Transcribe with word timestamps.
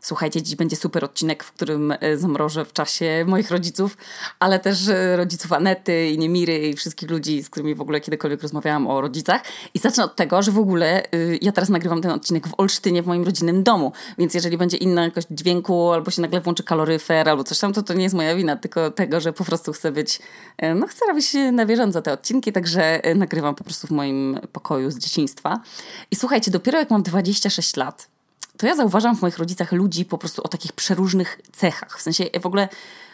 Słuchajcie, 0.00 0.42
dziś 0.42 0.56
będzie 0.56 0.76
super 0.76 1.04
odcinek, 1.04 1.44
w 1.44 1.52
którym 1.52 1.94
e, 2.00 2.16
zamrożę 2.16 2.64
w 2.64 2.72
czasie 2.72 3.24
moich 3.26 3.50
rodziców, 3.50 3.96
ale 4.38 4.58
też 4.58 4.88
e, 4.88 5.16
rodziców 5.16 5.52
Anety 5.52 6.08
i 6.08 6.18
Niemiry 6.18 6.68
i 6.68 6.74
wszystkich 6.74 7.10
ludzi, 7.10 7.42
z 7.42 7.50
którymi 7.50 7.74
w 7.74 7.80
ogóle 7.80 8.00
kiedykolwiek 8.00 8.42
rozmawiałam 8.42 8.86
o 8.86 9.00
rodzicach. 9.00 9.42
I 9.74 9.78
zacznę 9.78 10.04
od 10.04 10.16
tego, 10.16 10.42
że 10.42 10.52
w 10.52 10.58
ogóle 10.58 11.02
y, 11.14 11.38
ja 11.42 11.52
teraz 11.52 11.68
nagrywam 11.68 12.02
ten 12.02 12.10
odcinek 12.10 12.48
w 12.48 12.54
Olsztynie, 12.58 13.02
w 13.02 13.06
moim 13.06 13.24
rodzinnym 13.24 13.62
domu, 13.62 13.92
więc 14.18 14.34
jeżeli 14.34 14.58
będzie 14.58 14.76
inna 14.76 15.04
jakość 15.04 15.26
dźwięku, 15.30 15.90
albo 15.92 16.10
się 16.10 16.22
nagle 16.22 16.40
włączy 16.40 16.62
kaloryfer, 16.62 17.28
albo 17.28 17.44
coś 17.44 17.58
tam, 17.58 17.72
to 17.72 17.82
to 17.82 17.94
nie 17.94 18.02
jest 18.02 18.14
moja 18.14 18.36
wina, 18.36 18.56
tylko 18.56 18.90
tego, 18.90 19.20
że 19.20 19.32
po 19.32 19.44
prostu 19.44 19.72
chcę 19.72 19.92
być, 19.92 20.18
e, 20.58 20.74
no 20.74 20.86
chcę 20.86 21.06
robić 21.06 21.36
na 21.52 21.66
bieżąco 21.66 22.02
te 22.02 22.12
odcinki, 22.12 22.52
także 22.52 23.00
nagrywam 23.14 23.54
po 23.54 23.64
prostu 23.64 23.86
w 23.86 23.90
moim 23.90 24.38
pokoju 24.52 24.90
z 24.90 24.98
dzieciństwa. 24.98 25.60
I 26.10 26.16
słuchajcie, 26.16 26.50
dopiero 26.50 26.78
jak 26.78 26.90
mam 26.90 27.02
26 27.02 27.76
lat, 27.76 28.15
to 28.58 28.66
ja 28.66 28.76
zauważam 28.76 29.16
w 29.16 29.22
moich 29.22 29.38
rodzicach 29.38 29.72
ludzi 29.72 30.04
po 30.04 30.18
prostu 30.18 30.42
o 30.42 30.48
takich 30.48 30.72
przeróżnych 30.72 31.40
cechach. 31.52 31.98
W 31.98 32.02
sensie 32.02 32.24
w 32.40 32.46
ogóle 32.46 32.68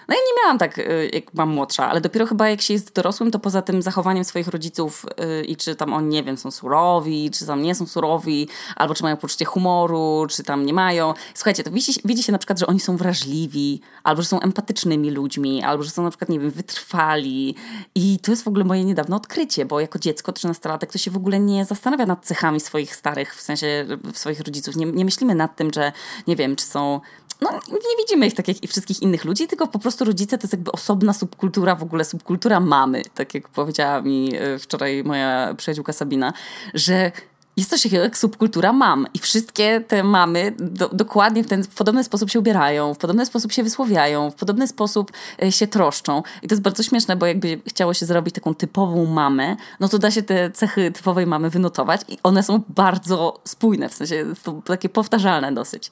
no 0.09 0.15
ja 0.15 0.21
nie 0.21 0.43
miałam 0.43 0.59
tak, 0.59 0.79
y, 0.79 1.11
jak 1.13 1.35
mam 1.35 1.49
młodsza, 1.49 1.91
ale 1.91 2.01
dopiero 2.01 2.27
chyba 2.27 2.49
jak 2.49 2.61
się 2.61 2.75
jest 2.75 2.95
dorosłym, 2.95 3.31
to 3.31 3.39
poza 3.39 3.63
tym 3.63 3.83
zachowaniem 3.83 4.25
swoich 4.25 4.49
rodziców 4.49 5.07
yy, 5.19 5.45
i 5.45 5.57
czy 5.57 5.77
tam 5.77 5.93
oni, 5.93 6.09
nie 6.09 6.23
wiem, 6.23 6.37
są 6.37 6.51
surowi, 6.51 7.31
czy 7.31 7.47
tam 7.47 7.63
nie 7.63 7.75
są 7.75 7.87
surowi, 7.87 8.49
albo 8.77 8.95
czy 8.95 9.03
mają 9.03 9.17
poczucie 9.17 9.45
humoru, 9.45 10.27
czy 10.31 10.45
tam 10.45 10.67
nie 10.67 10.75
mają. 10.75 11.15
Słuchajcie, 11.35 11.65
to 11.65 11.71
widzi, 11.71 11.93
widzi 12.05 12.23
się 12.23 12.33
na 12.33 12.39
przykład, 12.39 12.59
że 12.59 12.67
oni 12.67 12.81
są 12.81 12.97
wrażliwi, 12.97 13.81
albo 14.03 14.23
że 14.23 14.29
są 14.29 14.41
empatycznymi 14.41 15.11
ludźmi, 15.11 15.63
albo 15.63 15.83
że 15.83 15.91
są 15.91 16.03
na 16.03 16.11
przykład, 16.11 16.29
nie 16.29 16.41
wiem, 16.41 16.51
wytrwali. 16.51 17.55
I 17.95 18.19
to 18.19 18.31
jest 18.33 18.45
w 18.45 18.49
ogóle 18.49 18.65
moje 18.65 18.85
niedawne 18.85 19.17
odkrycie, 19.17 19.65
bo 19.65 19.81
jako 19.81 19.99
dziecko, 19.99 20.33
13-latek, 20.33 20.87
to 20.87 20.99
się 20.99 21.11
w 21.11 21.17
ogóle 21.17 21.41
nie 21.41 21.65
zastanawia 21.65 22.07
nad 22.07 22.27
cechami 22.27 22.61
swoich 22.61 22.97
starych, 22.97 23.37
w 23.37 23.41
sensie 23.41 23.87
swoich 24.13 24.41
rodziców. 24.41 24.77
Nie, 24.77 24.87
nie 24.87 25.05
myślimy 25.05 25.35
nad 25.35 25.57
tym, 25.57 25.71
że, 25.75 25.93
nie 26.27 26.37
wiem, 26.37 26.57
czy 26.57 26.65
są 26.65 27.01
no, 27.43 27.61
nie 27.73 27.97
widzimy 27.99 28.27
ich 28.27 28.35
tak 28.35 28.49
jak 28.49 28.65
i 28.65 28.69
wszystkich 28.69 29.03
innych 29.03 29.25
ludzi, 29.25 29.47
tylko 29.47 29.67
po 29.67 29.79
prostu 29.79 30.05
rodzice 30.05 30.39
to 30.39 30.45
jest 30.45 30.53
jakby 30.53 30.73
osobna 30.73 31.13
subkultura, 31.13 31.75
w 31.75 31.83
ogóle 31.83 32.05
subkultura 32.05 32.61
mamy, 32.61 33.03
tak 33.15 33.35
jak 33.35 33.49
powiedziała 33.49 34.03
mi 34.03 34.37
e, 34.37 34.59
wczoraj 34.59 35.05
moja 35.05 35.55
przyjaciółka 35.57 35.93
Sabina, 35.93 36.33
że 36.75 37.13
jest 37.57 37.71
coś 37.71 37.83
takiego 37.83 38.03
jak 38.03 38.19
subkultura 38.19 38.73
mam 38.73 39.07
i 39.15 39.19
wszystkie 39.19 39.81
te 39.81 40.05
mamy 40.05 40.55
do, 40.59 40.89
dokładnie 40.89 41.45
w 41.45 41.47
ten 41.47 41.65
w 41.65 41.75
podobny 41.75 42.05
sposób 42.05 42.31
się 42.31 42.39
ubierają, 42.39 42.95
w 42.95 42.99
podobny 42.99 43.27
sposób 43.27 43.53
się 43.53 43.63
wysłowiają, 43.63 44.31
w 44.31 44.35
podobny 44.35 44.67
sposób 44.67 45.13
e, 45.43 45.53
się 45.53 45.67
troszczą. 45.67 46.23
I 46.43 46.49
to 46.49 46.55
jest 46.55 46.63
bardzo 46.63 46.83
śmieszne, 46.83 47.17
bo 47.17 47.27
jakby 47.27 47.61
chciało 47.67 47.95
się 47.95 48.07
zrobić 48.07 48.35
taką 48.35 48.55
typową 48.55 49.07
mamę, 49.07 49.57
no 49.81 49.89
to 49.89 49.99
da 49.99 50.11
się 50.11 50.23
te 50.23 50.51
cechy 50.51 50.93
typowej 50.93 51.27
mamy 51.27 51.51
wynotować 51.51 52.01
i 52.09 52.19
one 52.23 52.43
są 52.43 52.63
bardzo 52.69 53.41
spójne, 53.45 53.89
w 53.89 53.95
sensie 53.95 54.27
takie 54.65 54.89
powtarzalne 54.89 55.53
dosyć. 55.53 55.91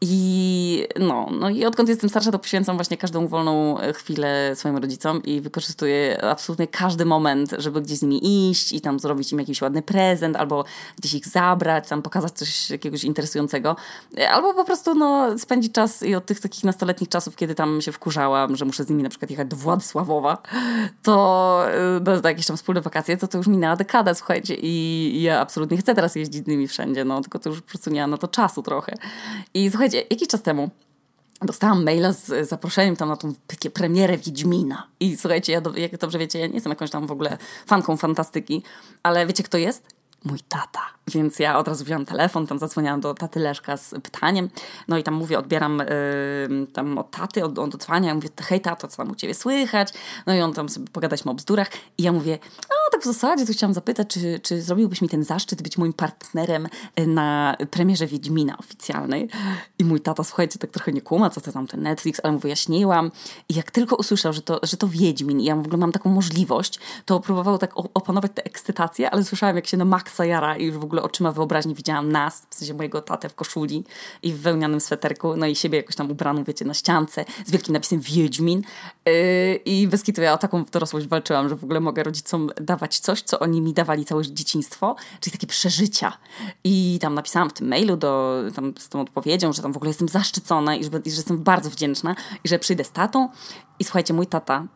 I 0.00 0.86
no, 0.98 1.28
no 1.40 1.50
i 1.50 1.64
odkąd 1.64 1.88
jestem 1.88 2.10
starsza, 2.10 2.30
to 2.30 2.38
poświęcam 2.38 2.76
właśnie 2.76 2.96
każdą 2.96 3.28
wolną 3.28 3.78
e, 3.80 3.92
chwilę 3.92 4.56
swoim 4.56 4.76
rodzicom 4.76 5.22
i 5.22 5.40
wykorzystuję 5.40 6.24
absolutnie 6.24 6.66
każdy 6.66 7.04
moment, 7.04 7.50
żeby 7.58 7.82
gdzieś 7.82 7.98
z 7.98 8.02
nimi 8.02 8.50
iść 8.50 8.72
i 8.72 8.80
tam 8.80 9.00
zrobić 9.00 9.32
im 9.32 9.38
jakiś 9.38 9.62
ładny 9.62 9.82
prezent 9.82 10.36
albo 10.36 10.64
gdzieś 11.02 11.14
ich 11.14 11.28
zabrać, 11.28 11.88
tam 11.88 12.02
pokazać 12.02 12.32
coś 12.32 12.70
jakiegoś 12.70 13.04
interesującego. 13.04 13.76
Albo 14.30 14.54
po 14.54 14.64
prostu 14.64 14.94
no, 14.94 15.38
spędzić 15.38 15.72
czas 15.72 16.02
i 16.02 16.14
od 16.14 16.26
tych 16.26 16.40
takich 16.40 16.64
nastoletnich 16.64 17.08
czasów, 17.08 17.36
kiedy 17.36 17.54
tam 17.54 17.80
się 17.80 17.92
wkurzałam, 17.92 18.56
że 18.56 18.64
muszę 18.64 18.84
z 18.84 18.88
nimi 18.88 19.02
na 19.02 19.08
przykład 19.08 19.30
jechać 19.30 19.48
do 19.48 19.56
Władysławowa, 19.56 20.42
to 21.02 21.66
no, 22.04 22.20
na 22.20 22.28
jakieś 22.28 22.46
tam 22.46 22.56
wspólne 22.56 22.80
wakacje, 22.80 23.16
to 23.16 23.28
to 23.28 23.38
już 23.38 23.46
minęła 23.46 23.76
dekada, 23.76 24.14
słuchajcie, 24.14 24.54
i 24.54 25.22
ja 25.22 25.40
absolutnie 25.40 25.76
chcę 25.76 25.94
teraz 25.94 26.14
jeździć 26.14 26.44
z 26.44 26.48
nimi 26.48 26.68
wszędzie, 26.68 27.04
no, 27.04 27.20
tylko 27.20 27.38
to 27.38 27.50
już 27.50 27.60
po 27.60 27.68
prostu 27.68 27.90
nie 27.90 28.00
mam 28.00 28.10
na 28.10 28.18
to 28.18 28.28
czasu 28.28 28.62
trochę. 28.62 28.94
I 29.54 29.70
słuchajcie, 29.70 30.02
jakiś 30.10 30.28
czas 30.28 30.42
temu 30.42 30.70
Dostałam 31.44 31.84
maila 31.84 32.12
z 32.12 32.48
zaproszeniem 32.48 32.96
tam 32.96 33.08
na 33.08 33.16
tą 33.16 33.34
premierę 33.74 34.18
Wiedźmina. 34.18 34.86
I 35.00 35.16
słuchajcie, 35.16 35.52
ja, 35.52 35.60
jak 35.76 35.98
dobrze 35.98 36.18
wiecie, 36.18 36.38
ja 36.38 36.46
nie 36.46 36.54
jestem 36.54 36.70
jakąś 36.70 36.90
tam 36.90 37.06
w 37.06 37.12
ogóle 37.12 37.38
fanką 37.66 37.96
fantastyki, 37.96 38.62
ale 39.02 39.26
wiecie 39.26 39.42
kto 39.42 39.58
jest? 39.58 39.91
Mój 40.24 40.40
tata. 40.48 40.80
Więc 41.08 41.38
ja 41.38 41.58
od 41.58 41.68
razu 41.68 41.84
wziąłem 41.84 42.06
telefon, 42.06 42.46
tam 42.46 42.58
zadzwoniłam 42.58 43.00
do 43.00 43.14
taty 43.14 43.40
Leszka 43.40 43.76
z 43.76 43.94
pytaniem, 44.02 44.48
no 44.88 44.98
i 44.98 45.02
tam 45.02 45.14
mówię, 45.14 45.38
odbieram 45.38 45.78
yy, 46.48 46.66
tam 46.66 46.98
od 46.98 47.10
taty, 47.10 47.44
od 47.44 47.58
odzwania, 47.58 48.08
ja 48.08 48.14
mówię, 48.14 48.28
hej 48.40 48.60
tato, 48.60 48.88
co 48.88 48.96
tam 48.96 49.10
u 49.10 49.14
ciebie 49.14 49.34
słychać? 49.34 49.88
No 50.26 50.34
i 50.34 50.40
on 50.40 50.52
tam 50.52 50.68
sobie 50.68 50.86
pogadać 50.92 51.26
o 51.26 51.34
bzdurach 51.34 51.68
i 51.98 52.02
ja 52.02 52.12
mówię, 52.12 52.38
tak 52.92 53.02
w 53.02 53.04
zasadzie 53.04 53.46
to 53.46 53.52
chciałam 53.52 53.74
zapytać, 53.74 54.08
czy, 54.08 54.40
czy 54.42 54.62
zrobiłbyś 54.62 55.02
mi 55.02 55.08
ten 55.08 55.24
zaszczyt 55.24 55.62
być 55.62 55.78
moim 55.78 55.92
partnerem 55.92 56.68
y, 57.00 57.06
na 57.06 57.56
premierze 57.70 58.06
Wiedźmina 58.06 58.58
oficjalnej? 58.58 59.28
I 59.78 59.84
mój 59.84 60.00
tata, 60.00 60.24
słuchajcie, 60.24 60.58
tak 60.58 60.70
trochę 60.70 60.92
nie 60.92 61.00
kuma, 61.00 61.30
co 61.30 61.40
to 61.40 61.52
tam 61.52 61.66
ten 61.66 61.82
Netflix, 61.82 62.20
ale 62.22 62.32
mu 62.32 62.38
wyjaśniłam 62.38 63.10
i 63.48 63.54
jak 63.54 63.70
tylko 63.70 63.96
usłyszał, 63.96 64.32
że 64.32 64.42
to, 64.42 64.60
że 64.62 64.76
to 64.76 64.88
Wiedźmin 64.88 65.40
i 65.40 65.44
ja 65.44 65.56
w 65.56 65.58
ogóle 65.58 65.76
mam 65.76 65.92
taką 65.92 66.10
możliwość, 66.10 66.78
to 67.04 67.20
próbował 67.20 67.58
tak 67.58 67.72
opanować 67.76 68.32
tę 68.34 68.44
ekscytację, 68.44 69.10
ale 69.10 69.24
słyszałam, 69.24 69.56
jak 69.56 69.66
się 69.66 69.76
na 69.76 69.84
maksa 69.84 70.24
jara 70.24 70.56
i 70.56 70.64
już 70.64 70.78
w 70.78 70.84
ogóle 70.84 71.02
oczyma 71.02 71.32
wyobraźni 71.32 71.74
widziałam 71.74 72.12
nas, 72.12 72.46
w 72.50 72.54
sensie 72.54 72.74
mojego 72.74 73.02
tatę 73.02 73.28
w 73.28 73.34
koszuli 73.34 73.84
i 74.22 74.32
w 74.32 74.40
wełnianym 74.40 74.80
sweterku, 74.80 75.36
no 75.36 75.46
i 75.46 75.56
siebie 75.56 75.78
jakoś 75.78 75.96
tam 75.96 76.10
ubraną, 76.10 76.44
wiecie, 76.44 76.64
na 76.64 76.74
ściance 76.74 77.24
z 77.46 77.50
wielkim 77.50 77.72
napisem 77.72 78.00
Wiedźmin 78.00 78.62
yy, 79.06 79.12
i 79.64 79.88
bez 79.88 80.02
kitu 80.02 80.22
ja 80.22 80.32
o 80.32 80.38
taką 80.38 80.64
dorosłość 80.64 81.06
walczyłam, 81.06 81.48
że 81.48 81.56
w 81.56 81.64
ogóle 81.64 81.80
mogę 81.80 82.02
rodzicom 82.02 82.50
dawać 82.60 82.81
coś, 82.88 83.22
co 83.22 83.38
oni 83.38 83.60
mi 83.60 83.72
dawali 83.72 84.04
całe 84.04 84.22
dzieciństwo, 84.22 84.96
czyli 85.20 85.32
takie 85.32 85.46
przeżycia. 85.46 86.12
I 86.64 86.98
tam 87.00 87.14
napisałam 87.14 87.50
w 87.50 87.52
tym 87.52 87.68
mailu 87.68 87.96
do, 87.96 88.42
tam 88.54 88.74
z 88.78 88.88
tą 88.88 89.00
odpowiedzią, 89.00 89.52
że 89.52 89.62
tam 89.62 89.72
w 89.72 89.76
ogóle 89.76 89.90
jestem 89.90 90.08
zaszczycona 90.08 90.76
i 90.76 90.84
że, 90.84 90.90
i 91.04 91.10
że 91.10 91.16
jestem 91.16 91.42
bardzo 91.42 91.70
wdzięczna 91.70 92.16
i 92.44 92.48
że 92.48 92.58
przyjdę 92.58 92.84
z 92.84 92.92
tatą 92.92 93.28
i 93.78 93.84
słuchajcie, 93.84 94.14
mój 94.14 94.26
tata 94.26 94.66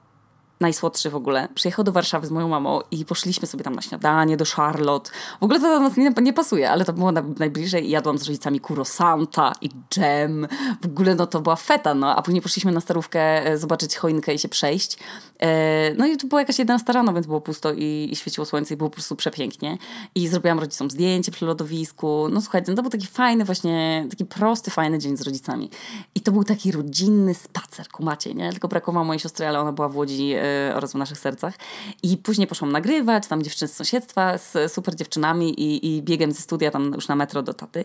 najsłodszy 0.61 1.11
w 1.11 1.17
ogóle, 1.17 1.49
przyjechał 1.55 1.85
do 1.85 1.93
Warszawy 1.93 2.27
z 2.27 2.31
moją 2.31 2.49
mamą 2.49 2.81
i 2.91 3.05
poszliśmy 3.05 3.49
sobie 3.49 3.65
tam 3.65 3.75
na 3.75 3.83
śniadanie 3.83 4.37
do 4.37 4.45
Charlotte. 4.45 5.11
W 5.41 5.43
ogóle 5.43 5.61
to 5.61 5.69
do 5.69 5.81
nas 5.81 5.97
nie, 5.97 6.11
nie 6.23 6.33
pasuje, 6.33 6.71
ale 6.71 6.85
to 6.85 6.93
było 6.93 7.13
na, 7.13 7.23
najbliżej 7.39 7.87
i 7.87 7.91
jadłam 7.91 8.19
z 8.19 8.23
rodzicami 8.23 8.61
kurosanta 8.61 9.53
i 9.61 9.71
dżem. 9.91 10.49
W 10.83 10.87
ogóle 10.87 11.15
no 11.15 11.27
to 11.27 11.41
była 11.41 11.57
feta, 11.57 11.95
no. 11.95 12.17
A 12.17 12.23
później 12.23 12.43
poszliśmy 12.43 12.73
na 12.73 12.81
starówkę 12.81 13.47
e, 13.47 13.59
zobaczyć 13.59 13.97
choinkę 13.97 14.35
i 14.35 14.39
się 14.39 14.49
przejść. 14.49 14.99
E, 15.41 15.95
no 15.95 16.07
i 16.07 16.17
to 16.17 16.27
była 16.27 16.41
jakaś 16.41 16.59
11 16.59 16.93
rano, 16.93 17.13
więc 17.13 17.27
było 17.27 17.41
pusto 17.41 17.73
i, 17.73 18.09
i 18.13 18.17
świeciło 18.17 18.45
słońce 18.45 18.75
i 18.75 18.77
było 18.77 18.91
po 18.91 18.95
prostu 18.95 19.17
przepięknie. 19.17 19.79
I 20.15 20.29
zrobiłam 20.29 20.59
rodzicom 20.59 20.91
zdjęcie 20.91 21.33
przy 21.33 21.47
lodowisku. 21.47 22.29
No 22.31 22.41
słuchajcie, 22.41 22.67
no 22.71 22.77
to 22.77 22.83
był 22.83 22.91
taki 22.91 23.07
fajny 23.07 23.45
właśnie, 23.45 24.07
taki 24.11 24.25
prosty, 24.25 24.71
fajny 24.71 24.99
dzień 24.99 25.17
z 25.17 25.23
rodzicami. 25.23 25.71
I 26.15 26.21
to 26.21 26.33
był 26.33 26.45
taki 26.45 26.73
rodzinny 26.73 27.35
spacer, 27.35 27.89
kumacie, 27.89 28.35
nie? 28.35 28.51
Tylko 28.51 28.69
brakowało 28.69 29.05
mojej 29.05 29.21
siostry, 29.21 29.47
ale 29.47 29.61
ona 29.61 29.73
była 29.73 29.89
w 29.89 29.97
Łodzi 29.97 30.33
e, 30.33 30.46
oraz 30.75 30.93
w 30.93 30.95
naszych 30.95 31.19
sercach. 31.19 31.55
I 32.03 32.17
później 32.17 32.47
poszłam 32.47 32.73
nagrywać, 32.73 33.27
tam 33.27 33.43
dziewczyny 33.43 33.69
z 33.69 33.77
sąsiedztwa 33.77 34.39
z 34.39 34.73
super 34.73 34.95
dziewczynami 34.95 35.61
i, 35.61 35.97
i 35.97 36.03
biegiem 36.03 36.33
ze 36.33 36.41
studia 36.43 36.71
tam 36.71 36.93
już 36.95 37.09
na 37.09 37.17
metro 37.17 37.43
do 37.43 37.55
taty. 37.55 37.85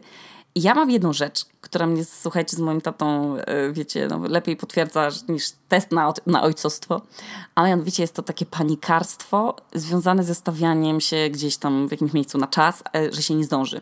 I 0.55 0.61
ja 0.61 0.75
mam 0.75 0.91
jedną 0.91 1.13
rzecz, 1.13 1.45
która 1.61 1.88
mnie, 1.88 2.05
słuchajcie, 2.05 2.57
z 2.57 2.59
moim 2.59 2.81
tatą, 2.81 3.35
e, 3.38 3.72
wiecie, 3.72 4.07
no, 4.07 4.19
lepiej 4.27 4.57
potwierdza 4.57 5.09
niż 5.29 5.51
test 5.69 5.91
na, 5.91 6.13
na 6.25 6.44
ojcostwo. 6.44 7.01
Ale 7.55 7.69
mianowicie 7.69 8.03
jest 8.03 8.16
to 8.16 8.22
takie 8.22 8.45
panikarstwo 8.45 9.55
związane 9.73 10.23
ze 10.23 10.35
stawianiem 10.35 11.01
się 11.01 11.29
gdzieś 11.29 11.57
tam 11.57 11.88
w 11.88 11.91
jakimś 11.91 12.13
miejscu 12.13 12.38
na 12.38 12.47
czas, 12.47 12.83
e, 12.95 13.13
że 13.13 13.21
się 13.21 13.35
nie 13.35 13.44
zdąży 13.44 13.81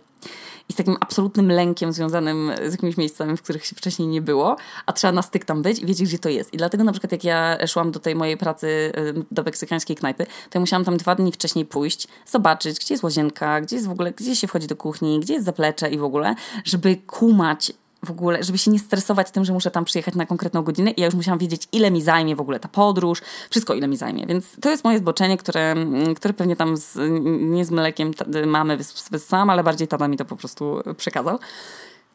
i 0.70 0.74
z 0.74 0.76
takim 0.76 0.98
absolutnym 1.00 1.52
lękiem 1.52 1.94
związanym 1.94 2.52
z 2.68 2.72
jakimiś 2.72 2.98
miejscami, 2.98 3.38
w 3.38 3.42
których 3.42 3.66
się 3.66 3.76
wcześniej 3.76 4.08
nie 4.08 4.22
było, 4.22 4.56
a 4.86 4.94
trzeba 4.94 5.14
na 5.14 5.22
styk 5.22 5.46
tam 5.46 5.62
być 5.62 5.80
i 5.80 5.86
wiedzieć, 5.86 6.08
gdzie 6.08 6.20
to 6.20 6.30
jest. 6.30 6.54
I 6.54 6.58
dlatego 6.58 6.84
na 6.84 6.92
przykład 6.92 7.12
jak 7.12 7.24
ja 7.24 7.68
szłam 7.68 7.92
do 7.92 8.00
tej 8.00 8.16
mojej 8.16 8.38
pracy 8.38 8.68
y, 8.68 9.26
do 9.32 9.44
meksykańskiej 9.44 9.96
knajpy, 9.96 10.26
to 10.26 10.32
ja 10.54 10.60
musiałam 10.60 10.86
tam 10.86 10.98
dwa 10.98 11.16
dni 11.16 11.32
wcześniej 11.32 11.66
pójść, 11.66 12.08
zobaczyć, 12.26 12.80
gdzie 12.80 12.94
jest 12.94 13.04
łazienka, 13.04 13.62
gdzie 13.62 13.76
jest 13.76 13.88
w 13.88 13.92
ogóle, 13.92 14.12
gdzie 14.12 14.36
się 14.36 14.48
wchodzi 14.48 14.68
do 14.68 14.76
kuchni, 14.76 15.20
gdzie 15.20 15.34
jest 15.34 15.46
zaplecze 15.46 15.90
i 15.90 15.98
w 15.98 16.04
ogóle, 16.04 16.36
żeby 16.64 16.96
kumać 16.96 17.69
w 18.06 18.12
ogóle, 18.12 18.44
żeby 18.44 18.58
się 18.58 18.72
nie 18.72 18.80
stresować 18.80 19.32
tym, 19.32 19.46
że 19.46 19.54
muszę 19.54 19.72
tam 19.72 19.86
przyjechać 19.86 20.16
na 20.16 20.26
konkretną 20.26 20.64
godzinę 20.64 20.92
i 20.92 21.02
ja 21.02 21.06
już 21.06 21.16
musiałam 21.16 21.40
wiedzieć, 21.40 21.68
ile 21.72 21.92
mi 21.92 22.02
zajmie 22.02 22.36
w 22.36 22.42
ogóle 22.42 22.60
ta 22.60 22.68
podróż, 22.68 23.22
wszystko 23.50 23.74
ile 23.74 23.88
mi 23.88 23.98
zajmie. 23.98 24.26
Więc 24.26 24.46
to 24.62 24.70
jest 24.70 24.84
moje 24.84 24.98
zboczenie, 24.98 25.38
które, 25.38 25.76
które 26.16 26.34
pewnie 26.34 26.56
tam 26.56 26.78
z, 26.78 26.98
nie 27.42 27.66
z 27.66 27.72
mlekiem 27.72 28.12
mamy 28.46 28.78
wyssałam, 29.12 29.50
ale 29.50 29.64
bardziej 29.64 29.88
tata 29.88 30.08
mi 30.08 30.18
to 30.18 30.26
po 30.26 30.36
prostu 30.36 30.82
przekazał. 30.98 31.40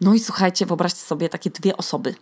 No 0.01 0.15
i 0.15 0.21
słuchajcie, 0.21 0.67
wyobraźcie 0.67 1.01
sobie 1.01 1.29
takie 1.29 1.51
dwie 1.51 1.77
osoby. 1.77 2.15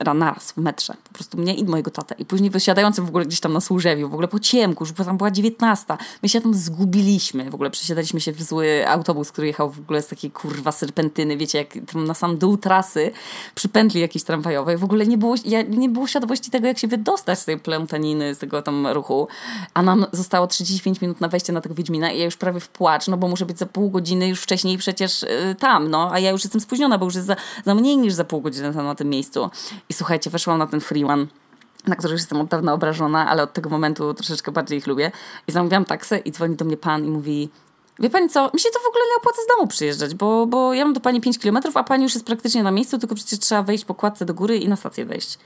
Raz 0.00 0.52
w 0.52 0.56
metrze. 0.56 0.94
Po 1.04 1.14
prostu 1.14 1.38
mnie 1.38 1.54
i 1.54 1.64
mojego 1.64 1.90
tatę. 1.90 2.14
I 2.18 2.24
później 2.24 2.50
wysiadający 2.50 3.02
w 3.02 3.08
ogóle 3.08 3.24
gdzieś 3.24 3.40
tam 3.40 3.52
na 3.52 3.60
Służewiu, 3.60 4.08
w 4.08 4.12
ogóle 4.12 4.28
po 4.28 4.40
ciemku, 4.40 4.84
już 4.84 4.92
tam 4.92 5.16
była 5.16 5.30
dziewiętnasta. 5.30 5.98
My 6.22 6.28
się 6.28 6.40
tam 6.40 6.54
zgubiliśmy. 6.54 7.50
W 7.50 7.54
ogóle 7.54 7.70
przesiadaliśmy 7.70 8.20
się 8.20 8.32
w 8.32 8.42
zły 8.42 8.88
autobus, 8.88 9.32
który 9.32 9.46
jechał 9.46 9.70
w 9.70 9.78
ogóle 9.78 10.02
z 10.02 10.06
takiej 10.06 10.30
kurwa 10.30 10.72
serpentyny, 10.72 11.36
wiecie, 11.36 11.58
jak 11.58 11.68
tam 11.92 12.04
na 12.04 12.14
sam 12.14 12.38
dół 12.38 12.56
trasy, 12.56 13.10
przy 13.54 13.68
pętli 13.68 14.00
jakiejś 14.00 14.24
tramwajowej. 14.24 14.76
W 14.76 14.84
ogóle 14.84 15.06
nie 15.06 15.18
było, 15.18 15.34
ja, 15.44 15.62
nie 15.62 15.88
było 15.88 16.06
świadomości 16.06 16.50
tego, 16.50 16.66
jak 16.66 16.78
się 16.78 16.88
wydostać 16.88 17.38
z 17.38 17.44
tej 17.44 17.58
plątaniny, 17.58 18.34
z 18.34 18.38
tego 18.38 18.62
tam 18.62 18.86
ruchu. 18.86 19.28
A 19.74 19.82
nam 19.82 20.06
zostało 20.12 20.46
35 20.46 21.00
minut 21.00 21.20
na 21.20 21.28
wejście 21.28 21.52
na 21.52 21.60
tego 21.60 21.74
Wiedźmina 21.74 22.12
i 22.12 22.18
ja 22.18 22.24
już 22.24 22.36
prawie 22.36 22.60
w 22.60 22.68
płacz, 22.68 23.08
no 23.08 23.16
bo 23.16 23.28
muszę 23.28 23.46
być 23.46 23.58
za 23.58 23.66
pół 23.66 23.90
godziny 23.90 24.28
już 24.28 24.40
wcześniej 24.40 24.78
przecież 24.78 25.22
y, 25.22 25.56
tam, 25.58 25.90
no. 25.90 26.12
A 26.12 26.18
ja 26.18 26.30
już 26.30 26.44
jestem 26.44 26.60
spóźniona, 26.60 26.98
bo 26.98 27.04
już 27.04 27.14
jest 27.14 27.26
za, 27.26 27.36
za 27.64 27.74
mniej 27.74 27.96
niż 27.96 28.14
za 28.14 28.24
pół 28.24 28.40
godziny 28.40 28.74
tam 28.74 28.86
na 28.86 28.94
tym 28.94 29.08
miejscu. 29.08 29.50
I 29.88 29.92
słuchajcie, 29.92 30.30
weszłam 30.30 30.58
na 30.58 30.66
ten 30.66 30.80
free 30.80 31.04
one 31.04 31.26
na 31.86 31.96
który 31.96 32.12
już 32.12 32.20
jestem 32.20 32.40
od 32.40 32.48
dawna 32.48 32.72
obrażona, 32.72 33.28
ale 33.28 33.42
od 33.42 33.52
tego 33.52 33.70
momentu 33.70 34.14
troszeczkę 34.14 34.52
bardziej 34.52 34.78
ich 34.78 34.86
lubię. 34.86 35.10
I 35.46 35.52
zamówiłam 35.52 35.84
taksę 35.84 36.18
i 36.18 36.32
dzwoni 36.32 36.56
do 36.56 36.64
mnie 36.64 36.76
pan 36.76 37.04
i 37.04 37.08
mówi 37.08 37.48
Wie 37.98 38.10
pani 38.10 38.28
co, 38.28 38.50
mi 38.54 38.60
się 38.60 38.68
to 38.72 38.78
w 38.78 38.88
ogóle 38.88 39.04
nie 39.10 39.16
opłaca 39.16 39.42
z 39.42 39.46
domu 39.46 39.66
przyjeżdżać, 39.66 40.14
bo, 40.14 40.46
bo 40.46 40.74
ja 40.74 40.84
mam 40.84 40.94
do 40.94 41.00
pani 41.00 41.20
5 41.20 41.38
kilometrów, 41.38 41.76
a 41.76 41.84
pani 41.84 42.02
już 42.02 42.14
jest 42.14 42.26
praktycznie 42.26 42.62
na 42.62 42.70
miejscu, 42.70 42.98
tylko 42.98 43.14
przecież 43.14 43.38
trzeba 43.38 43.62
wejść 43.62 43.84
po 43.84 43.94
kładce 43.94 44.24
do 44.24 44.34
góry 44.34 44.58
i 44.58 44.68
na 44.68 44.76
stację 44.76 45.04
wejść. 45.04 45.38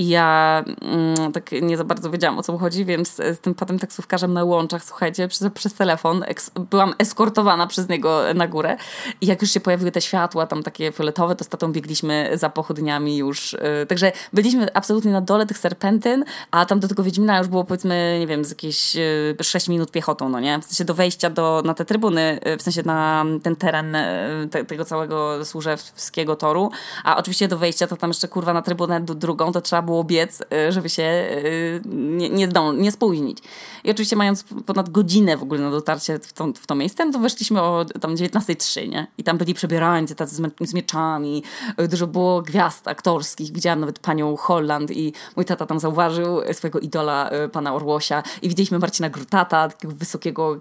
I 0.00 0.08
ja 0.08 0.64
mm, 0.82 1.32
tak 1.32 1.52
nie 1.62 1.76
za 1.76 1.84
bardzo 1.84 2.10
wiedziałam 2.10 2.38
o 2.38 2.42
co 2.42 2.52
mu 2.52 2.58
chodzi, 2.58 2.84
więc 2.84 3.14
z 3.14 3.40
tym 3.40 3.54
patem 3.54 3.78
taksówkarzem 3.78 4.32
na 4.32 4.44
łączach, 4.44 4.84
słuchajcie, 4.84 5.28
przez, 5.28 5.52
przez 5.54 5.74
telefon 5.74 6.24
byłam 6.70 6.94
eskortowana 6.98 7.66
przez 7.66 7.88
niego 7.88 8.20
na 8.34 8.48
górę. 8.48 8.76
I 9.20 9.26
jak 9.26 9.42
już 9.42 9.50
się 9.50 9.60
pojawiły 9.60 9.92
te 9.92 10.00
światła, 10.00 10.46
tam 10.46 10.62
takie 10.62 10.92
fioletowe, 10.92 11.36
to 11.36 11.44
z 11.44 11.48
tatą 11.48 11.72
biegliśmy 11.72 12.30
za 12.34 12.50
pochodniami 12.50 13.16
już. 13.16 13.52
Yy, 13.52 13.86
także 13.86 14.12
byliśmy 14.32 14.74
absolutnie 14.74 15.12
na 15.12 15.20
dole 15.20 15.46
tych 15.46 15.58
serpentyn, 15.58 16.24
a 16.50 16.66
tam 16.66 16.80
do 16.80 16.88
tego 16.88 17.02
Wiedźmina 17.02 17.38
już 17.38 17.48
było 17.48 17.64
powiedzmy, 17.64 18.16
nie 18.20 18.26
wiem, 18.26 18.44
z 18.44 18.50
jakieś 18.50 18.94
yy, 18.94 19.36
6 19.42 19.68
minut 19.68 19.90
piechotą, 19.90 20.28
no 20.28 20.40
nie? 20.40 20.58
W 20.58 20.64
sensie 20.64 20.84
do 20.84 20.94
wejścia 20.94 21.30
do, 21.30 21.62
na 21.64 21.74
te 21.74 21.84
trybuny, 21.84 22.40
yy, 22.44 22.56
w 22.56 22.62
sensie 22.62 22.82
na 22.84 23.24
ten 23.42 23.56
teren 23.56 23.94
y, 23.94 24.48
te, 24.50 24.64
tego 24.64 24.84
całego 24.84 25.44
służewskiego 25.44 26.36
toru, 26.36 26.70
a 27.04 27.16
oczywiście 27.16 27.48
do 27.48 27.58
wejścia 27.58 27.86
to 27.86 27.96
tam 27.96 28.10
jeszcze 28.10 28.28
kurwa 28.28 28.52
na 28.52 28.62
trybunę 28.62 29.00
drugą, 29.00 29.52
to 29.52 29.60
trzeba 29.60 29.82
było 29.82 29.89
było 29.90 30.04
biec, 30.04 30.40
y, 30.40 30.72
żeby 30.72 30.88
się 30.88 31.02
y, 31.02 31.82
nie, 31.86 32.30
nie, 32.30 32.48
nie 32.76 32.92
spóźnić. 32.92 33.38
I 33.84 33.90
oczywiście 33.90 34.16
mając 34.16 34.44
ponad 34.66 34.90
godzinę 34.90 35.36
w 35.36 35.42
ogóle 35.42 35.60
na 35.60 35.70
dotarcie 35.70 36.18
w 36.18 36.32
to, 36.32 36.52
w 36.52 36.66
to 36.66 36.74
miejsce, 36.74 37.06
no 37.06 37.12
to 37.12 37.18
weszliśmy 37.18 37.62
o 37.62 37.84
tam 38.00 38.14
19.03, 38.14 38.88
nie? 38.88 39.06
I 39.18 39.24
tam 39.24 39.38
byli 39.38 39.54
przebierańcy 39.54 40.14
tacy 40.14 40.34
z, 40.34 40.42
z 40.60 40.74
mieczami, 40.74 41.42
y, 41.80 41.88
dużo 41.88 42.06
było 42.06 42.42
gwiazd 42.42 42.88
aktorskich, 42.88 43.52
widziałam 43.52 43.80
nawet 43.80 43.98
panią 43.98 44.36
Holland 44.36 44.90
i 44.90 45.12
mój 45.36 45.44
tata 45.44 45.66
tam 45.66 45.80
zauważył 45.80 46.40
swojego 46.52 46.80
idola, 46.80 47.30
pana 47.52 47.74
Orłosia 47.74 48.22
i 48.42 48.48
widzieliśmy 48.48 48.78
Marcina 48.78 49.10
Grutata, 49.10 49.68
takiego 49.68 49.94
wysokiego 49.94 50.60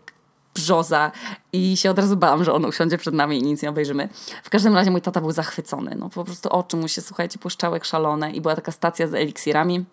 brzoza 0.56 1.12
i 1.54 1.78
się 1.78 1.92
od 1.92 2.00
razu 2.00 2.18
bałam, 2.18 2.44
że 2.44 2.54
on 2.54 2.66
usiądzie 2.66 2.98
przed 2.98 3.14
nami 3.14 3.40
i 3.40 3.44
nic 3.44 3.62
nie 3.62 3.70
obejrzymy. 3.70 4.10
W 4.44 4.50
każdym 4.50 4.76
razie 4.76 4.92
mój 4.92 5.02
tata 5.02 5.22
był 5.22 5.32
zachwycony. 5.32 5.96
No 6.00 6.10
po 6.10 6.26
prostu 6.26 6.50
oczy 6.50 6.78
mu 6.78 6.88
się, 6.88 7.02
słuchajcie, 7.02 7.40
puszczały 7.40 7.80
szalone 7.84 8.32
i 8.32 8.42
była 8.42 8.56
taka 8.56 8.72
stacja 8.72 9.08
z 9.08 9.14
eliksirami 9.14 9.86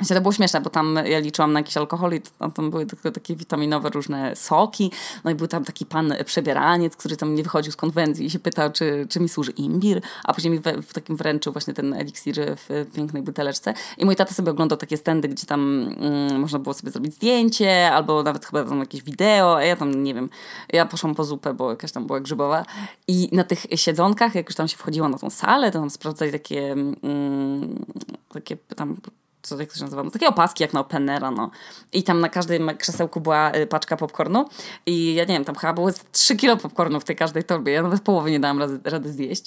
Myślę, 0.00 0.16
to 0.16 0.22
było 0.22 0.32
śmieszne, 0.32 0.60
bo 0.60 0.70
tam 0.70 0.98
ja 1.04 1.18
liczyłam 1.18 1.52
na 1.52 1.60
jakiś 1.60 1.76
alkohol 1.76 2.12
i 2.14 2.20
tam, 2.20 2.52
tam 2.52 2.70
były 2.70 2.86
tylko 2.86 3.10
takie 3.10 3.36
witaminowe 3.36 3.90
różne 3.90 4.36
soki. 4.36 4.90
No 5.24 5.30
i 5.30 5.34
był 5.34 5.46
tam 5.46 5.64
taki 5.64 5.86
pan 5.86 6.14
przebieraniec, 6.24 6.96
który 6.96 7.16
tam 7.16 7.34
nie 7.34 7.42
wychodził 7.42 7.72
z 7.72 7.76
konwencji 7.76 8.26
i 8.26 8.30
się 8.30 8.38
pytał, 8.38 8.72
czy, 8.72 9.06
czy 9.08 9.20
mi 9.20 9.28
służy 9.28 9.50
imbir, 9.50 10.00
a 10.24 10.34
później 10.34 10.52
mi 10.52 10.58
w, 10.58 10.62
w 10.62 10.92
takim 10.92 11.16
wręczył 11.16 11.52
właśnie 11.52 11.74
ten 11.74 11.94
eliksir 11.94 12.56
w 12.56 12.86
pięknej 12.94 13.22
buteleczce. 13.22 13.74
I 13.98 14.04
mój 14.04 14.16
tata 14.16 14.34
sobie 14.34 14.50
oglądał 14.50 14.78
takie 14.78 14.96
stędy, 14.96 15.28
gdzie 15.28 15.46
tam 15.46 15.88
mm, 16.00 16.40
można 16.40 16.58
było 16.58 16.74
sobie 16.74 16.92
zrobić 16.92 17.14
zdjęcie, 17.14 17.92
albo 17.92 18.22
nawet 18.22 18.46
chyba 18.46 18.64
tam 18.64 18.80
jakieś 18.80 19.02
wideo, 19.02 19.60
ja 19.60 19.76
tam, 19.76 20.04
nie 20.04 20.14
wiem, 20.14 20.30
ja 20.72 20.86
poszłam 20.86 21.14
po 21.14 21.24
zupę, 21.24 21.54
bo 21.54 21.70
jakaś 21.70 21.92
tam 21.92 22.06
była 22.06 22.20
grzybowa. 22.20 22.64
I 23.08 23.28
na 23.32 23.44
tych 23.44 23.66
siedzonkach, 23.74 24.34
jak 24.34 24.48
już 24.48 24.56
tam 24.56 24.68
się 24.68 24.76
wchodziło 24.76 25.08
na 25.08 25.18
tą 25.18 25.30
salę, 25.30 25.70
to 25.70 25.78
tam 25.78 25.90
sprawdzali 25.90 26.32
takie, 26.32 26.72
mm, 26.72 27.84
takie 28.32 28.56
tam 28.56 28.96
co 29.44 29.60
jak 29.60 29.72
to 29.72 29.78
się 29.78 29.84
nazywa, 29.84 30.02
no, 30.02 30.10
takie 30.10 30.28
opaski 30.28 30.62
jak 30.62 30.72
na 30.72 30.80
Openera, 30.80 31.30
no. 31.30 31.50
I 31.92 32.02
tam 32.02 32.20
na 32.20 32.28
każdym 32.28 32.70
krzesełku 32.78 33.20
była 33.20 33.54
y, 33.54 33.66
paczka 33.66 33.96
popcornu 33.96 34.48
i 34.86 35.14
ja 35.14 35.24
nie 35.24 35.34
wiem, 35.34 35.44
tam 35.44 35.54
chyba 35.54 35.72
było 35.72 35.90
3 36.12 36.36
kilo 36.36 36.56
popcornu 36.56 37.00
w 37.00 37.04
tej 37.04 37.16
każdej 37.16 37.44
torbie, 37.44 37.72
ja 37.72 37.82
nawet 37.82 38.00
połowy 38.00 38.30
nie 38.30 38.40
dałam 38.40 38.58
rady, 38.58 38.80
rady 38.84 39.12
zjeść. 39.12 39.46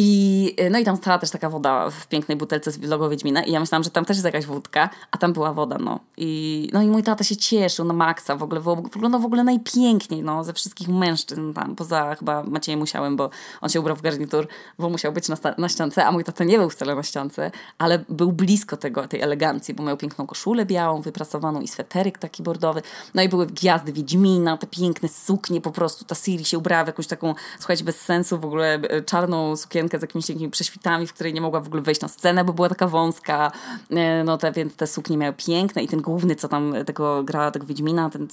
I, 0.00 0.56
no 0.70 0.78
i 0.78 0.84
tam 0.84 0.96
stała 0.96 1.18
też 1.18 1.30
taka 1.30 1.50
woda 1.50 1.90
w 1.90 2.06
pięknej 2.06 2.36
butelce 2.36 2.70
z 2.70 2.82
logo 2.82 3.08
Wiedźmina 3.08 3.42
i 3.42 3.52
ja 3.52 3.60
myślałam, 3.60 3.84
że 3.84 3.90
tam 3.90 4.04
też 4.04 4.16
jest 4.16 4.24
jakaś 4.24 4.46
wódka, 4.46 4.90
a 5.10 5.18
tam 5.18 5.32
była 5.32 5.52
woda, 5.52 5.78
no. 5.78 6.00
I, 6.16 6.70
no 6.72 6.82
i 6.82 6.86
mój 6.86 7.02
tata 7.02 7.24
się 7.24 7.36
cieszył 7.36 7.84
na 7.84 7.94
maksa, 7.94 8.36
w 8.36 8.42
ogóle 8.42 8.60
wyglądał 8.92 9.20
w 9.20 9.24
ogóle 9.24 9.44
najpiękniej, 9.44 10.22
no, 10.22 10.44
ze 10.44 10.52
wszystkich 10.52 10.88
mężczyzn 10.88 11.52
tam, 11.52 11.76
poza 11.76 12.14
chyba 12.14 12.42
Maciejem 12.42 12.80
Musiałem, 12.80 13.16
bo 13.16 13.30
on 13.60 13.68
się 13.68 13.80
ubrał 13.80 13.96
w 13.96 14.02
garnitur, 14.02 14.48
bo 14.78 14.90
musiał 14.90 15.12
być 15.12 15.28
na, 15.28 15.36
na 15.58 15.68
ściance, 15.68 16.06
a 16.06 16.12
mój 16.12 16.24
tata 16.24 16.44
nie 16.44 16.58
był 16.58 16.70
wcale 16.70 16.94
na 16.94 17.02
ściance, 17.02 17.50
ale 17.78 18.04
był 18.08 18.32
blisko 18.32 18.76
tego, 18.76 19.08
tej 19.08 19.20
elegancji, 19.20 19.74
bo 19.74 19.82
miał 19.82 19.96
piękną 19.96 20.26
koszulę 20.26 20.66
białą, 20.66 21.00
wypracowaną 21.00 21.60
i 21.60 21.68
sweteryk 21.68 22.18
taki 22.18 22.42
bordowy, 22.42 22.82
no 23.14 23.22
i 23.22 23.28
były 23.28 23.46
gwiazdy 23.46 23.92
Wiedźmina, 23.92 24.56
te 24.56 24.66
piękne 24.66 25.08
suknie 25.08 25.60
po 25.60 25.70
prostu, 25.70 26.04
ta 26.04 26.14
Siri 26.14 26.44
się 26.44 26.58
ubrała 26.58 26.84
w 26.84 26.86
jakąś 26.86 27.06
taką, 27.06 27.34
słuchajcie, 27.58 27.84
bez 27.84 28.00
sensu 28.00 28.38
w 28.38 28.44
ogóle 28.44 28.74
e, 28.74 29.02
czarną 29.02 29.56
sukienkę 29.56 29.87
z 29.98 30.02
jakimiś 30.02 30.26
takimi 30.26 30.50
prześwitami, 30.50 31.06
w 31.06 31.12
której 31.12 31.34
nie 31.34 31.40
mogła 31.40 31.60
w 31.60 31.66
ogóle 31.66 31.82
wejść 31.82 32.00
na 32.00 32.08
scenę, 32.08 32.44
bo 32.44 32.52
była 32.52 32.68
taka 32.68 32.86
wąska. 32.86 33.52
E, 33.90 34.24
no 34.24 34.38
te, 34.38 34.52
więc 34.52 34.76
te 34.76 34.86
suknie 34.86 35.16
miały 35.16 35.34
piękne 35.36 35.82
i 35.82 35.88
ten 35.88 36.00
główny, 36.00 36.36
co 36.36 36.48
tam 36.48 36.74
tego 36.86 37.22
gra, 37.22 37.50
tego 37.50 37.66
Wiedźmina, 37.66 38.10
ten, 38.10 38.28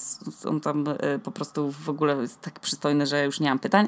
on 0.46 0.62
tam 0.62 0.86
e, 0.88 1.20
po 1.20 1.32
prostu 1.32 1.72
w 1.72 1.90
ogóle 1.90 2.16
jest 2.16 2.42
tak 2.42 2.60
przystojny, 2.60 3.06
że 3.06 3.26
już 3.26 3.40
nie 3.40 3.50
mam 3.50 3.60
pytań. 3.60 3.88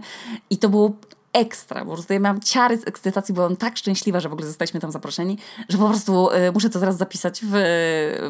I 0.49 0.57
to 0.57 0.69
było 0.69 0.91
ekstra. 1.33 1.85
Po 1.85 1.93
prostu 1.93 2.13
ja 2.13 2.19
miałam 2.19 2.41
ciary 2.41 2.77
z 2.77 2.87
ekscytacji, 2.87 3.33
byłam 3.33 3.55
tak 3.55 3.77
szczęśliwa, 3.77 4.19
że 4.19 4.29
w 4.29 4.33
ogóle 4.33 4.47
zostaliśmy 4.47 4.79
tam 4.79 4.91
zaproszeni, 4.91 5.37
że 5.69 5.77
po 5.77 5.87
prostu 5.87 6.29
y, 6.31 6.51
muszę 6.51 6.69
to 6.69 6.79
teraz 6.79 6.97
zapisać 6.97 7.41
w, 7.43 7.51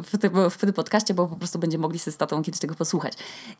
w, 0.03 0.17
tym, 0.17 0.49
w 0.49 0.57
tym 0.57 0.73
podcaście, 0.73 1.13
bo 1.13 1.27
po 1.27 1.35
prostu 1.35 1.59
będziemy 1.59 1.81
mogli 1.81 1.99
sobie 1.99 2.13
z 2.13 2.17
tatą 2.17 2.43
kiedyś 2.43 2.61
tego 2.61 2.75
posłuchać. 2.75 3.13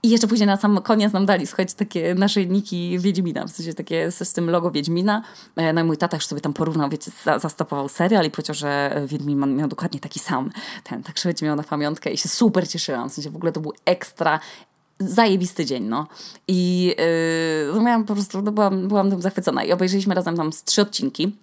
I 0.04 0.10
jeszcze 0.10 0.28
później 0.28 0.48
na 0.48 0.58
sam 0.58 0.82
koniec 0.82 1.14
nam 1.14 1.26
dali, 1.26 1.48
słuchajcie, 1.48 1.76
takie 1.76 2.16
naszyjniki 2.16 3.00
Wiedźmina, 3.00 3.46
w 3.46 3.52
sensie 3.52 3.74
takie 3.74 4.12
z, 4.12 4.34
tym 4.34 4.50
logo 4.50 4.72
Wiedźmina. 4.72 5.24
E, 5.56 5.74
no 5.74 5.82
i 5.82 5.84
mój 5.84 5.98
tata 5.98 6.18
już 6.18 6.26
sobie 6.26 6.42
tam 6.42 6.54
porównał, 6.54 6.90
wiecie, 6.90 7.12
za, 7.24 7.40
zastopował 7.40 7.90
serial 7.90 8.26
i 8.26 8.32
powiedział, 8.32 8.56
że 8.56 9.02
Wiedźmin 9.08 9.56
miał 9.56 9.68
dokładnie 9.68 10.00
taki 10.00 10.20
sam 10.20 10.52
ten, 10.84 11.04
także 11.04 11.30
będzie 11.30 11.46
miał 11.46 11.56
na 11.56 11.64
pamiątkę 11.64 12.12
i 12.12 12.18
się 12.18 12.30
super 12.30 12.70
cieszyłam, 12.70 13.10
w 13.10 13.14
sensie 13.14 13.30
w 13.30 13.36
ogóle 13.36 13.52
to 13.52 13.60
był 13.60 13.74
ekstra 13.86 14.40
zajebisty 15.00 15.66
dzień, 15.66 15.84
no. 15.84 16.08
I 16.48 16.86
yy, 17.74 17.82
miałam 17.82 18.06
po 18.06 18.14
prostu, 18.14 18.42
no 18.42 18.52
byłam, 18.52 18.88
byłam 18.88 19.10
tym 19.10 19.22
zachwycona. 19.22 19.64
I 19.64 19.72
obejrzeliśmy 19.72 20.16
razem 20.16 20.38
tam 20.38 20.54
z 20.54 20.64
trzy 20.64 20.82
odcinki 20.82 21.36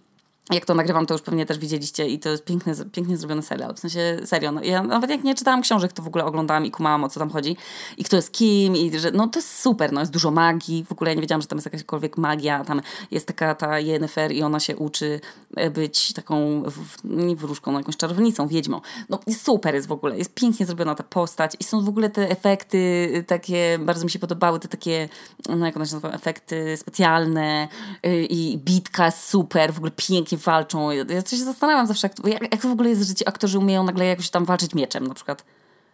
jak 0.50 0.64
to 0.64 0.74
nagrywam, 0.74 1.06
to 1.06 1.14
już 1.14 1.22
pewnie 1.22 1.46
też 1.46 1.58
widzieliście 1.58 2.08
i 2.08 2.18
to 2.18 2.28
jest 2.28 2.44
piękny, 2.44 2.74
pięknie 2.92 3.16
zrobiony 3.16 3.42
serial. 3.42 3.74
W 3.74 3.78
sensie 3.78 4.18
serio. 4.24 4.52
No, 4.52 4.62
ja 4.62 4.82
nawet 4.82 5.10
jak 5.10 5.24
nie 5.24 5.34
czytałam 5.34 5.62
książek, 5.62 5.92
to 5.92 6.02
w 6.02 6.06
ogóle 6.06 6.24
oglądałam 6.24 6.66
i 6.66 6.70
kumałam 6.70 7.04
o 7.04 7.08
co 7.08 7.20
tam 7.20 7.30
chodzi 7.30 7.56
i 7.96 8.04
kto 8.04 8.16
jest 8.16 8.32
kim 8.32 8.76
i 8.76 8.98
że 8.98 9.10
no 9.10 9.28
to 9.28 9.38
jest 9.38 9.60
super, 9.60 9.92
no 9.92 10.00
jest 10.00 10.12
dużo 10.12 10.30
magii. 10.30 10.84
W 10.84 10.92
ogóle 10.92 11.10
ja 11.10 11.14
nie 11.14 11.20
wiedziałam, 11.20 11.42
że 11.42 11.48
tam 11.48 11.58
jest 11.58 11.72
jakakolwiek 11.72 12.18
magia. 12.18 12.64
Tam 12.64 12.80
jest 13.10 13.26
taka 13.26 13.54
ta 13.54 13.78
Yennefer 13.78 14.32
i 14.32 14.42
ona 14.42 14.60
się 14.60 14.76
uczy 14.76 15.20
e, 15.56 15.70
być 15.70 16.12
taką, 16.12 16.62
nie 17.04 17.36
wróżką, 17.36 17.72
no 17.72 17.78
jakąś 17.78 17.96
czarownicą, 17.96 18.48
wiedźmą. 18.48 18.80
No 19.08 19.18
jest 19.26 19.44
super 19.44 19.74
jest 19.74 19.86
w 19.86 19.92
ogóle. 19.92 20.18
Jest 20.18 20.34
pięknie 20.34 20.66
zrobiona 20.66 20.94
ta 20.94 21.02
postać 21.02 21.56
i 21.60 21.64
są 21.64 21.84
w 21.84 21.88
ogóle 21.88 22.10
te 22.10 22.30
efekty 22.30 22.78
y, 23.16 23.22
takie, 23.22 23.78
bardzo 23.78 24.04
mi 24.04 24.10
się 24.10 24.18
podobały, 24.18 24.60
te 24.60 24.68
takie, 24.68 25.08
no 25.48 25.66
jak 25.66 25.76
one 25.76 25.86
się 25.86 25.94
nazywa, 25.94 26.14
efekty 26.14 26.76
specjalne 26.76 27.68
y, 28.06 28.24
i 28.24 28.58
bitka 28.58 29.10
super, 29.10 29.72
w 29.72 29.76
ogóle 29.76 29.92
pięknie 29.96 30.33
walczą. 30.36 30.90
Ja 30.90 31.20
się 31.20 31.36
zastanawiam 31.36 31.86
zawsze, 31.86 32.10
jak, 32.24 32.42
jak 32.42 32.60
w 32.60 32.72
ogóle 32.72 32.88
jest, 32.88 33.02
że 33.02 33.14
ci 33.14 33.28
aktorzy 33.28 33.58
umieją 33.58 33.84
nagle 33.84 34.06
jakoś 34.06 34.30
tam 34.30 34.44
walczyć 34.44 34.74
mieczem 34.74 35.06
na 35.06 35.14
przykład. 35.14 35.44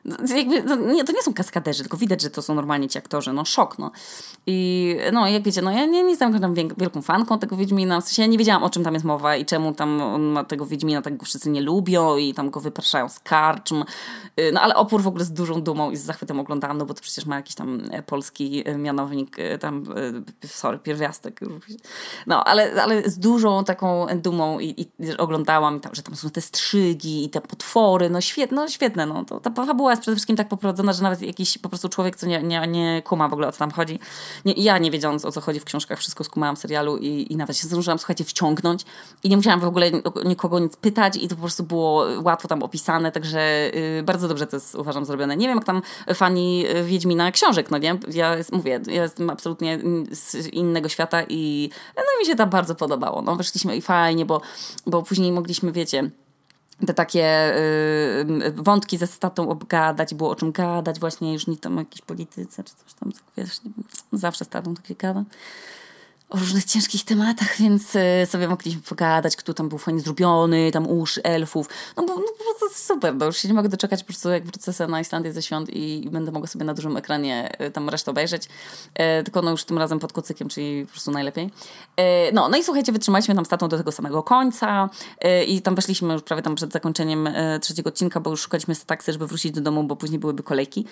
No, 0.04 0.16
jakby, 0.36 0.62
no, 0.62 0.76
nie, 0.76 1.04
to 1.04 1.12
nie 1.12 1.22
są 1.22 1.34
kaskaderzy, 1.34 1.82
tylko 1.82 1.96
widać, 1.96 2.22
że 2.22 2.30
to 2.30 2.42
są 2.42 2.54
normalnie 2.54 2.88
ci 2.88 2.98
aktorzy. 2.98 3.32
No 3.32 3.44
szok, 3.44 3.78
no. 3.78 3.90
I 4.46 4.96
no, 5.12 5.28
jak 5.28 5.42
wiecie, 5.42 5.62
no 5.62 5.70
ja 5.70 5.86
nie, 5.86 6.02
nie 6.02 6.10
jestem 6.10 6.40
tam 6.40 6.54
wielką 6.54 7.02
fanką 7.02 7.38
tego 7.38 7.56
Wiedźmina. 7.56 8.00
W 8.00 8.04
sensie 8.04 8.22
ja 8.22 8.28
nie 8.28 8.38
wiedziałam, 8.38 8.62
o 8.62 8.70
czym 8.70 8.84
tam 8.84 8.94
jest 8.94 9.06
mowa 9.06 9.36
i 9.36 9.44
czemu 9.44 9.74
tam 9.74 10.02
on 10.02 10.22
ma 10.22 10.44
tego 10.44 10.66
Wiedźmina 10.66 11.02
tak 11.02 11.16
go 11.16 11.24
wszyscy 11.24 11.50
nie 11.50 11.62
lubią 11.62 12.16
i 12.16 12.34
tam 12.34 12.50
go 12.50 12.60
wypraszają 12.60 13.08
z 13.08 13.20
karczm. 13.20 13.84
Y, 14.40 14.50
no 14.52 14.60
ale 14.60 14.76
opór 14.76 15.02
w 15.02 15.06
ogóle 15.06 15.24
z 15.24 15.32
dużą 15.32 15.62
dumą 15.62 15.90
i 15.90 15.96
z 15.96 16.02
zachwytem 16.02 16.40
oglądałam, 16.40 16.78
no 16.78 16.86
bo 16.86 16.94
to 16.94 17.02
przecież 17.02 17.26
ma 17.26 17.36
jakiś 17.36 17.54
tam 17.54 17.82
e, 17.90 18.02
polski 18.02 18.62
e, 18.68 18.78
mianownik, 18.78 19.38
e, 19.38 19.58
tam, 19.58 19.84
sorry, 20.46 20.78
pierwiastek. 20.78 21.40
No, 22.26 22.44
ale, 22.44 22.82
ale 22.82 23.10
z 23.10 23.18
dużą 23.18 23.64
taką 23.64 24.06
dumą 24.16 24.58
i, 24.58 24.80
i 24.80 25.16
oglądałam, 25.18 25.80
tam, 25.80 25.94
że 25.94 26.02
tam 26.02 26.16
są 26.16 26.30
te 26.30 26.40
strzygi 26.40 27.24
i 27.24 27.30
te 27.30 27.40
potwory, 27.40 28.10
no 28.10 28.20
świetne, 28.20 28.56
no 28.56 28.68
świetne, 28.68 29.06
no. 29.06 29.24
To, 29.24 29.40
ta 29.40 29.74
była 29.74 29.89
fabuła 29.90 29.92
jest 29.92 30.02
przede 30.02 30.16
wszystkim 30.16 30.36
tak 30.36 30.48
poprowadzona, 30.48 30.92
że 30.92 31.02
nawet 31.02 31.22
jakiś 31.22 31.58
po 31.58 31.68
prostu 31.68 31.88
człowiek, 31.88 32.16
co 32.16 32.26
nie, 32.26 32.42
nie, 32.42 32.66
nie 32.66 33.02
kuma 33.02 33.28
w 33.28 33.32
ogóle 33.32 33.48
o 33.48 33.52
co 33.52 33.58
tam 33.58 33.70
chodzi. 33.70 33.98
Nie, 34.44 34.52
ja 34.52 34.78
nie 34.78 34.90
wiedząc 34.90 35.24
o 35.24 35.32
co 35.32 35.40
chodzi 35.40 35.60
w 35.60 35.64
książkach, 35.64 35.98
wszystko 35.98 36.24
skumałam 36.24 36.56
w 36.56 36.58
serialu 36.58 36.96
i, 36.96 37.32
i 37.32 37.36
nawet 37.36 37.56
się 37.56 37.66
zdążyłam, 37.66 37.98
słuchajcie, 37.98 38.24
wciągnąć 38.24 38.84
i 39.22 39.28
nie 39.28 39.36
musiałam 39.36 39.60
w 39.60 39.64
ogóle 39.64 39.90
nikogo 40.24 40.58
nic 40.58 40.76
pytać 40.76 41.16
i 41.16 41.28
to 41.28 41.34
po 41.34 41.40
prostu 41.40 41.62
było 41.62 42.06
łatwo 42.22 42.48
tam 42.48 42.62
opisane, 42.62 43.12
także 43.12 43.70
yy, 43.96 44.02
bardzo 44.02 44.28
dobrze 44.28 44.46
to 44.46 44.56
jest 44.56 44.74
uważam 44.74 45.04
zrobione. 45.04 45.36
Nie 45.36 45.48
wiem 45.48 45.56
jak 45.56 45.66
tam 45.66 45.82
fani 46.14 46.64
Wiedźmina 46.84 47.32
książek, 47.32 47.70
no 47.70 47.78
nie? 47.78 47.98
Ja 48.12 48.36
jest, 48.36 48.52
mówię, 48.52 48.80
ja 48.86 49.02
jestem 49.02 49.30
absolutnie 49.30 49.78
z 50.10 50.46
innego 50.46 50.88
świata 50.88 51.22
i 51.28 51.70
no 51.96 52.02
mi 52.20 52.26
się 52.26 52.36
tam 52.36 52.50
bardzo 52.50 52.74
podobało. 52.74 53.22
No 53.22 53.36
wyszliśmy 53.36 53.76
i 53.76 53.82
fajnie, 53.82 54.26
bo, 54.26 54.40
bo 54.86 55.02
później 55.02 55.32
mogliśmy, 55.32 55.72
wiecie 55.72 56.10
te 56.86 56.94
takie 56.94 57.54
y, 57.56 58.52
wątki 58.56 58.98
ze 58.98 59.06
statą 59.06 59.48
obgadać, 59.48 60.14
było 60.14 60.30
o 60.30 60.34
czym 60.34 60.52
gadać, 60.52 61.00
właśnie 61.00 61.32
już 61.32 61.46
nie 61.46 61.56
tam 61.56 61.76
o 61.76 61.80
jakiejś 61.80 62.02
polityce 62.02 62.64
czy 62.64 62.74
coś 62.74 62.94
tam, 62.94 63.12
wiesz, 63.36 63.64
nie, 63.64 63.70
zawsze 64.12 64.44
statą 64.44 64.74
tak 64.74 64.86
się 64.86 64.94
gada 64.94 65.24
o 66.30 66.38
różnych 66.38 66.64
ciężkich 66.64 67.04
tematach, 67.04 67.56
więc 67.56 67.96
e, 67.96 68.26
sobie 68.26 68.48
mogliśmy 68.48 68.82
pogadać, 68.82 69.36
kto 69.36 69.54
tam 69.54 69.68
był 69.68 69.78
fajnie 69.78 70.00
zrobiony, 70.00 70.70
tam 70.72 70.88
uszy 70.88 71.22
elfów. 71.22 71.68
No 71.96 72.02
bo 72.06 72.14
no, 72.14 72.22
po 72.60 72.74
super, 72.74 73.14
no 73.14 73.26
już 73.26 73.36
się 73.36 73.48
nie 73.48 73.54
mogę 73.54 73.68
doczekać 73.68 74.00
po 74.00 74.06
prostu 74.06 74.30
jak 74.30 74.44
wrócę 74.44 74.86
na 74.86 75.00
Islandię 75.00 75.32
ze 75.32 75.42
świąt 75.42 75.70
i, 75.70 76.08
będę 76.12 76.32
mogła 76.32 76.48
sobie 76.48 76.64
na 76.64 76.74
dużym 76.74 76.96
ekranie 76.96 77.58
e, 77.58 77.70
tam 77.70 77.88
resztę 77.88 78.10
obejrzeć. 78.10 78.48
E, 78.94 79.22
tylko 79.22 79.42
no 79.42 79.50
już 79.50 79.64
tym 79.64 79.78
razem 79.78 79.98
pod 79.98 80.12
kocykiem, 80.12 80.48
czyli 80.48 80.84
po 80.86 80.90
prostu 80.90 81.10
najlepiej. 81.10 81.50
E, 81.96 82.32
no, 82.32 82.48
no 82.48 82.56
i 82.56 82.64
słuchajcie, 82.64 82.92
wytrzymaliśmy 82.92 83.34
tam 83.34 83.44
statą 83.44 83.68
do 83.68 83.78
tego 83.78 83.92
samego 83.92 84.22
końca 84.22 84.90
e, 85.20 85.44
i 85.44 85.62
tam 85.62 85.74
weszliśmy 85.74 86.12
już 86.12 86.22
prawie 86.22 86.42
tam 86.42 86.54
przed 86.54 86.72
zakończeniem 86.72 87.26
e, 87.26 87.60
trzeciego 87.60 87.88
odcinka, 87.88 88.20
bo 88.20 88.30
już 88.30 88.40
szukaliśmy 88.40 88.76
taksy, 88.86 89.12
żeby 89.12 89.26
wrócić 89.26 89.52
do 89.52 89.60
domu, 89.60 89.84
bo 89.84 89.96
później 89.96 90.18
byłyby 90.18 90.42
kolejki 90.42 90.84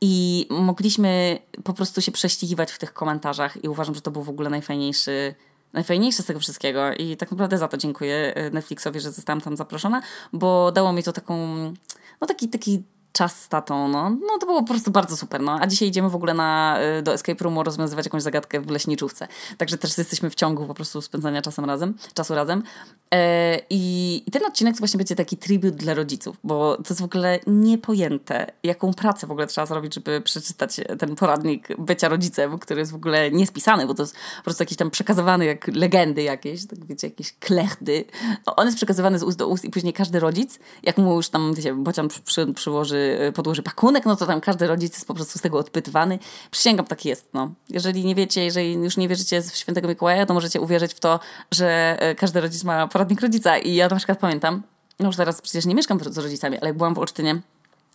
i 0.00 0.46
mogliśmy 0.50 1.38
po 1.64 1.72
prostu 1.72 2.00
się 2.00 2.12
prześcigiwać 2.12 2.72
w 2.72 2.78
tych 2.78 2.92
komentarzach 2.92 3.64
i 3.64 3.68
uważam, 3.68 3.94
że 3.94 4.00
to 4.00 4.10
był 4.10 4.22
w 4.22 4.28
ogóle 4.28 4.50
najfajniejsze 4.50 4.81
najfajniejszy 5.72 6.22
z 6.22 6.26
tego 6.26 6.40
wszystkiego. 6.40 6.94
I 6.94 7.16
tak 7.16 7.30
naprawdę 7.30 7.58
za 7.58 7.68
to 7.68 7.76
dziękuję 7.76 8.34
e, 8.34 8.50
Netflixowi, 8.50 9.00
że 9.00 9.12
zostałam 9.12 9.40
tam 9.40 9.56
zaproszona, 9.56 10.02
bo 10.32 10.72
dało 10.72 10.92
mi 10.92 11.02
to 11.02 11.12
taką, 11.12 11.36
no 12.20 12.26
taki, 12.26 12.48
taki 12.48 12.82
czas 13.12 13.42
z 13.42 13.48
tatą, 13.48 13.88
no. 13.88 14.10
no 14.10 14.38
to 14.40 14.46
było 14.46 14.62
po 14.62 14.68
prostu 14.68 14.90
bardzo 14.90 15.16
super, 15.16 15.40
no. 15.40 15.58
A 15.60 15.66
dzisiaj 15.66 15.88
idziemy 15.88 16.10
w 16.10 16.14
ogóle 16.14 16.34
na, 16.34 16.78
y, 16.98 17.02
do 17.02 17.12
escape 17.12 17.44
roomu 17.44 17.62
rozwiązywać 17.62 18.06
jakąś 18.06 18.22
zagadkę 18.22 18.60
w 18.60 18.70
leśniczówce. 18.70 19.28
Także 19.58 19.78
też 19.78 19.98
jesteśmy 19.98 20.30
w 20.30 20.34
ciągu 20.34 20.66
po 20.66 20.74
prostu 20.74 21.02
spędzania 21.02 21.42
czasem 21.42 21.64
razem, 21.64 21.94
czasu 22.14 22.34
razem. 22.34 22.62
E, 23.14 23.58
i, 23.70 24.22
I 24.26 24.30
ten 24.30 24.44
odcinek 24.44 24.74
to 24.74 24.78
właśnie 24.78 24.98
będzie 24.98 25.16
taki 25.16 25.36
tribut 25.36 25.74
dla 25.74 25.94
rodziców, 25.94 26.36
bo 26.44 26.76
to 26.76 26.84
jest 26.88 27.00
w 27.00 27.04
ogóle 27.04 27.40
niepojęte, 27.46 28.46
jaką 28.62 28.94
pracę 28.94 29.26
w 29.26 29.30
ogóle 29.30 29.46
trzeba 29.46 29.66
zrobić, 29.66 29.94
żeby 29.94 30.20
przeczytać 30.20 30.80
ten 30.98 31.16
poradnik 31.16 31.68
bycia 31.78 32.08
rodzicem, 32.08 32.58
który 32.58 32.80
jest 32.80 32.92
w 32.92 32.94
ogóle 32.94 33.30
niespisany, 33.30 33.86
bo 33.86 33.94
to 33.94 34.02
jest 34.02 34.14
po 34.36 34.44
prostu 34.44 34.62
jakiś 34.62 34.78
tam 34.78 34.90
przekazywany 34.90 35.44
jak 35.44 35.66
legendy 35.66 36.22
jakieś, 36.22 36.66
tak 36.66 36.84
wiecie, 36.84 37.06
jakieś 37.06 37.32
klechdy. 37.32 38.04
No, 38.46 38.56
on 38.56 38.66
jest 38.66 38.76
przekazywany 38.76 39.18
z 39.18 39.22
ust 39.22 39.38
do 39.38 39.48
ust 39.48 39.64
i 39.64 39.70
później 39.70 39.92
każdy 39.92 40.20
rodzic, 40.20 40.58
jak 40.82 40.98
mu 40.98 41.16
już 41.16 41.28
tam, 41.28 41.54
wiecie, 41.54 41.74
bocian 41.74 42.08
przy, 42.24 42.52
przyłoży 42.54 43.01
Y, 43.28 43.32
podłoży 43.32 43.62
pakunek, 43.62 44.06
no 44.06 44.16
to 44.16 44.26
tam 44.26 44.40
każdy 44.40 44.66
rodzic 44.66 44.92
jest 44.92 45.06
po 45.06 45.14
prostu 45.14 45.38
z 45.38 45.42
tego 45.42 45.58
odpytywany. 45.58 46.18
Przysięgam, 46.50 46.86
tak 46.86 47.04
jest. 47.04 47.28
No. 47.34 47.50
Jeżeli 47.68 48.04
nie 48.04 48.14
wiecie, 48.14 48.44
jeżeli 48.44 48.72
już 48.72 48.96
nie 48.96 49.08
wierzycie 49.08 49.42
w 49.42 49.56
świętego 49.56 49.88
Mikołaja, 49.88 50.26
to 50.26 50.34
możecie 50.34 50.60
uwierzyć 50.60 50.94
w 50.94 51.00
to, 51.00 51.20
że 51.50 51.98
y, 52.10 52.14
każdy 52.14 52.40
rodzic 52.40 52.64
ma 52.64 52.88
poradnik 52.88 53.20
rodzica. 53.20 53.58
I 53.58 53.74
ja 53.74 53.88
na 53.88 53.96
przykład 53.96 54.18
pamiętam, 54.18 54.62
no 55.00 55.06
już 55.06 55.16
teraz 55.16 55.40
przecież 55.40 55.66
nie 55.66 55.74
mieszkam 55.74 55.98
z 56.00 56.18
rodzicami, 56.18 56.58
ale 56.58 56.66
jak 56.68 56.76
byłam 56.76 56.94
w 56.94 56.98
Olsztynie, 56.98 57.40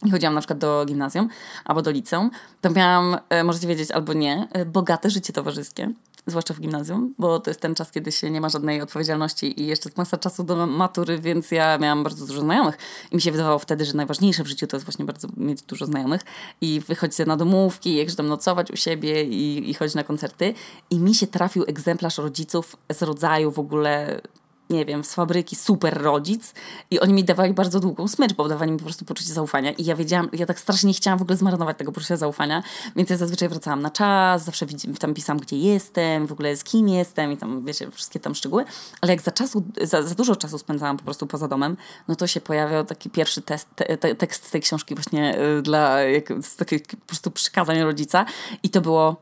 i 0.05 0.11
chodziłam 0.11 0.33
na 0.33 0.41
przykład 0.41 0.59
do 0.59 0.85
gimnazjum 0.85 1.29
albo 1.65 1.81
do 1.81 1.91
liceum, 1.91 2.31
to 2.61 2.69
miałam, 2.69 3.17
y, 3.41 3.43
możecie 3.43 3.67
wiedzieć 3.67 3.91
albo 3.91 4.13
nie, 4.13 4.47
bogate 4.65 5.09
życie 5.09 5.33
towarzyskie 5.33 5.91
zwłaszcza 6.27 6.53
w 6.53 6.60
gimnazjum, 6.60 7.13
bo 7.19 7.39
to 7.39 7.50
jest 7.50 7.60
ten 7.60 7.75
czas, 7.75 7.91
kiedy 7.91 8.12
się 8.12 8.29
nie 8.29 8.41
ma 8.41 8.50
żadnej 8.50 8.81
odpowiedzialności 8.81 9.62
i 9.62 9.67
jeszcze 9.67 9.89
jest 9.89 9.98
masa 9.98 10.17
czasu 10.17 10.43
do 10.43 10.67
matury, 10.67 11.19
więc 11.19 11.51
ja 11.51 11.77
miałam 11.77 12.03
bardzo 12.03 12.25
dużo 12.25 12.41
znajomych. 12.41 12.77
I 13.12 13.15
mi 13.15 13.22
się 13.22 13.31
wydawało 13.31 13.60
wtedy, 13.60 13.86
że 13.86 13.93
najważniejsze 13.93 14.43
w 14.43 14.48
życiu 14.48 14.67
to 14.67 14.77
jest 14.77 14.86
właśnie 14.86 15.05
bardzo 15.05 15.27
mieć 15.38 15.62
dużo 15.62 15.86
znajomych 15.86 16.22
i 16.62 16.81
wychodzić 16.88 17.19
na 17.27 17.38
domówki, 17.38 17.96
jakże 17.96 18.15
tam 18.15 18.27
nocować 18.27 18.72
u 18.72 18.75
siebie 18.75 19.24
i, 19.24 19.69
i 19.69 19.74
chodzić 19.74 19.96
na 19.96 20.03
koncerty. 20.03 20.53
I 20.89 21.00
mi 21.00 21.15
się 21.15 21.27
trafił 21.27 21.63
egzemplarz 21.67 22.17
rodziców 22.17 22.75
z 22.91 23.01
rodzaju 23.01 23.51
w 23.51 23.60
ogóle 23.60 24.22
nie 24.69 24.86
wiem, 24.86 25.03
z 25.03 25.13
fabryki 25.13 25.55
super 25.55 26.01
rodzic 26.01 26.53
i 26.91 27.00
oni 27.00 27.13
mi 27.13 27.24
dawali 27.24 27.53
bardzo 27.53 27.79
długą 27.79 28.07
smycz, 28.07 28.33
bo 28.33 28.47
dawali 28.47 28.71
mi 28.71 28.77
po 28.77 28.83
prostu 28.83 29.05
poczucie 29.05 29.33
zaufania 29.33 29.71
i 29.71 29.86
ja 29.86 29.95
wiedziałam, 29.95 30.29
ja 30.33 30.45
tak 30.45 30.59
strasznie 30.59 30.88
nie 30.88 30.93
chciałam 30.93 31.19
w 31.19 31.21
ogóle 31.21 31.38
zmarnować 31.38 31.77
tego 31.77 31.91
poczucia 31.91 32.17
zaufania, 32.17 32.63
więc 32.95 33.09
ja 33.09 33.17
zazwyczaj 33.17 33.50
wracałam 33.50 33.81
na 33.81 33.89
czas, 33.89 34.43
zawsze 34.43 34.65
tam 35.00 35.13
pisałam, 35.13 35.39
gdzie 35.39 35.57
jestem, 35.57 36.27
w 36.27 36.31
ogóle 36.31 36.55
z 36.55 36.63
kim 36.63 36.89
jestem 36.89 37.31
i 37.31 37.38
tam, 37.38 37.65
wiecie, 37.65 37.91
wszystkie 37.91 38.19
tam 38.19 38.36
szczegóły, 38.36 38.65
ale 39.01 39.13
jak 39.13 39.21
za, 39.21 39.31
czasu, 39.31 39.63
za, 39.81 40.03
za 40.03 40.15
dużo 40.15 40.36
czasu 40.36 40.57
spędzałam 40.57 40.97
po 40.97 41.03
prostu 41.03 41.27
poza 41.27 41.47
domem, 41.47 41.77
no 42.07 42.15
to 42.15 42.27
się 42.27 42.41
pojawiał 42.41 42.86
taki 42.86 43.09
pierwszy 43.09 43.41
test, 43.41 43.67
te, 43.75 43.97
te, 43.97 44.15
tekst 44.15 44.45
z 44.45 44.51
tej 44.51 44.62
książki 44.62 44.95
właśnie 44.95 45.39
y, 45.39 45.62
dla, 45.62 46.01
jak, 46.01 46.33
z 46.41 46.55
takich 46.55 46.81
po 46.88 47.07
prostu 47.07 47.31
przykazań 47.31 47.81
rodzica 47.81 48.25
i 48.63 48.69
to 48.69 48.81
było 48.81 49.15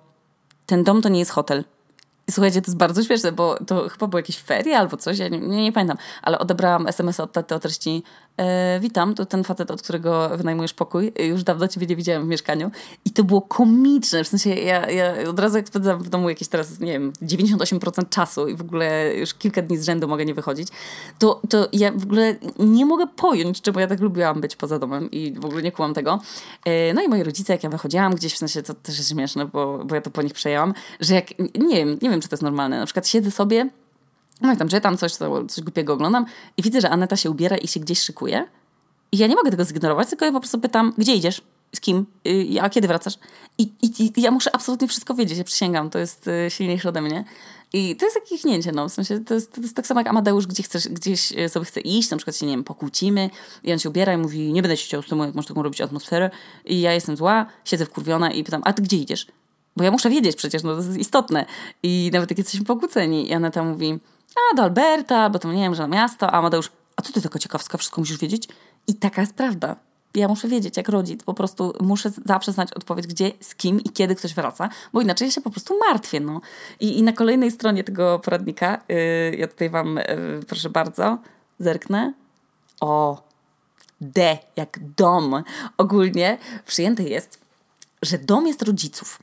ten 0.66 0.84
dom 0.84 1.02
to 1.02 1.10
nie 1.10 1.20
jest 1.20 1.32
hotel, 1.32 1.64
słuchajcie, 2.30 2.62
to 2.62 2.68
jest 2.68 2.78
bardzo 2.78 3.04
śmieszne, 3.04 3.32
bo 3.32 3.58
to 3.68 3.90
chyba 3.90 4.08
było 4.08 4.20
jakieś 4.20 4.38
ferie 4.38 4.78
albo 4.78 4.98
coś, 4.98 5.18
ja 5.18 5.28
nie, 5.28 5.40
nie, 5.40 5.64
nie 5.64 5.72
pamiętam, 5.72 5.98
ale 6.22 6.40
odebrałam 6.40 6.88
SMS 6.88 7.20
od 7.20 7.32
taty 7.32 7.56
o 7.56 7.60
treści 7.60 8.04
e, 8.38 8.80
witam, 8.80 9.16
to 9.16 9.26
ten 9.26 9.44
facet, 9.44 9.72
od 9.72 9.82
którego 9.82 10.30
wynajmujesz 10.38 10.74
pokój, 10.74 11.12
już 11.20 11.44
dawno 11.44 11.68
ciebie 11.68 11.88
nie 11.88 11.96
widziałem 11.96 12.26
w 12.26 12.28
mieszkaniu. 12.28 12.72
I 13.06 13.12
to 13.12 13.24
było 13.24 13.42
komiczne, 13.42 14.24
w 14.24 14.28
sensie 14.28 14.50
ja, 14.50 14.90
ja 14.92 15.30
od 15.30 15.40
razu 15.40 15.58
jak 15.58 15.68
spędzam 15.68 16.04
w 16.04 16.10
domu 16.10 16.30
jakieś 16.30 16.48
teraz, 16.48 16.80
nie 16.80 16.92
wiem, 16.92 17.14
98% 17.22 18.10
czasu 18.10 18.48
i 18.48 18.56
w 18.56 18.62
ogóle 18.62 19.16
już 19.16 19.34
kilka 19.34 19.62
dni 19.62 19.78
z 19.78 19.86
rzędu 19.86 20.08
mogę 20.08 20.26
nie 20.26 20.34
wychodzić, 20.34 20.68
to, 21.20 21.42
to 21.50 21.68
ja 21.74 21.92
w 21.92 22.04
ogóle 22.04 22.36
nie 22.60 22.86
mogę 22.86 23.08
pojąć, 23.08 23.62
czemu 23.62 23.80
ja 23.80 23.88
tak 23.88 24.00
lubiłam 24.00 24.42
być 24.42 24.56
poza 24.56 24.80
domem 24.80 25.12
i 25.12 25.34
w 25.40 25.46
ogóle 25.46 25.62
nie 25.62 25.72
kłam 25.72 25.94
tego. 25.94 26.20
E, 26.66 26.94
no 26.94 27.04
i 27.04 27.08
moi 27.08 27.24
rodzice, 27.24 27.54
jak 27.54 27.64
ja 27.64 27.70
wychodziłam 27.70 28.16
gdzieś, 28.16 28.34
w 28.34 28.38
sensie 28.38 28.64
to 28.64 28.74
też 28.74 28.98
jest 28.98 29.10
śmieszne, 29.10 29.46
bo, 29.46 29.86
bo 29.86 29.96
ja 29.96 30.02
to 30.02 30.12
po 30.12 30.22
nich 30.22 30.34
przejęłam, 30.34 30.74
że 31.00 31.16
jak, 31.16 31.40
nie 31.40 31.76
wiem, 31.76 31.98
nie 32.02 32.10
wiem, 32.10 32.22
czy 32.22 32.28
to 32.28 32.34
jest 32.34 32.44
normalne, 32.44 32.80
na 32.80 32.86
przykład 32.86 33.08
siedzę 33.08 33.32
sobie 33.32 33.70
no 34.42 34.54
i 34.54 34.58
tam 34.58 34.68
czytam 34.68 34.98
coś, 34.98 35.12
coś 35.48 35.64
głupiego 35.64 35.94
oglądam 35.94 36.26
i 36.58 36.62
widzę, 36.62 36.82
że 36.82 36.90
Aneta 36.90 37.16
się 37.16 37.32
ubiera 37.32 37.58
i 37.58 37.68
się 37.68 37.80
gdzieś 37.80 38.00
szykuje. 38.00 38.48
I 39.12 39.18
ja 39.18 39.28
nie 39.28 39.36
mogę 39.36 39.52
tego 39.52 39.66
zignorować, 39.66 40.10
tylko 40.10 40.26
ja 40.26 40.32
po 40.32 40.40
prostu 40.40 40.60
pytam, 40.60 40.94
gdzie 40.98 41.16
idziesz? 41.16 41.42
Z 41.76 41.80
kim? 41.80 42.06
Y, 42.28 42.62
a 42.62 42.70
kiedy 42.70 42.88
wracasz? 42.88 43.18
I, 43.58 43.64
i, 43.82 44.20
i 44.20 44.22
ja 44.22 44.32
muszę 44.32 44.56
absolutnie 44.56 44.88
wszystko 44.88 45.14
wiedzieć, 45.14 45.38
ja 45.38 45.44
przysięgam, 45.44 45.90
to 45.90 46.00
jest 46.00 46.28
y, 46.28 46.50
silniejsze 46.50 46.90
ode 46.90 47.02
mnie. 47.02 47.24
I 47.74 47.96
to 47.96 48.06
jest 48.06 48.16
jakieś 48.16 48.30
kichnięcie, 48.30 48.72
no, 48.72 48.90
w 48.90 48.94
sensie 48.94 49.20
to 49.20 49.34
jest, 49.34 49.54
to 49.54 49.62
jest 49.62 49.76
tak 49.76 49.88
samo 49.88 50.00
jak 50.00 50.08
Amadeusz, 50.08 50.48
gdzie 50.48 50.64
chcesz, 50.64 50.88
gdzieś 50.88 51.32
y, 51.32 51.50
sobie 51.50 51.66
chce 51.66 51.80
iść, 51.80 52.10
na 52.10 52.18
przykład 52.18 52.36
się, 52.36 52.46
nie 52.46 52.52
wiem, 52.52 52.64
pokłócimy 52.64 53.30
i 53.64 53.74
on 53.74 53.80
się 53.80 53.90
ubiera 53.90 54.14
i 54.14 54.18
mówi, 54.18 54.54
nie 54.54 54.62
będę 54.62 54.78
się 54.78 54.86
chciał 54.86 55.02
z 55.02 55.08
tobą, 55.08 55.26
jak 55.26 55.36
masz 55.36 55.46
taką 55.46 55.64
robić 55.64 55.82
atmosferę 55.82 56.30
i 56.66 56.82
ja 56.82 56.94
jestem 56.94 57.18
zła, 57.18 57.46
siedzę 57.66 57.86
wkurwiona 57.86 58.32
i 58.32 58.44
pytam, 58.44 58.62
a 58.66 58.74
ty 58.74 58.82
gdzie 58.82 58.98
idziesz? 58.98 59.28
Bo 59.78 59.84
ja 59.84 59.92
muszę 59.92 60.10
wiedzieć 60.10 60.36
przecież, 60.36 60.64
no 60.64 60.76
to 60.76 60.82
jest 60.82 60.98
istotne. 60.98 61.46
I 61.84 62.10
nawet 62.14 62.32
jak 62.32 62.38
jesteśmy 62.38 62.66
pokłóceni 62.66 63.30
i 63.30 63.34
Aneta 63.34 63.64
mówi, 63.64 64.00
a 64.36 64.56
do 64.56 64.64
Alberta, 64.64 65.30
bo 65.30 65.40
to 65.40 65.54
nie 65.54 65.64
wiem, 65.64 65.76
że 65.76 65.88
na 65.88 65.96
miasto, 65.96 66.28
a 66.28 66.32
Amadeusz, 66.32 66.72
a 66.96 67.02
co 67.02 67.14
ty 67.14 67.22
taka 67.22 67.40
ciekawska, 67.40 67.78
wszystko 67.78 68.02
musisz 68.02 68.18
wiedzieć? 68.18 68.48
I 68.88 68.96
taka 68.96 69.22
jest 69.22 69.34
prawda. 69.34 69.76
Ja 70.16 70.28
muszę 70.28 70.48
wiedzieć, 70.48 70.78
jak 70.78 70.90
rodzic, 70.90 71.24
po 71.24 71.34
prostu 71.34 71.74
muszę 71.80 72.12
zawsze 72.26 72.52
znać 72.52 72.74
odpowiedź, 72.74 73.08
gdzie, 73.08 73.32
z 73.42 73.56
kim 73.56 73.80
i 73.80 73.90
kiedy 73.90 74.16
ktoś 74.16 74.34
wraca, 74.34 74.70
bo 74.94 75.02
inaczej 75.02 75.28
ja 75.28 75.32
się 75.32 75.42
po 75.42 75.50
prostu 75.50 75.80
martwię. 75.80 76.20
No. 76.20 76.42
I, 76.80 77.00
i 77.00 77.04
na 77.04 77.14
kolejnej 77.14 77.52
stronie 77.52 77.84
tego 77.84 78.20
poradnika, 78.20 78.82
yy, 78.90 79.36
ja 79.38 79.48
tutaj 79.48 79.70
wam, 79.70 79.96
yy, 79.96 80.40
proszę 80.48 80.70
bardzo, 80.70 81.18
zerknę. 81.60 82.14
O, 82.82 83.24
D, 84.02 84.38
jak 84.56 84.80
dom. 84.98 85.44
Ogólnie 85.78 86.38
przyjęte 86.66 87.04
jest, 87.04 87.40
że 88.02 88.18
dom 88.18 88.48
jest 88.48 88.62
rodziców. 88.62 89.20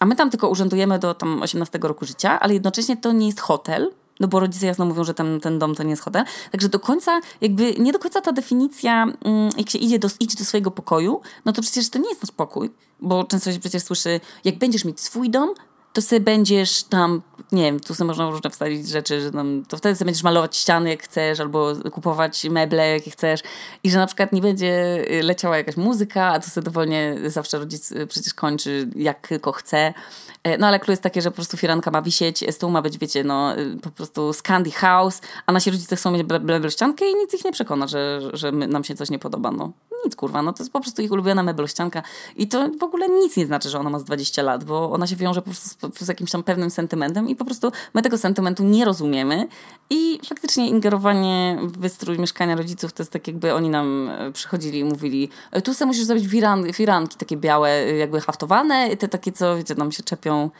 A 0.00 0.06
my 0.06 0.16
tam 0.16 0.30
tylko 0.30 0.48
urzędujemy 0.48 0.98
do 0.98 1.14
tam 1.14 1.42
18 1.42 1.78
roku 1.82 2.04
życia, 2.04 2.40
ale 2.40 2.54
jednocześnie 2.54 2.96
to 2.96 3.12
nie 3.12 3.26
jest 3.26 3.40
hotel, 3.40 3.92
no 4.20 4.28
bo 4.28 4.40
rodzice 4.40 4.66
jasno 4.66 4.84
mówią, 4.84 5.04
że 5.04 5.14
ten, 5.14 5.40
ten 5.40 5.58
dom 5.58 5.74
to 5.74 5.82
nie 5.82 5.90
jest 5.90 6.02
hotel. 6.02 6.24
Także 6.52 6.68
do 6.68 6.80
końca, 6.80 7.20
jakby 7.40 7.74
nie 7.78 7.92
do 7.92 7.98
końca 7.98 8.20
ta 8.20 8.32
definicja, 8.32 9.02
mm, 9.02 9.50
jak 9.58 9.70
się 9.70 9.78
idzie 9.78 9.98
do, 9.98 10.08
idzie 10.20 10.36
do 10.38 10.44
swojego 10.44 10.70
pokoju, 10.70 11.20
no 11.44 11.52
to 11.52 11.62
przecież 11.62 11.90
to 11.90 11.98
nie 11.98 12.08
jest 12.08 12.22
nasz 12.22 12.32
pokój, 12.32 12.70
bo 13.00 13.24
często 13.24 13.52
się 13.52 13.60
przecież 13.60 13.82
słyszy, 13.82 14.20
jak 14.44 14.58
będziesz 14.58 14.84
mieć 14.84 15.00
swój 15.00 15.30
dom, 15.30 15.50
to 15.96 16.02
sobie 16.02 16.20
będziesz 16.20 16.82
tam, 16.82 17.22
nie 17.52 17.62
wiem, 17.62 17.80
tu 17.80 17.94
sobie 17.94 18.08
można 18.08 18.30
różne 18.30 18.50
wstawić 18.50 18.88
rzeczy, 18.88 19.20
że 19.20 19.32
tam, 19.32 19.64
to 19.68 19.76
wtedy 19.76 19.96
sobie 19.96 20.06
będziesz 20.06 20.22
malować 20.22 20.56
ściany 20.56 20.90
jak 20.90 21.02
chcesz, 21.02 21.40
albo 21.40 21.72
kupować 21.92 22.44
meble 22.44 22.90
jakie 22.90 23.10
chcesz 23.10 23.40
i 23.84 23.90
że 23.90 23.98
na 23.98 24.06
przykład 24.06 24.32
nie 24.32 24.40
będzie 24.40 25.04
leciała 25.22 25.56
jakaś 25.56 25.76
muzyka, 25.76 26.24
a 26.24 26.40
to 26.40 26.50
sobie 26.50 26.64
dowolnie 26.64 27.16
zawsze 27.26 27.58
rodzic 27.58 27.92
przecież 28.08 28.34
kończy 28.34 28.88
jak 28.96 29.28
tylko 29.28 29.52
chce. 29.52 29.94
E, 30.42 30.58
no 30.58 30.66
ale 30.66 30.78
klucz 30.78 30.88
jest 30.88 31.02
takie, 31.02 31.22
że 31.22 31.30
po 31.30 31.34
prostu 31.34 31.56
firanka 31.56 31.90
ma 31.90 32.02
wisieć, 32.02 32.44
stół 32.50 32.70
ma 32.70 32.82
być, 32.82 32.98
wiecie, 32.98 33.24
no 33.24 33.52
po 33.82 33.90
prostu 33.90 34.32
Scandi 34.32 34.70
House, 34.70 35.20
a 35.46 35.52
nasi 35.52 35.70
rodzice 35.70 35.96
chcą 35.96 36.10
mieć 36.10 36.26
ściankę 36.68 37.10
i 37.10 37.14
nic 37.14 37.34
ich 37.34 37.44
nie 37.44 37.52
przekona, 37.52 37.86
że, 37.86 38.20
że 38.32 38.52
my, 38.52 38.66
nam 38.66 38.84
się 38.84 38.94
coś 38.94 39.10
nie 39.10 39.18
podoba, 39.18 39.50
no. 39.50 39.72
Nic 40.04 40.16
kurwa, 40.16 40.42
no 40.42 40.52
to 40.52 40.62
jest 40.62 40.72
po 40.72 40.80
prostu 40.80 41.02
ich 41.02 41.12
ulubiona 41.12 41.42
meblościanka 41.42 42.02
i 42.36 42.48
to 42.48 42.68
w 42.80 42.82
ogóle 42.82 43.08
nic 43.08 43.36
nie 43.36 43.46
znaczy, 43.46 43.68
że 43.68 43.78
ona 43.78 43.90
ma 43.90 43.98
z 43.98 44.04
20 44.04 44.42
lat, 44.42 44.64
bo 44.64 44.92
ona 44.92 45.06
się 45.06 45.16
wiąże 45.16 45.42
po 45.42 45.50
prostu 45.50 45.88
z, 45.94 45.98
z 45.98 46.08
jakimś 46.08 46.30
tam 46.30 46.42
pewnym 46.42 46.70
sentymentem 46.70 47.28
i 47.28 47.36
po 47.36 47.44
prostu 47.44 47.72
my 47.94 48.02
tego 48.02 48.18
sentymentu 48.18 48.64
nie 48.64 48.84
rozumiemy 48.84 49.48
i 49.90 50.20
faktycznie 50.28 50.68
ingerowanie 50.68 51.58
w 51.62 51.78
wystrój 51.78 52.18
mieszkania 52.18 52.56
rodziców 52.56 52.92
to 52.92 53.02
jest 53.02 53.12
tak 53.12 53.26
jakby 53.26 53.54
oni 53.54 53.68
nam 53.68 54.08
e, 54.08 54.32
przychodzili 54.32 54.78
i 54.78 54.84
mówili 54.84 55.28
e, 55.50 55.62
tu 55.62 55.74
sobie 55.74 55.86
musisz 55.86 56.04
zrobić 56.04 56.26
firanki 56.72 57.16
takie 57.16 57.36
białe, 57.36 57.70
e, 57.70 57.96
jakby 57.96 58.20
haftowane, 58.20 58.96
te 58.96 59.08
takie 59.08 59.32
co, 59.32 59.56
wiecie, 59.56 59.74
nam 59.74 59.92
się 59.92 60.02
czepią 60.02 60.50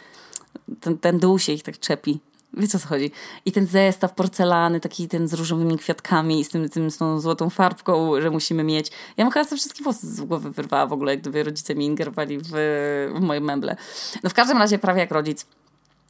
ten, 0.81 0.99
ten 0.99 1.19
dół 1.19 1.39
się 1.39 1.53
ich 1.53 1.63
tak 1.63 1.79
czepi. 1.79 2.21
Wiecie 2.53 2.79
o 2.79 2.81
co 2.81 2.89
chodzi? 2.89 3.11
I 3.45 3.53
ten 3.53 3.67
zestaw 3.67 4.15
porcelany, 4.15 4.81
taki 4.81 5.09
ten 5.09 5.29
z 5.29 5.35
różowymi 5.35 5.79
kwiatkami 5.79 6.41
i 6.41 6.45
z, 6.45 6.49
tym, 6.49 6.69
tym, 6.69 6.91
z 6.91 6.99
tą 6.99 7.21
złotą 7.21 7.51
farbką, 7.51 8.21
że 8.21 8.31
musimy 8.31 8.65
mieć. 8.65 8.91
Ja 9.17 9.25
bym 9.25 9.33
chyba 9.33 9.45
sobie 9.45 9.59
wszystkie 9.59 9.85
włosy 9.85 10.07
z 10.07 10.21
głowy 10.21 10.51
wyrwała 10.51 10.87
w 10.87 10.93
ogóle, 10.93 11.13
jak 11.13 11.21
gdyby 11.21 11.43
rodzice 11.43 11.75
mi 11.75 11.85
ingerowali 11.85 12.39
w, 12.39 12.51
w 13.15 13.21
moje 13.21 13.41
meble. 13.41 13.77
No 14.23 14.31
w 14.31 14.35
każdym 14.35 14.59
razie 14.59 14.79
prawie 14.79 15.01
jak 15.01 15.11
rodzic, 15.11 15.47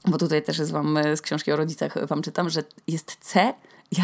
bo 0.04 0.18
tutaj 0.18 0.42
też 0.42 0.58
jest 0.58 0.72
wam 0.72 0.98
z 1.16 1.20
książki 1.20 1.52
o 1.52 1.56
rodzicach 1.56 2.06
wam 2.06 2.22
czytam, 2.22 2.50
że 2.50 2.62
jest 2.86 3.16
C 3.20 3.54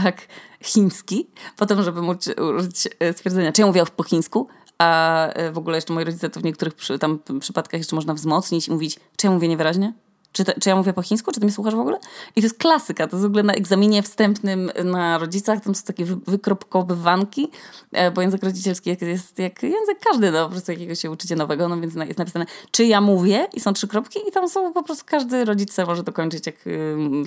jak 0.04 0.26
chiński, 0.62 1.26
potem 1.56 1.82
żeby 1.82 2.02
móc 2.02 2.28
użyć 2.56 2.88
stwierdzenia, 3.12 3.52
czy 3.52 3.60
ja 3.60 3.66
mówię 3.66 3.84
po 3.96 4.02
chińsku, 4.02 4.48
a 4.78 5.28
w 5.52 5.58
ogóle 5.58 5.76
jeszcze 5.76 5.92
moi 5.92 6.04
rodzice 6.04 6.30
to 6.30 6.40
w 6.40 6.44
niektórych 6.44 6.74
przy, 6.74 6.98
tam 6.98 7.18
przypadkach 7.40 7.80
jeszcze 7.80 7.96
można 7.96 8.14
wzmocnić 8.14 8.68
i 8.68 8.70
mówić, 8.70 8.98
czy 9.16 9.26
ja 9.26 9.32
mówię 9.32 9.48
niewyraźnie? 9.48 9.92
Czy, 10.32 10.44
czy 10.44 10.68
ja 10.68 10.76
mówię 10.76 10.92
po 10.92 11.02
chińsku? 11.02 11.32
Czy 11.32 11.40
ty 11.40 11.46
mnie 11.46 11.54
słuchasz 11.54 11.74
w 11.74 11.78
ogóle? 11.78 11.98
I 12.36 12.40
to 12.40 12.46
jest 12.46 12.58
klasyka. 12.58 13.06
To 13.06 13.16
jest 13.16 13.26
w 13.26 13.26
ogóle 13.26 13.42
na 13.42 13.52
egzaminie 13.52 14.02
wstępnym 14.02 14.70
na 14.84 15.18
rodzicach. 15.18 15.60
Tam 15.60 15.74
są 15.74 15.84
takie 15.84 16.04
wy, 16.04 16.16
wykropkowywanki, 16.16 17.50
e, 17.92 18.10
bo 18.10 18.22
język 18.22 18.42
rodzicielski 18.42 18.96
jest 19.00 19.38
jak 19.38 19.62
język 19.62 19.98
każdy, 20.04 20.30
no 20.30 20.44
po 20.44 20.50
prostu 20.50 20.72
jakiego 20.72 20.94
się 20.94 21.10
uczycie 21.10 21.36
nowego, 21.36 21.68
no 21.68 21.80
więc 21.80 21.94
jest 21.94 22.18
napisane 22.18 22.46
czy 22.70 22.84
ja 22.84 23.00
mówię 23.00 23.46
i 23.52 23.60
są 23.60 23.72
trzy 23.72 23.88
kropki 23.88 24.18
i 24.28 24.32
tam 24.32 24.48
są 24.48 24.72
po 24.72 24.82
prostu 24.82 25.04
każdy 25.06 25.44
rodzic 25.44 25.78
może 25.86 26.02
dokończyć 26.02 26.46
jak 26.46 26.56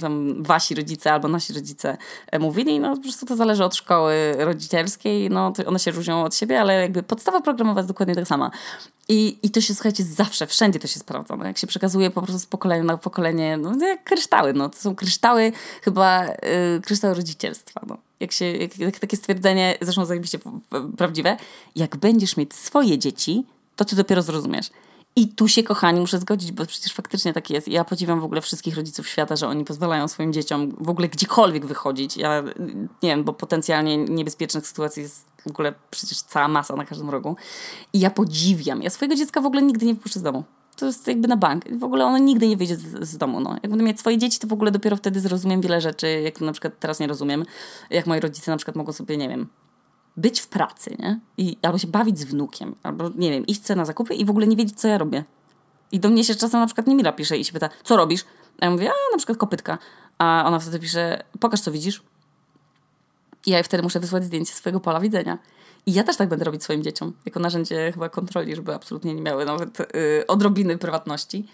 tam 0.02 0.44
wasi 0.44 0.76
rodzice 0.76 1.14
albo 1.14 1.28
nasi 1.28 1.54
rodzice 1.54 1.98
e, 2.32 2.40
mówili. 2.40 2.80
No 2.80 2.96
po 2.96 3.02
prostu 3.02 3.26
to 3.26 3.36
zależy 3.36 3.64
od 3.64 3.76
szkoły 3.76 4.36
rodzicielskiej. 4.38 5.30
No 5.30 5.54
one 5.66 5.80
się 5.80 5.92
różnią 5.92 6.24
od 6.24 6.36
siebie, 6.36 6.62
ale 6.62 6.82
jakby 6.82 7.04
podstawa 7.04 7.42
programowa 7.42 7.80
jest 7.80 7.90
dokładnie 7.90 8.16
tak 8.16 8.28
sama. 8.28 8.52
I, 9.08 9.38
I 9.44 9.50
to 9.50 9.62
się, 9.62 9.74
słuchajcie, 9.74 10.04
zawsze, 10.04 10.48
wszędzie 10.48 10.80
to 10.80 10.88
się 10.88 11.00
sprawdza. 11.00 11.36
No, 11.36 11.46
jak 11.46 11.58
się 11.58 11.68
przekazuje 11.68 12.12
po 12.12 12.22
prostu 12.22 12.40
z 12.40 12.46
pokolenia 12.46 12.84
na 12.84 12.98
pokolenie, 12.98 13.58
no 13.58 13.88
jak 13.88 14.04
kryształy, 14.04 14.54
no. 14.54 14.70
To 14.70 14.78
są 14.78 14.96
kryształy, 14.96 15.52
chyba 15.82 16.26
y, 16.28 16.82
kryształy 16.82 17.14
rodzicielstwa, 17.14 17.82
no. 17.88 17.98
Jak 18.20 18.32
się, 18.32 18.46
jak, 18.46 18.78
jak 18.78 19.00
takie 19.00 19.18
stwierdzenie, 19.18 19.78
zresztą 19.82 20.06
zajebiście 20.06 20.40
prawdziwe, 20.98 21.38
jak 21.76 21.98
będziesz 21.98 22.38
mieć 22.38 22.54
swoje 22.54 22.98
dzieci, 22.98 23.46
to 23.76 23.86
ty 23.86 23.96
dopiero 23.96 24.22
zrozumiesz. 24.22 24.70
I 25.18 25.28
tu 25.28 25.48
się, 25.48 25.64
kochani, 25.64 26.00
muszę 26.00 26.20
zgodzić, 26.20 26.52
bo 26.52 26.66
przecież 26.66 26.94
faktycznie 26.94 27.34
tak 27.34 27.50
jest. 27.50 27.68
Ja 27.68 27.84
podziwiam 27.84 28.22
w 28.22 28.24
ogóle 28.24 28.42
wszystkich 28.42 28.76
rodziców 28.76 29.08
świata, 29.08 29.36
że 29.36 29.48
oni 29.48 29.66
pozwalają 29.66 30.08
swoim 30.08 30.34
dzieciom 30.34 30.76
w 30.80 30.90
ogóle 30.90 31.08
gdziekolwiek 31.08 31.66
wychodzić. 31.66 32.18
Ja 32.18 32.44
nie 33.04 33.10
wiem, 33.10 33.24
bo 33.24 33.34
potencjalnie 33.34 33.98
niebezpiecznych 33.98 34.68
sytuacji 34.68 35.04
jest 35.04 35.26
w 35.46 35.48
ogóle 35.48 35.74
przecież 35.92 36.22
cała 36.22 36.48
masa 36.48 36.76
na 36.76 36.86
każdym 36.86 37.10
rogu. 37.10 37.36
I 37.94 38.00
ja 38.00 38.10
podziwiam. 38.10 38.82
Ja 38.82 38.90
swojego 38.90 39.16
dziecka 39.16 39.42
w 39.42 39.46
ogóle 39.46 39.62
nigdy 39.62 39.86
nie 39.86 39.94
wypuszczę 39.94 40.20
z 40.20 40.24
domu. 40.24 40.44
To 40.76 40.86
jest 40.86 41.08
jakby 41.08 41.28
na 41.28 41.38
bank. 41.38 41.78
W 41.78 41.84
ogóle 41.84 42.06
ono 42.06 42.18
nigdy 42.18 42.48
nie 42.48 42.58
wyjdzie 42.58 42.76
z, 42.76 43.10
z, 43.10 43.18
domu. 43.18 43.40
No. 43.40 43.54
Jak 43.54 43.70
będę 43.70 43.84
mieć 43.84 44.00
swoje 44.00 44.18
dzieci, 44.18 44.40
to 44.40 44.48
w 44.48 44.54
ogóle 44.54 44.72
dopiero 44.72 44.96
wtedy 44.96 45.20
zrozumiem 45.20 45.62
wiele 45.62 45.82
rzeczy, 45.82 46.22
jak 46.22 46.42
na 46.42 46.52
przykład 46.52 46.74
teraz 46.80 47.00
nie 47.00 47.08
rozumiem. 47.08 47.46
Jak 47.90 48.08
moi 48.08 48.20
rodzice 48.20 48.52
na 48.52 48.58
przykład 48.58 48.76
mogą 48.76 48.94
sobie, 48.94 49.18
nie 49.18 49.30
wiem, 49.30 49.48
być 50.18 50.40
w 50.40 50.48
pracy, 50.48 50.96
nie? 51.00 51.20
I, 51.38 51.58
albo 51.62 51.78
się 51.78 51.88
bawić 51.88 52.20
z 52.20 52.24
wnukiem, 52.24 52.76
albo 52.84 53.10
nie 53.16 53.32
wiem, 53.32 53.46
iść 53.46 53.70
na 53.76 53.86
zakupy 53.86 54.14
i 54.14 54.26
w 54.26 54.30
ogóle 54.30 54.48
nie 54.48 54.56
wiedzieć, 54.56 54.80
co 54.80 54.88
ja 54.88 54.98
robię. 54.98 55.24
I 55.92 56.00
do 56.00 56.10
mnie 56.10 56.24
się 56.24 56.36
czasem 56.36 56.60
na 56.60 56.66
przykład 56.66 56.88
Niemira 56.88 57.12
pisze 57.12 57.38
i 57.38 57.46
się 57.46 57.54
pyta, 57.54 57.70
co 57.84 57.98
robisz? 57.98 58.26
A 58.62 58.66
ja 58.66 58.72
mówię, 58.72 58.90
a 58.90 59.12
na 59.12 59.18
przykład 59.18 59.38
kopytka. 59.38 59.78
A 60.18 60.44
ona 60.48 60.60
wtedy 60.60 60.80
pisze, 60.80 61.24
pokaż, 61.40 61.62
co 61.62 61.72
widzisz. 61.72 62.04
I 63.46 63.52
ja 63.52 63.64
wtedy 63.64 63.84
muszę 63.84 64.00
wysłać 64.00 64.24
zdjęcie 64.24 64.54
swojego 64.54 64.80
pola 64.80 65.00
widzenia. 65.00 65.38
I 65.86 65.94
ja 65.94 66.04
też 66.04 66.18
tak 66.18 66.30
będę 66.30 66.46
robić 66.46 66.64
swoim 66.64 66.84
dzieciom, 66.84 67.14
jako 67.26 67.40
narzędzie 67.40 67.92
chyba 67.94 68.10
kontroli, 68.10 68.56
żeby 68.56 68.74
absolutnie 68.74 69.14
nie 69.14 69.22
miały 69.22 69.46
nawet 69.46 69.80
yy, 69.80 70.28
odrobiny 70.28 70.78
prywatności. 70.78 71.48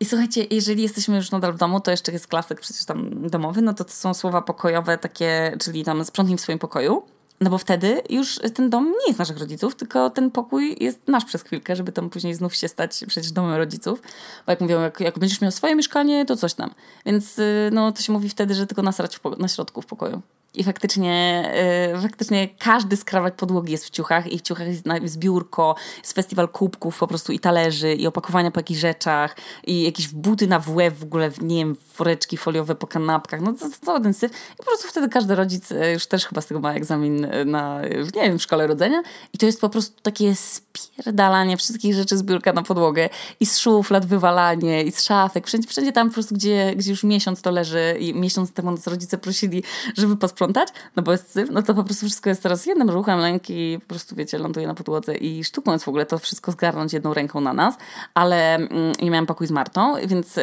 I 0.00 0.04
słuchajcie, 0.04 0.46
jeżeli 0.50 0.82
jesteśmy 0.82 1.16
już 1.16 1.30
nadal 1.30 1.52
w 1.52 1.58
domu, 1.58 1.80
to 1.80 1.90
jeszcze 1.90 2.12
jest 2.12 2.26
klasyk 2.26 2.60
przecież 2.60 2.84
tam 2.84 3.28
domowy, 3.28 3.62
no 3.62 3.74
to 3.74 3.84
to 3.84 3.92
są 3.92 4.14
słowa 4.14 4.42
pokojowe 4.42 4.98
takie, 4.98 5.56
czyli 5.60 5.84
tam 5.84 6.04
sprzątnij 6.04 6.38
w 6.38 6.40
swoim 6.40 6.58
pokoju. 6.58 7.02
No 7.44 7.50
bo 7.50 7.58
wtedy 7.58 8.02
już 8.10 8.40
ten 8.54 8.70
dom 8.70 8.84
nie 8.84 9.06
jest 9.06 9.18
naszych 9.18 9.38
rodziców, 9.38 9.76
tylko 9.76 10.10
ten 10.10 10.30
pokój 10.30 10.76
jest 10.80 11.08
nasz 11.08 11.24
przez 11.24 11.42
chwilkę, 11.42 11.76
żeby 11.76 11.92
tam 11.92 12.10
później 12.10 12.34
znów 12.34 12.54
się 12.54 12.68
stać 12.68 13.04
przecież 13.08 13.32
domem 13.32 13.54
rodziców. 13.54 14.02
Bo 14.46 14.52
jak 14.52 14.60
mówią, 14.60 14.80
jak, 14.80 15.00
jak 15.00 15.18
będziesz 15.18 15.40
miał 15.40 15.50
swoje 15.50 15.76
mieszkanie, 15.76 16.26
to 16.26 16.36
coś 16.36 16.54
tam. 16.54 16.70
Więc 17.06 17.38
y, 17.38 17.70
no, 17.72 17.92
to 17.92 18.02
się 18.02 18.12
mówi 18.12 18.28
wtedy, 18.28 18.54
że 18.54 18.66
tylko 18.66 18.82
nasrać 18.82 19.20
na 19.38 19.48
środku 19.48 19.82
w 19.82 19.86
pokoju. 19.86 20.22
I 20.54 20.64
faktycznie, 20.64 21.44
yy, 21.92 22.00
faktycznie 22.00 22.48
każdy 22.48 22.96
skrawek 22.96 23.34
podłogi 23.34 23.72
jest 23.72 23.86
w 23.86 23.90
ciuchach 23.90 24.32
i 24.32 24.38
w 24.38 24.42
ciuchach 24.42 24.66
jest, 24.66 24.84
jest 25.02 25.18
biurko, 25.18 25.74
jest 25.98 26.12
festiwal 26.12 26.48
kubków 26.48 26.98
po 26.98 27.06
prostu 27.06 27.32
i 27.32 27.40
talerzy 27.40 27.94
i 27.94 28.06
opakowania 28.06 28.50
po 28.50 28.60
jakichś 28.60 28.80
rzeczach 28.80 29.36
i 29.66 29.82
jakieś 29.82 30.08
buty 30.08 30.46
na 30.46 30.58
włeb 30.58 30.94
w 30.94 31.02
ogóle, 31.02 31.30
nie 31.42 31.56
wiem, 31.56 31.76
woreczki 31.98 32.36
foliowe 32.36 32.74
po 32.74 32.86
kanapkach, 32.86 33.40
no 33.40 33.52
to 33.52 33.66
cały 33.82 34.00
ten 34.00 34.14
syf. 34.14 34.32
I 34.54 34.56
po 34.56 34.64
prostu 34.64 34.88
wtedy 34.88 35.08
każdy 35.08 35.34
rodzic 35.34 35.72
y, 35.72 35.92
już 35.92 36.06
też 36.06 36.26
chyba 36.26 36.40
z 36.40 36.46
tego 36.46 36.60
ma 36.60 36.74
egzamin 36.74 37.24
y, 37.24 37.44
na, 37.44 37.80
nie 38.14 38.22
wiem, 38.22 38.38
w 38.38 38.42
szkole 38.42 38.66
rodzenia. 38.66 39.02
I 39.32 39.38
to 39.38 39.46
jest 39.46 39.60
po 39.60 39.68
prostu 39.68 40.02
takie 40.02 40.34
spierdalanie 40.34 41.56
wszystkich 41.56 41.94
rzeczy 41.94 42.16
z 42.16 42.22
biurka 42.22 42.52
na 42.52 42.62
podłogę 42.62 43.08
i 43.40 43.46
z 43.46 43.58
szuflad 43.58 44.06
wywalanie 44.06 44.82
i 44.82 44.92
z 44.92 45.02
szafek, 45.02 45.46
wszędzie, 45.46 45.68
wszędzie 45.68 45.92
tam 45.92 46.08
po 46.08 46.14
prostu, 46.14 46.34
gdzie, 46.34 46.72
gdzie 46.76 46.90
już 46.90 47.04
miesiąc 47.04 47.42
to 47.42 47.50
leży 47.50 47.96
i 48.00 48.14
miesiąc 48.14 48.52
temu 48.52 48.70
nas 48.70 48.86
rodzice 48.86 49.18
prosili, 49.18 49.62
żeby 49.96 50.16
posprzątać 50.16 50.43
sprzątać, 50.44 50.68
no 50.96 51.02
bo 51.02 51.12
jest 51.12 51.32
syf, 51.32 51.48
no 51.52 51.62
to 51.62 51.74
po 51.74 51.84
prostu 51.84 52.06
wszystko 52.06 52.30
jest 52.30 52.42
teraz 52.42 52.66
jednym 52.66 52.90
ruchem 52.90 53.20
ręki, 53.20 53.78
po 53.80 53.88
prostu 53.88 54.16
wiecie, 54.16 54.38
ląduje 54.38 54.66
na 54.66 54.74
podłodze 54.74 55.14
i 55.14 55.44
sztuką 55.44 55.72
jest 55.72 55.84
w 55.84 55.88
ogóle 55.88 56.06
to 56.06 56.18
wszystko 56.18 56.52
zgarnąć 56.52 56.92
jedną 56.92 57.14
ręką 57.14 57.40
na 57.40 57.52
nas, 57.52 57.74
ale 58.14 58.54
mm, 58.54 58.92
ja 59.00 59.10
miałam 59.10 59.26
pokój 59.26 59.46
z 59.46 59.50
Martą, 59.50 59.94
więc 60.06 60.38
y, 60.38 60.42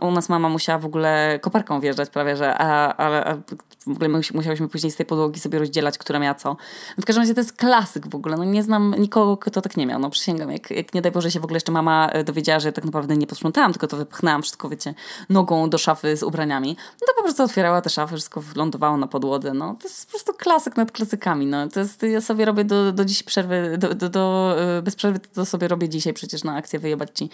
u 0.00 0.10
nas 0.10 0.28
mama 0.28 0.48
musiała 0.48 0.78
w 0.78 0.86
ogóle 0.86 1.38
koparką 1.42 1.80
wjeżdżać 1.80 2.10
prawie, 2.10 2.36
że 2.36 2.58
a, 2.58 2.96
a 2.96 3.36
w 3.86 3.90
ogóle 3.90 4.08
my 4.08 4.20
musiałyśmy 4.34 4.68
później 4.68 4.90
z 4.90 4.96
tej 4.96 5.06
podłogi 5.06 5.40
sobie 5.40 5.58
rozdzielać, 5.58 5.98
która 5.98 6.18
miała 6.18 6.34
co. 6.34 6.48
No 6.48 7.02
w 7.02 7.04
każdym 7.04 7.22
razie 7.22 7.34
to 7.34 7.40
jest 7.40 7.52
klasyk 7.52 8.08
w 8.08 8.14
ogóle, 8.14 8.36
no 8.36 8.44
nie 8.44 8.62
znam 8.62 8.94
nikogo, 8.98 9.36
kto 9.36 9.60
tak 9.60 9.76
nie 9.76 9.86
miał, 9.86 10.00
no 10.00 10.10
przysięgam, 10.10 10.52
jak, 10.52 10.70
jak 10.70 10.94
nie 10.94 11.02
daj 11.02 11.12
Boże 11.12 11.30
się 11.30 11.40
w 11.40 11.44
ogóle 11.44 11.56
jeszcze 11.56 11.72
mama 11.72 12.08
e, 12.12 12.24
dowiedziała, 12.24 12.60
że 12.60 12.72
tak 12.72 12.84
naprawdę 12.84 13.16
nie 13.16 13.26
posprzątałam, 13.26 13.72
tylko 13.72 13.86
to 13.86 13.96
wypchnęłam 13.96 14.42
wszystko, 14.42 14.68
wiecie, 14.68 14.94
nogą 15.28 15.70
do 15.70 15.78
szafy 15.78 16.16
z 16.16 16.22
ubraniami, 16.22 16.76
no 17.00 17.06
to 17.06 17.14
po 17.16 17.22
prostu 17.22 17.42
otwierała 17.42 17.80
te 17.80 17.90
szafy, 17.90 18.14
wszystko 18.14 18.42
lądowało 18.56 18.96
na 18.96 19.06
podłodze. 19.06 19.54
No. 19.54 19.76
To 19.82 19.88
jest 19.88 20.06
po 20.06 20.10
prostu 20.10 20.32
klasyk 20.34 20.76
nad 20.76 20.92
klasykami. 20.92 21.46
No. 21.46 21.68
To 21.68 21.80
jest, 21.80 22.02
ja 22.02 22.20
sobie 22.20 22.44
robię 22.44 22.64
do, 22.64 22.92
do 22.92 23.04
dziś 23.04 23.22
przerwy, 23.22 23.78
do, 23.78 23.94
do, 23.94 24.08
do, 24.08 24.54
e, 24.78 24.82
bez 24.82 24.96
przerwy 24.96 25.18
to 25.18 25.44
sobie 25.44 25.68
robię 25.68 25.88
dzisiaj 25.88 26.12
przecież 26.12 26.44
na 26.44 26.56
akcję 26.56 26.78
wyjebać 26.78 27.10
ci. 27.14 27.30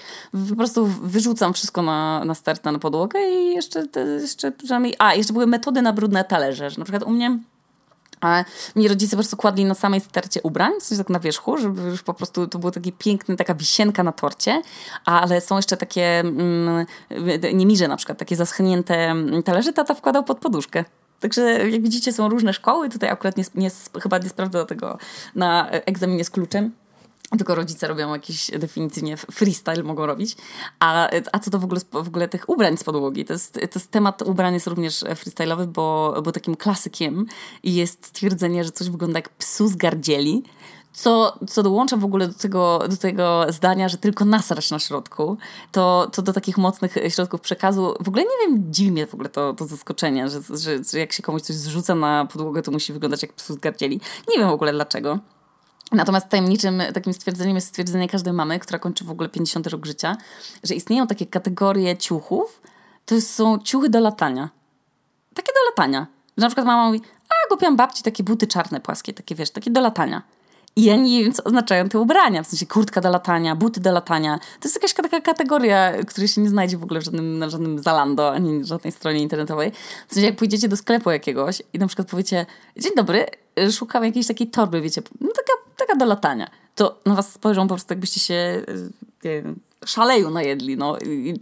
Po 0.48 0.56
prostu 0.56 0.86
wyrzucam 0.86 1.54
wszystko 1.54 1.82
na, 1.82 2.24
na 2.24 2.34
start 2.34 2.64
na 2.64 2.78
podłogę 2.78 3.18
i 3.30 3.54
jeszcze, 3.54 3.84
jeszcze 4.20 4.52
przynajmniej... 4.52 4.94
A, 4.98 5.14
jeszcze 5.14 5.32
były 5.32 5.46
metody 5.46 5.82
na 5.82 5.92
brudne 5.92 6.24
talerze, 6.24 6.41
że 6.50 6.68
na 6.78 6.84
przykład 6.84 7.02
u 7.02 7.10
mnie... 7.10 7.38
A 8.20 8.44
mi 8.76 8.88
rodzice 8.88 9.10
po 9.10 9.16
prostu 9.16 9.36
kładli 9.36 9.64
na 9.64 9.74
samej 9.74 10.00
stercie 10.00 10.42
ubrań, 10.42 10.72
coś 10.80 10.98
tak 10.98 11.08
na 11.08 11.20
wierzchu, 11.20 11.58
żeby 11.58 11.82
już 11.82 12.02
po 12.02 12.14
prostu 12.14 12.46
to 12.46 12.58
było 12.58 12.72
taki 12.72 12.92
piękny, 12.92 13.36
taka 13.36 13.54
wisienka 13.54 14.02
na 14.02 14.12
torcie, 14.12 14.62
ale 15.04 15.40
są 15.40 15.56
jeszcze 15.56 15.76
takie 15.76 16.20
mm, 16.20 16.86
niemirze 17.54 17.88
na 17.88 17.96
przykład, 17.96 18.18
takie 18.18 18.36
zaschnięte 18.36 19.14
talerze, 19.44 19.72
tata 19.72 19.94
wkładał 19.94 20.24
pod 20.24 20.38
poduszkę. 20.38 20.84
Także 21.20 21.70
jak 21.70 21.82
widzicie 21.82 22.12
są 22.12 22.28
różne 22.28 22.52
szkoły, 22.52 22.88
tutaj 22.88 23.10
akurat 23.10 23.36
nie, 23.36 23.44
nie, 23.54 23.70
chyba 24.02 24.18
nie 24.18 24.28
sprawdzę 24.28 24.66
tego 24.66 24.98
na 25.34 25.70
egzaminie 25.70 26.24
z 26.24 26.30
kluczem, 26.30 26.72
tylko 27.36 27.54
rodzice 27.54 27.88
robią 27.88 28.12
jakieś 28.12 28.50
definitywnie 28.50 29.16
freestyle 29.16 29.82
mogą 29.82 30.06
robić. 30.06 30.36
A, 30.80 31.08
a 31.32 31.38
co 31.38 31.50
do 31.50 31.58
w 31.58 31.64
ogóle, 31.64 31.80
w 31.92 32.08
ogóle 32.08 32.28
tych 32.28 32.48
ubrań 32.48 32.76
z 32.76 32.84
podłogi? 32.84 33.24
To 33.24 33.32
jest, 33.32 33.52
to 33.52 33.78
jest 33.78 33.90
temat 33.90 34.22
ubrań 34.22 34.54
jest 34.54 34.66
również 34.66 35.02
freestyle'owy, 35.02 35.66
bo, 35.66 36.14
bo 36.24 36.32
takim 36.32 36.56
klasykiem 36.56 37.26
jest 37.64 38.06
stwierdzenie, 38.06 38.64
że 38.64 38.70
coś 38.70 38.90
wygląda 38.90 39.18
jak 39.18 39.28
psu 39.28 39.68
z 39.68 39.76
gardzieli 39.76 40.42
co, 40.92 41.38
co 41.48 41.62
dołączam 41.62 42.00
w 42.00 42.04
ogóle 42.04 42.28
do 42.28 42.34
tego, 42.34 42.78
do 42.88 42.96
tego 42.96 43.46
zdania, 43.48 43.88
że 43.88 43.98
tylko 43.98 44.24
nasrać 44.24 44.70
na 44.70 44.78
środku, 44.78 45.36
to, 45.72 46.10
to 46.12 46.22
do 46.22 46.32
takich 46.32 46.58
mocnych 46.58 46.94
środków 47.08 47.40
przekazu, 47.40 47.94
w 48.00 48.08
ogóle 48.08 48.24
nie 48.24 48.46
wiem, 48.46 48.72
dziwi 48.72 48.92
mnie 48.92 49.06
w 49.06 49.14
ogóle 49.14 49.28
to, 49.28 49.52
to 49.52 49.64
zaskoczenie, 49.64 50.28
że, 50.28 50.40
że, 50.50 50.84
że 50.92 50.98
jak 50.98 51.12
się 51.12 51.22
komuś 51.22 51.42
coś 51.42 51.56
zrzuca 51.56 51.94
na 51.94 52.26
podłogę, 52.26 52.62
to 52.62 52.70
musi 52.70 52.92
wyglądać 52.92 53.22
jak 53.22 53.32
psu 53.32 53.54
z 53.54 53.56
gardzieli. 53.56 54.00
Nie 54.28 54.38
wiem 54.38 54.48
w 54.48 54.52
ogóle 54.52 54.72
dlaczego. 54.72 55.18
Natomiast 55.92 56.28
tajemniczym 56.28 56.82
takim 56.94 57.12
stwierdzeniem 57.12 57.54
jest 57.54 57.68
stwierdzenie 57.68 58.08
każdej 58.08 58.32
mamy, 58.32 58.58
która 58.58 58.78
kończy 58.78 59.04
w 59.04 59.10
ogóle 59.10 59.28
50 59.28 59.66
rok 59.66 59.86
życia, 59.86 60.16
że 60.62 60.74
istnieją 60.74 61.06
takie 61.06 61.26
kategorie 61.26 61.96
ciuchów, 61.96 62.62
to 63.06 63.20
są 63.20 63.58
ciuchy 63.58 63.88
do 63.88 64.00
latania. 64.00 64.48
Takie 65.34 65.52
do 65.52 65.70
latania. 65.70 66.06
Na 66.36 66.46
przykład 66.46 66.66
mama 66.66 66.86
mówi, 66.86 67.00
a 67.28 67.48
kupiłam 67.48 67.76
babci 67.76 68.02
takie 68.02 68.24
buty 68.24 68.46
czarne, 68.46 68.80
płaskie, 68.80 69.12
takie 69.12 69.34
wiesz, 69.34 69.50
takie 69.50 69.70
do 69.70 69.80
latania. 69.80 70.22
I 70.76 70.84
ja 70.84 70.96
nie 70.96 71.24
wiem, 71.24 71.32
co 71.32 71.44
oznaczają 71.44 71.88
te 71.88 71.98
ubrania, 71.98 72.42
w 72.42 72.46
sensie 72.46 72.66
kurtka 72.66 73.00
do 73.00 73.10
latania, 73.10 73.56
buty 73.56 73.80
do 73.80 73.92
latania. 73.92 74.38
To 74.38 74.68
jest 74.68 74.76
jakaś 74.76 74.94
taka 74.94 75.20
kategoria, 75.20 75.92
której 76.04 76.28
się 76.28 76.40
nie 76.40 76.48
znajdzie 76.48 76.78
w 76.78 76.82
ogóle 76.82 77.00
w 77.00 77.04
żadnym, 77.04 77.38
na 77.38 77.50
żadnym 77.50 77.78
Zalando, 77.78 78.32
ani 78.32 78.64
żadnej 78.64 78.92
stronie 78.92 79.20
internetowej. 79.20 79.72
W 80.08 80.14
sensie 80.14 80.26
jak 80.26 80.36
pójdziecie 80.36 80.68
do 80.68 80.76
sklepu 80.76 81.10
jakiegoś 81.10 81.62
i 81.72 81.78
na 81.78 81.86
przykład 81.86 82.08
powiecie, 82.08 82.46
dzień 82.76 82.92
dobry, 82.96 83.26
szukam 83.70 84.04
jakiejś 84.04 84.26
takiej 84.26 84.46
torby, 84.46 84.80
wiecie, 84.80 85.02
no 85.20 85.28
taka, 85.28 85.86
taka 85.86 85.98
do 85.98 86.04
latania. 86.04 86.50
To 86.74 86.98
na 87.06 87.14
was 87.14 87.32
spojrzą 87.32 87.62
po 87.62 87.74
prostu 87.74 87.92
jakbyście 87.92 88.20
się 88.20 88.62
wiem, 89.22 89.60
szaleju 89.86 90.30
najedli. 90.30 90.76
No. 90.76 90.96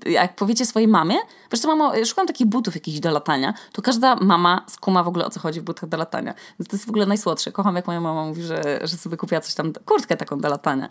Jak 0.07 0.37
powiecie 0.37 0.67
swojej 0.67 0.89
mamie, 0.89 1.17
wiesz 1.53 1.61
co 1.61 1.69
mamo, 1.69 2.05
szukam 2.05 2.27
takich 2.27 2.47
butów 2.47 2.75
jakichś 2.75 2.99
do 2.99 3.11
latania, 3.11 3.55
to 3.73 3.83
każda 3.83 4.17
mama 4.17 4.65
skuma 4.69 5.03
w 5.03 5.09
ogóle 5.09 5.27
o 5.27 5.31
co 5.31 5.41
chodzi 5.41 5.61
w 5.61 5.65
butach 5.65 5.89
do 5.89 5.97
latania. 5.97 6.35
Więc 6.59 6.69
to 6.69 6.77
jest 6.77 6.87
w 6.87 6.89
ogóle 6.89 7.07
najsłodsze. 7.07 7.53
Kocham 7.53 7.77
jak 7.77 7.87
moja 7.87 8.01
mama 8.01 8.25
mówi, 8.25 8.43
że, 8.43 8.81
że 8.83 8.97
sobie 8.97 9.17
kupiła 9.17 9.41
coś 9.41 9.55
tam, 9.55 9.73
kurtkę 9.85 10.17
taką 10.17 10.39
do 10.39 10.49
latania. 10.49 10.91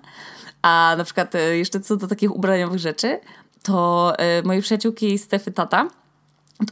A 0.61 0.95
na 0.97 1.03
przykład 1.03 1.35
e, 1.35 1.57
jeszcze 1.57 1.79
co 1.79 1.97
do 1.97 2.07
takich 2.07 2.35
ubraniowych 2.35 2.79
rzeczy, 2.79 3.19
to 3.63 4.13
y, 4.39 4.43
mojej 4.43 4.61
przyjaciółki 4.61 5.17
Stefy 5.17 5.51
tata, 5.51 5.87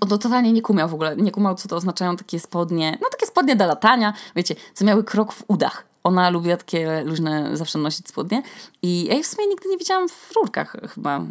on 0.01 0.09
to 0.09 0.17
totalnie 0.17 0.53
nie 0.53 0.61
kumiał 0.61 0.89
w 0.89 0.93
ogóle, 0.93 1.15
nie 1.15 1.31
kumał, 1.31 1.55
co 1.55 1.67
to 1.67 1.75
oznaczają 1.75 2.15
takie 2.17 2.39
spodnie, 2.39 2.97
no 3.01 3.07
takie 3.11 3.25
spodnie 3.25 3.55
do 3.55 3.65
latania, 3.65 4.13
wiecie, 4.35 4.55
co 4.73 4.85
miały 4.85 5.03
krok 5.03 5.33
w 5.33 5.43
udach. 5.47 5.85
Ona 6.03 6.29
lubi 6.29 6.49
takie 6.49 7.03
luźne 7.03 7.57
zawsze 7.57 7.79
nosić 7.79 8.07
spodnie 8.07 8.43
i 8.81 9.05
ja 9.05 9.13
jej 9.13 9.23
w 9.23 9.27
sumie 9.27 9.47
nigdy 9.47 9.69
nie 9.69 9.77
widziałam 9.77 10.09
w 10.09 10.31
rurkach 10.35 10.77
chyba. 10.93 11.21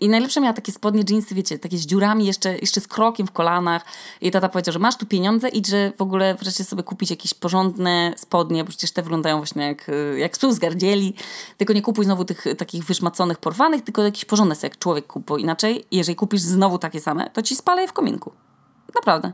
I 0.00 0.08
najlepsze 0.08 0.40
miała 0.40 0.52
takie 0.52 0.72
spodnie, 0.72 1.04
jeansy, 1.10 1.34
wiecie, 1.34 1.58
takie 1.58 1.78
z 1.78 1.86
dziurami, 1.86 2.26
jeszcze, 2.26 2.58
jeszcze 2.58 2.80
z 2.80 2.88
krokiem 2.88 3.26
w 3.26 3.32
kolanach. 3.32 3.84
I 4.20 4.30
tata 4.30 4.48
powiedział, 4.48 4.72
że 4.72 4.78
masz 4.78 4.96
tu 4.96 5.06
pieniądze 5.06 5.48
i 5.48 5.66
że 5.66 5.92
w 5.98 6.02
ogóle 6.02 6.34
wreszcie 6.34 6.64
sobie 6.64 6.82
kupić 6.82 7.10
jakieś 7.10 7.34
porządne 7.34 8.14
spodnie, 8.16 8.64
bo 8.64 8.68
przecież 8.68 8.90
te 8.90 9.02
wyglądają 9.02 9.36
właśnie 9.36 9.66
jak, 9.66 9.90
jak 10.16 10.36
z 10.36 10.54
zgardzieli. 10.54 11.14
Tylko 11.56 11.72
nie 11.72 11.82
kupuj 11.82 12.04
znowu 12.04 12.24
tych 12.24 12.44
takich 12.58 12.84
wyszmaconych, 12.84 13.38
porwanych, 13.38 13.82
tylko 13.82 14.02
jakieś 14.02 14.24
porządne 14.24 14.54
sobie 14.54 14.68
jak 14.68 14.78
człowiek 14.78 15.06
kup, 15.06 15.26
bo 15.26 15.36
inaczej, 15.36 15.84
jeżeli 15.90 16.16
kupisz 16.16 16.40
znowu 16.40 16.78
takie 16.78 17.00
same, 17.00 17.30
to 17.30 17.42
ci 17.42 17.56
spalę 17.56 17.82
je 17.82 17.88
w 17.88 17.92
kominku. 17.92 18.32
Naprawdę. 18.94 19.32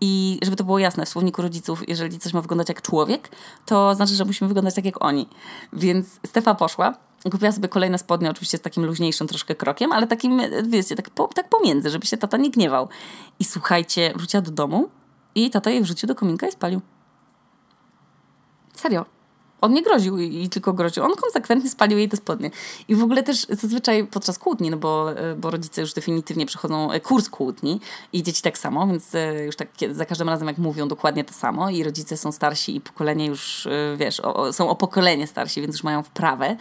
I 0.00 0.38
żeby 0.42 0.56
to 0.56 0.64
było 0.64 0.78
jasne, 0.78 1.06
w 1.06 1.08
słowniku 1.08 1.42
rodziców, 1.42 1.88
jeżeli 1.88 2.18
coś 2.18 2.32
ma 2.34 2.40
wyglądać 2.40 2.68
jak 2.68 2.82
człowiek, 2.82 3.30
to 3.66 3.94
znaczy, 3.94 4.14
że 4.14 4.24
musimy 4.24 4.48
wyglądać 4.48 4.74
tak 4.74 4.84
jak 4.84 5.04
oni. 5.04 5.28
Więc 5.72 6.06
Stefa 6.26 6.54
poszła, 6.54 6.94
kupiła 7.30 7.52
sobie 7.52 7.68
kolejne 7.68 7.98
spodnie, 7.98 8.30
oczywiście 8.30 8.58
z 8.58 8.60
takim 8.60 8.84
luźniejszym 8.84 9.26
troszkę 9.26 9.54
krokiem, 9.54 9.92
ale 9.92 10.06
takim, 10.06 10.40
wiecie, 10.68 10.96
tak, 10.96 11.10
po, 11.10 11.28
tak 11.28 11.48
pomiędzy, 11.48 11.90
żeby 11.90 12.06
się 12.06 12.16
tata 12.16 12.36
nie 12.36 12.50
gniewał. 12.50 12.88
I 13.38 13.44
słuchajcie, 13.44 14.12
wróciła 14.16 14.40
do 14.40 14.50
domu 14.50 14.88
i 15.34 15.50
tata 15.50 15.70
jej 15.70 15.82
wrzucił 15.82 16.06
do 16.06 16.14
kominka 16.14 16.48
i 16.48 16.52
spalił. 16.52 16.80
Serio. 18.74 19.17
On 19.60 19.72
nie 19.72 19.82
groził 19.82 20.18
i 20.18 20.48
tylko 20.48 20.72
groził. 20.72 21.04
On 21.04 21.14
konsekwentnie 21.16 21.70
spalił 21.70 21.98
jej 21.98 22.08
te 22.08 22.16
spodnie. 22.16 22.50
I 22.88 22.94
w 22.94 23.02
ogóle 23.02 23.22
też 23.22 23.46
zazwyczaj 23.50 24.06
podczas 24.06 24.38
kłótni, 24.38 24.70
no 24.70 24.76
bo, 24.76 25.12
e, 25.12 25.34
bo 25.34 25.50
rodzice 25.50 25.80
już 25.80 25.92
definitywnie 25.92 26.46
przechodzą 26.46 26.92
e, 26.92 27.00
kurs 27.00 27.28
kłótni 27.28 27.80
i 28.12 28.22
dzieci 28.22 28.42
tak 28.42 28.58
samo, 28.58 28.86
więc 28.86 29.14
e, 29.14 29.44
już 29.44 29.56
tak 29.56 29.68
za 29.90 30.04
każdym 30.04 30.28
razem 30.28 30.48
jak 30.48 30.58
mówią 30.58 30.88
dokładnie 30.88 31.24
to 31.24 31.34
samo 31.34 31.70
i 31.70 31.82
rodzice 31.82 32.16
są 32.16 32.32
starsi 32.32 32.76
i 32.76 32.80
pokolenie 32.80 33.26
już, 33.26 33.68
wiesz, 33.96 34.20
o, 34.20 34.52
są 34.52 34.68
o 34.68 34.76
pokolenie 34.76 35.26
starsi, 35.26 35.60
więc 35.60 35.74
już 35.74 35.84
mają 35.84 36.02
wprawę. 36.02 36.56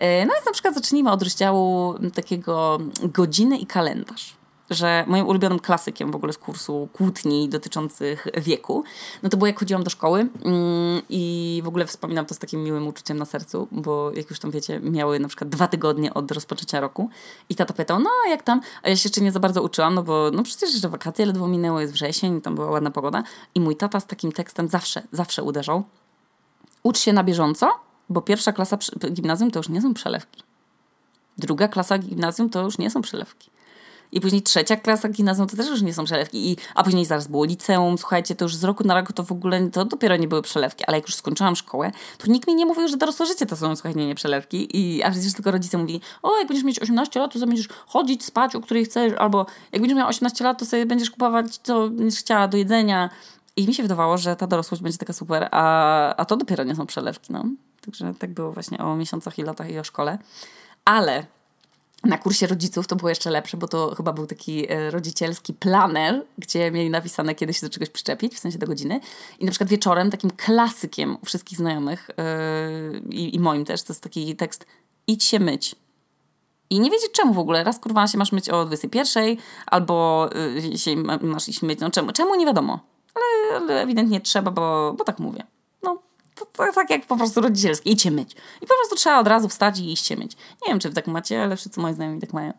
No 0.00 0.34
więc 0.34 0.46
na 0.46 0.52
przykład 0.52 0.74
zacznijmy 0.74 1.10
od 1.10 1.22
rozdziału 1.22 1.94
takiego 2.14 2.78
godziny 3.02 3.58
i 3.58 3.66
kalendarz 3.66 4.37
że 4.70 5.04
moim 5.06 5.26
ulubionym 5.26 5.58
klasykiem 5.58 6.10
w 6.10 6.16
ogóle 6.16 6.32
z 6.32 6.38
kursu 6.38 6.88
kłótni 6.92 7.48
dotyczących 7.48 8.26
wieku, 8.36 8.84
no 9.22 9.28
to 9.28 9.36
było 9.36 9.46
jak 9.46 9.58
chodziłam 9.58 9.84
do 9.84 9.90
szkoły 9.90 10.20
mm, 10.20 11.02
i 11.08 11.60
w 11.64 11.68
ogóle 11.68 11.86
wspominam 11.86 12.26
to 12.26 12.34
z 12.34 12.38
takim 12.38 12.64
miłym 12.64 12.88
uczuciem 12.88 13.18
na 13.18 13.24
sercu, 13.24 13.68
bo 13.72 14.12
jak 14.14 14.30
już 14.30 14.40
tam 14.40 14.50
wiecie, 14.50 14.80
miały 14.80 15.20
na 15.20 15.28
przykład 15.28 15.50
dwa 15.50 15.68
tygodnie 15.68 16.14
od 16.14 16.30
rozpoczęcia 16.30 16.80
roku 16.80 17.10
i 17.48 17.54
tata 17.54 17.74
pytał, 17.74 18.00
no 18.00 18.10
jak 18.28 18.42
tam? 18.42 18.60
A 18.82 18.88
ja 18.88 18.96
się 18.96 19.06
jeszcze 19.08 19.20
nie 19.20 19.32
za 19.32 19.40
bardzo 19.40 19.62
uczyłam, 19.62 19.94
no 19.94 20.02
bo 20.02 20.30
no 20.32 20.42
przecież 20.42 20.72
jeszcze 20.72 20.88
wakacje 20.88 21.26
ledwo 21.26 21.48
minęły, 21.48 21.80
jest 21.80 21.92
wrzesień, 21.92 22.40
tam 22.40 22.54
była 22.54 22.70
ładna 22.70 22.90
pogoda 22.90 23.22
i 23.54 23.60
mój 23.60 23.76
tata 23.76 24.00
z 24.00 24.06
takim 24.06 24.32
tekstem 24.32 24.68
zawsze, 24.68 25.02
zawsze 25.12 25.42
uderzał. 25.42 25.84
Ucz 26.82 26.98
się 26.98 27.12
na 27.12 27.24
bieżąco, 27.24 27.70
bo 28.08 28.22
pierwsza 28.22 28.52
klasa 28.52 28.78
gimnazjum 29.10 29.50
to 29.50 29.58
już 29.58 29.68
nie 29.68 29.82
są 29.82 29.94
przelewki. 29.94 30.42
Druga 31.38 31.68
klasa 31.68 31.98
gimnazjum 31.98 32.50
to 32.50 32.62
już 32.62 32.78
nie 32.78 32.90
są 32.90 33.02
przelewki. 33.02 33.50
I 34.12 34.20
później 34.20 34.42
trzecia 34.42 34.76
klasa 34.76 35.08
gimnazjum 35.08 35.48
to 35.48 35.56
też 35.56 35.68
już 35.68 35.82
nie 35.82 35.94
są 35.94 36.04
przelewki. 36.04 36.50
I, 36.52 36.56
a 36.74 36.84
później 36.84 37.04
zaraz 37.04 37.26
było 37.26 37.44
liceum. 37.44 37.98
Słuchajcie, 37.98 38.34
to 38.34 38.44
już 38.44 38.56
z 38.56 38.64
roku 38.64 38.84
na 38.84 38.94
rok 38.94 39.12
to 39.12 39.22
w 39.22 39.32
ogóle 39.32 39.70
to 39.70 39.84
dopiero 39.84 40.16
nie 40.16 40.28
były 40.28 40.42
przelewki. 40.42 40.84
Ale 40.84 40.96
jak 40.96 41.06
już 41.06 41.14
skończyłam 41.14 41.56
szkołę, 41.56 41.92
to 42.18 42.26
nikt 42.26 42.48
mi 42.48 42.54
nie 42.54 42.66
mówił, 42.66 42.88
że 42.88 42.96
dorosłe 42.96 43.26
życie 43.26 43.46
to 43.46 43.56
są, 43.56 43.76
słuchajcie, 43.76 44.06
nie 44.06 44.14
przelewki. 44.14 44.76
I, 44.76 45.02
a 45.02 45.10
przecież 45.10 45.32
tylko 45.32 45.50
rodzice 45.50 45.78
mówili, 45.78 46.00
o, 46.22 46.38
jak 46.38 46.48
będziesz 46.48 46.64
mieć 46.64 46.80
18 46.80 47.20
lat, 47.20 47.32
to 47.32 47.46
będziesz 47.46 47.68
chodzić, 47.86 48.24
spać, 48.24 48.56
o 48.56 48.60
której 48.60 48.84
chcesz. 48.84 49.12
Albo 49.18 49.46
jak 49.72 49.82
będziesz 49.82 49.96
miała 49.96 50.08
18 50.08 50.44
lat, 50.44 50.58
to 50.58 50.64
sobie 50.64 50.86
będziesz 50.86 51.10
kupować, 51.10 51.56
co 51.62 51.88
będziesz 51.88 52.20
chciała 52.20 52.48
do 52.48 52.56
jedzenia. 52.56 53.10
I 53.56 53.66
mi 53.66 53.74
się 53.74 53.82
wydawało, 53.82 54.18
że 54.18 54.36
ta 54.36 54.46
dorosłość 54.46 54.82
będzie 54.82 54.98
taka 54.98 55.12
super, 55.12 55.48
a, 55.50 56.16
a 56.16 56.24
to 56.24 56.36
dopiero 56.36 56.64
nie 56.64 56.74
są 56.74 56.86
przelewki, 56.86 57.32
no. 57.32 57.44
Także 57.84 58.14
tak 58.18 58.30
było 58.30 58.52
właśnie 58.52 58.78
o 58.78 58.96
miesiącach 58.96 59.38
i 59.38 59.42
latach 59.42 59.70
i 59.70 59.78
o 59.78 59.84
szkole. 59.84 60.18
Ale 60.84 61.26
na 62.04 62.18
kursie 62.18 62.46
rodziców 62.46 62.86
to 62.86 62.96
było 62.96 63.08
jeszcze 63.08 63.30
lepsze, 63.30 63.56
bo 63.56 63.68
to 63.68 63.94
chyba 63.94 64.12
był 64.12 64.26
taki 64.26 64.72
e, 64.72 64.90
rodzicielski 64.90 65.54
planer, 65.54 66.24
gdzie 66.38 66.70
mieli 66.70 66.90
napisane, 66.90 67.34
kiedy 67.34 67.54
się 67.54 67.66
do 67.66 67.72
czegoś 67.72 67.90
przyczepić, 67.90 68.34
w 68.34 68.38
sensie 68.38 68.58
do 68.58 68.66
godziny. 68.66 69.00
I 69.38 69.44
na 69.44 69.50
przykład 69.50 69.70
wieczorem 69.70 70.10
takim 70.10 70.30
klasykiem 70.30 71.16
u 71.22 71.26
wszystkich 71.26 71.58
znajomych 71.58 72.10
yy, 72.88 73.00
i, 73.10 73.40
moim 73.40 73.64
też, 73.64 73.82
to 73.82 73.92
jest 73.92 74.02
taki 74.02 74.36
tekst 74.36 74.66
idź 75.06 75.24
się 75.24 75.40
myć. 75.40 75.74
I 76.70 76.80
nie 76.80 76.90
wiedzieć 76.90 77.12
czemu 77.12 77.34
w 77.34 77.38
ogóle. 77.38 77.64
Raz 77.64 77.78
kurwa 77.78 78.06
się 78.06 78.18
masz 78.18 78.32
myć 78.32 78.48
o 78.48 78.64
21, 78.64 79.36
albo 79.66 80.28
yy, 80.64 80.78
się 80.78 80.96
masz 81.20 81.48
iść 81.48 81.62
myć. 81.62 81.80
No 81.80 81.90
czemu? 81.90 82.12
Czemu 82.12 82.34
nie 82.34 82.46
wiadomo. 82.46 82.80
Ale, 83.14 83.56
ale 83.56 83.82
ewidentnie 83.82 84.20
trzeba, 84.20 84.50
bo, 84.50 84.94
bo 84.98 85.04
tak 85.04 85.18
mówię. 85.18 85.42
Tak 86.74 86.90
jak 86.90 87.06
po 87.06 87.16
prostu 87.16 87.40
rodzicielskie, 87.40 87.90
idźcie 87.90 88.10
myć. 88.10 88.32
I 88.32 88.66
po 88.66 88.74
prostu 88.74 88.96
trzeba 88.96 89.18
od 89.20 89.28
razu 89.28 89.48
wstać 89.48 89.78
i 89.78 89.92
iść 89.92 90.06
się 90.06 90.16
myć. 90.16 90.36
Nie 90.36 90.68
wiem, 90.68 90.78
czy 90.78 90.88
wy 90.88 90.94
tak 90.94 91.06
macie, 91.06 91.42
ale 91.42 91.56
wszyscy 91.56 91.80
moi 91.80 91.94
znajomi 91.94 92.20
tak 92.20 92.32
mają. 92.32 92.52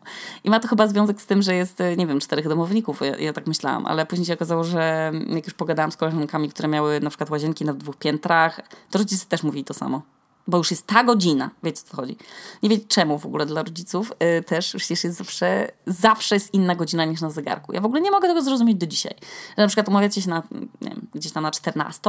I 0.44 0.50
ma 0.50 0.60
to 0.60 0.68
chyba 0.68 0.86
związek 0.86 1.20
z 1.22 1.26
tym, 1.26 1.42
że 1.42 1.54
jest, 1.54 1.78
nie 1.96 2.06
wiem, 2.06 2.20
czterech 2.20 2.48
domowników, 2.48 3.00
ja, 3.00 3.16
ja 3.16 3.32
tak 3.32 3.46
myślałam, 3.46 3.86
ale 3.86 4.06
później 4.06 4.26
się 4.26 4.34
okazało, 4.34 4.64
że 4.64 5.12
jak 5.28 5.44
już 5.44 5.54
pogadałam 5.54 5.92
z 5.92 5.96
koleżankami, 5.96 6.48
które 6.48 6.68
miały 6.68 7.00
na 7.00 7.10
przykład 7.10 7.30
łazienki 7.30 7.64
na 7.64 7.74
dwóch 7.74 7.96
piętrach, 7.96 8.60
to 8.90 8.98
rodzice 8.98 9.26
też 9.26 9.42
mówili 9.42 9.64
to 9.64 9.74
samo 9.74 10.02
bo 10.50 10.58
już 10.58 10.70
jest 10.70 10.86
ta 10.86 11.04
godzina, 11.04 11.50
wiecie 11.62 11.82
co 11.82 11.96
chodzi. 11.96 12.16
Nie 12.62 12.68
wiem 12.68 12.80
czemu 12.88 13.18
w 13.18 13.26
ogóle 13.26 13.46
dla 13.46 13.62
rodziców 13.62 14.12
yy, 14.20 14.42
też 14.42 14.74
przecież 14.76 15.04
jest 15.04 15.16
zawsze, 15.16 15.70
zawsze 15.86 16.36
jest 16.36 16.54
inna 16.54 16.74
godzina 16.74 17.04
niż 17.04 17.20
na 17.20 17.30
zegarku. 17.30 17.72
Ja 17.72 17.80
w 17.80 17.84
ogóle 17.84 18.00
nie 18.00 18.10
mogę 18.10 18.28
tego 18.28 18.42
zrozumieć 18.42 18.76
do 18.76 18.86
dzisiaj. 18.86 19.14
Że 19.56 19.62
na 19.62 19.66
przykład 19.66 19.88
umawiacie 19.88 20.22
się 20.22 20.30
na, 20.30 20.42
nie 20.80 20.90
wiem, 20.90 21.06
gdzieś 21.14 21.32
tam 21.32 21.42
na 21.42 21.50
14, 21.50 22.00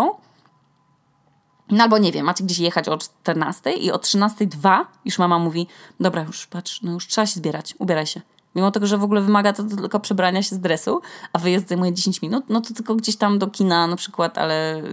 no 1.71 1.83
albo 1.83 1.97
nie 1.97 2.11
wiem, 2.11 2.25
macie 2.25 2.43
gdzieś 2.43 2.59
jechać 2.59 2.89
o 2.89 2.97
14 2.97 3.71
i 3.73 3.91
o 3.91 3.97
13.02 3.97 4.85
już 5.05 5.19
mama 5.19 5.39
mówi, 5.39 5.67
dobra, 5.99 6.23
już 6.23 6.47
patrz, 6.47 6.81
no 6.81 6.91
już 6.91 7.07
trzeba 7.07 7.25
się 7.25 7.35
zbierać, 7.35 7.75
ubieraj 7.79 8.07
się. 8.07 8.21
Mimo 8.55 8.71
tego, 8.71 8.87
że 8.87 8.97
w 8.97 9.03
ogóle 9.03 9.21
wymaga 9.21 9.53
to 9.53 9.63
tylko 9.63 9.99
przebrania 9.99 10.43
się 10.43 10.55
z 10.55 10.59
dresu, 10.59 11.01
a 11.33 11.39
wyjazd 11.39 11.67
zajmuje 11.67 11.93
10 11.93 12.21
minut, 12.21 12.43
no 12.49 12.61
to 12.61 12.73
tylko 12.73 12.95
gdzieś 12.95 13.15
tam 13.15 13.39
do 13.39 13.47
kina 13.47 13.87
na 13.87 13.95
przykład, 13.95 14.37
ale 14.37 14.83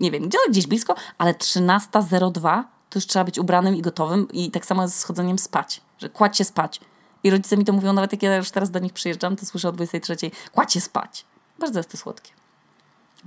nie 0.00 0.10
wiem, 0.10 0.28
gdzie, 0.28 0.38
gdzieś 0.50 0.66
blisko, 0.66 0.94
ale 1.18 1.34
13.02 1.34 2.62
to 2.90 2.98
już 2.98 3.06
trzeba 3.06 3.24
być 3.24 3.38
ubranym 3.38 3.76
i 3.76 3.82
gotowym 3.82 4.28
i 4.32 4.50
tak 4.50 4.66
samo 4.66 4.88
z 4.88 4.94
schodzeniem 4.94 5.38
spać, 5.38 5.80
że 5.98 6.08
kładź 6.08 6.38
się 6.38 6.44
spać. 6.44 6.80
I 7.24 7.30
rodzice 7.30 7.56
mi 7.56 7.64
to 7.64 7.72
mówią, 7.72 7.92
nawet 7.92 8.12
jak 8.12 8.22
ja 8.22 8.36
już 8.36 8.50
teraz 8.50 8.70
do 8.70 8.78
nich 8.78 8.92
przyjeżdżam, 8.92 9.36
to 9.36 9.46
słyszę 9.46 9.68
o 9.68 9.72
23, 9.72 10.16
kładź 10.52 10.72
się 10.72 10.80
spać. 10.80 11.24
Bardzo 11.58 11.78
jest 11.78 11.90
to 11.90 11.96
słodkie. 11.96 12.35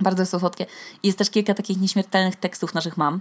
Bardzo 0.00 0.26
to 0.26 0.40
słodkie. 0.40 0.66
Jest 1.02 1.18
też 1.18 1.30
kilka 1.30 1.54
takich 1.54 1.80
nieśmiertelnych 1.80 2.36
tekstów 2.36 2.74
naszych 2.74 2.96
mam. 2.96 3.20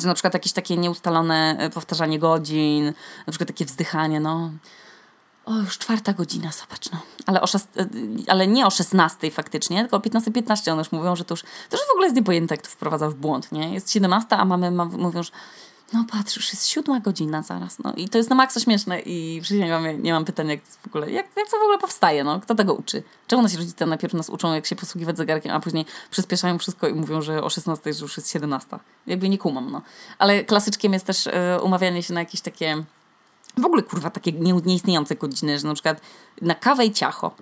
Że 0.00 0.08
na 0.08 0.14
przykład 0.14 0.34
jakieś 0.34 0.52
takie 0.52 0.76
nieustalone 0.76 1.56
e, 1.58 1.70
powtarzanie 1.70 2.18
godzin, 2.18 2.84
na 3.26 3.30
przykład 3.30 3.48
takie 3.48 3.64
wzdychanie, 3.64 4.20
no. 4.20 4.50
O, 5.44 5.54
już 5.54 5.78
czwarta 5.78 6.12
godzina, 6.12 6.50
zobacz, 6.52 6.90
no. 6.92 7.00
Ale, 7.26 7.40
o. 7.40 7.44
E, 7.44 7.86
ale 8.28 8.46
nie 8.46 8.66
o 8.66 8.70
16 8.70 9.30
faktycznie, 9.30 9.80
tylko 9.80 9.96
o 9.96 10.00
15.15 10.00 10.32
15 10.32 10.72
one 10.72 10.80
już 10.80 10.92
mówią, 10.92 11.16
że 11.16 11.24
to 11.24 11.32
już, 11.32 11.42
to 11.42 11.76
już 11.76 11.86
w 11.86 11.90
ogóle 11.90 12.06
jest 12.06 12.16
niepojęte, 12.16 12.54
jak 12.54 12.62
to 12.62 12.70
wprowadza 12.70 13.10
w 13.10 13.14
błąd, 13.14 13.52
nie? 13.52 13.74
Jest 13.74 13.92
17, 13.92 14.36
a 14.36 14.44
mamy 14.44 14.70
ma, 14.70 14.84
mówią, 14.84 15.22
że 15.22 15.30
no 15.92 16.04
patrz, 16.12 16.36
już 16.36 16.52
jest 16.52 16.66
siódma 16.66 17.00
godzina 17.00 17.42
zaraz, 17.42 17.78
no 17.78 17.92
i 17.96 18.08
to 18.08 18.18
jest 18.18 18.30
na 18.30 18.36
maksa 18.36 18.60
śmieszne 18.60 19.00
i 19.00 19.40
przysięgam, 19.42 20.02
nie 20.02 20.12
mam 20.12 20.24
pytania, 20.24 20.50
jak 20.50 20.64
w 20.64 20.86
ogóle, 20.86 21.10
jak, 21.10 21.26
jak 21.36 21.50
to 21.50 21.58
w 21.58 21.62
ogóle 21.62 21.78
powstaje, 21.78 22.24
no, 22.24 22.40
kto 22.40 22.54
tego 22.54 22.74
uczy? 22.74 23.02
Czemu 23.26 23.42
nasi 23.42 23.56
rodzice 23.56 23.86
najpierw 23.86 24.14
nas 24.14 24.30
uczą, 24.30 24.54
jak 24.54 24.66
się 24.66 24.76
posługiwać 24.76 25.16
zegarkiem, 25.16 25.52
a 25.52 25.60
później 25.60 25.86
przyspieszają 26.10 26.58
wszystko 26.58 26.88
i 26.88 26.94
mówią, 26.94 27.22
że 27.22 27.42
o 27.42 27.50
16 27.50 27.90
już 28.00 28.16
jest 28.16 28.32
17. 28.32 28.78
Jakby 29.06 29.28
nie 29.28 29.38
kumam, 29.38 29.70
no. 29.70 29.82
Ale 30.18 30.44
klasyczkiem 30.44 30.92
jest 30.92 31.06
też 31.06 31.26
y, 31.26 31.32
umawianie 31.62 32.02
się 32.02 32.14
na 32.14 32.20
jakieś 32.20 32.40
takie, 32.40 32.84
w 33.58 33.64
ogóle 33.64 33.82
kurwa, 33.82 34.10
takie 34.10 34.32
nie, 34.32 34.52
nieistniejące 34.52 35.14
godziny, 35.16 35.58
że 35.58 35.68
na 35.68 35.74
przykład 35.74 36.00
na 36.42 36.54
kawę 36.54 36.86
i 36.86 36.92
ciacho. 36.92 37.34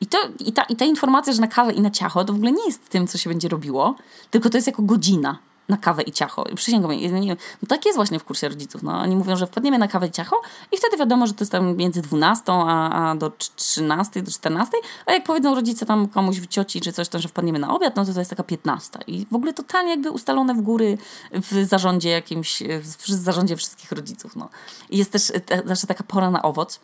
I, 0.00 0.06
to, 0.06 0.18
i, 0.38 0.52
ta, 0.52 0.62
I 0.62 0.76
ta 0.76 0.84
informacja, 0.84 1.32
że 1.32 1.40
na 1.40 1.46
kawę 1.46 1.72
i 1.72 1.80
na 1.80 1.90
ciacho, 1.90 2.24
to 2.24 2.32
w 2.32 2.36
ogóle 2.36 2.52
nie 2.52 2.66
jest 2.66 2.88
tym, 2.88 3.06
co 3.06 3.18
się 3.18 3.30
będzie 3.30 3.48
robiło, 3.48 3.94
tylko 4.30 4.50
to 4.50 4.58
jest 4.58 4.66
jako 4.66 4.82
godzina 4.82 5.38
na 5.68 5.76
kawę 5.76 6.02
i 6.02 6.12
ciacho. 6.12 6.44
Przysięgam, 6.54 6.90
nie, 6.90 7.36
no 7.62 7.68
tak 7.68 7.86
jest 7.86 7.96
właśnie 7.96 8.18
w 8.18 8.24
kursie 8.24 8.48
rodziców. 8.48 8.82
No. 8.82 9.00
Oni 9.00 9.16
mówią, 9.16 9.36
że 9.36 9.46
wpadniemy 9.46 9.78
na 9.78 9.88
kawę 9.88 10.06
i 10.06 10.10
ciacho 10.10 10.40
i 10.72 10.76
wtedy 10.76 10.96
wiadomo, 10.96 11.26
że 11.26 11.32
to 11.32 11.42
jest 11.42 11.52
tam 11.52 11.76
między 11.76 12.02
12 12.02 12.52
a, 12.52 13.10
a 13.10 13.14
do 13.14 13.32
13, 13.56 14.22
do 14.22 14.30
14, 14.30 14.72
a 15.06 15.12
jak 15.12 15.24
powiedzą 15.24 15.54
rodzice 15.54 15.86
tam 15.86 16.08
komuś 16.08 16.40
w 16.40 16.46
cioci 16.46 16.80
czy 16.80 16.92
coś 16.92 17.08
tam, 17.08 17.20
że 17.20 17.28
wpadniemy 17.28 17.58
na 17.58 17.74
obiad, 17.74 17.96
no 17.96 18.04
to 18.04 18.12
to 18.12 18.18
jest 18.18 18.30
taka 18.30 18.42
15. 18.42 18.98
I 19.06 19.26
w 19.30 19.34
ogóle 19.34 19.52
totalnie 19.52 19.90
jakby 19.90 20.10
ustalone 20.10 20.54
w 20.54 20.60
góry 20.60 20.98
w 21.32 21.64
zarządzie 21.64 22.10
jakimś, 22.10 22.62
w 22.80 23.10
zarządzie 23.10 23.56
wszystkich 23.56 23.92
rodziców. 23.92 24.36
No. 24.36 24.48
I 24.90 24.98
jest 24.98 25.12
też 25.12 25.32
znaczy 25.64 25.86
taka 25.86 26.04
pora 26.04 26.30
na 26.30 26.42
owoc. 26.42 26.80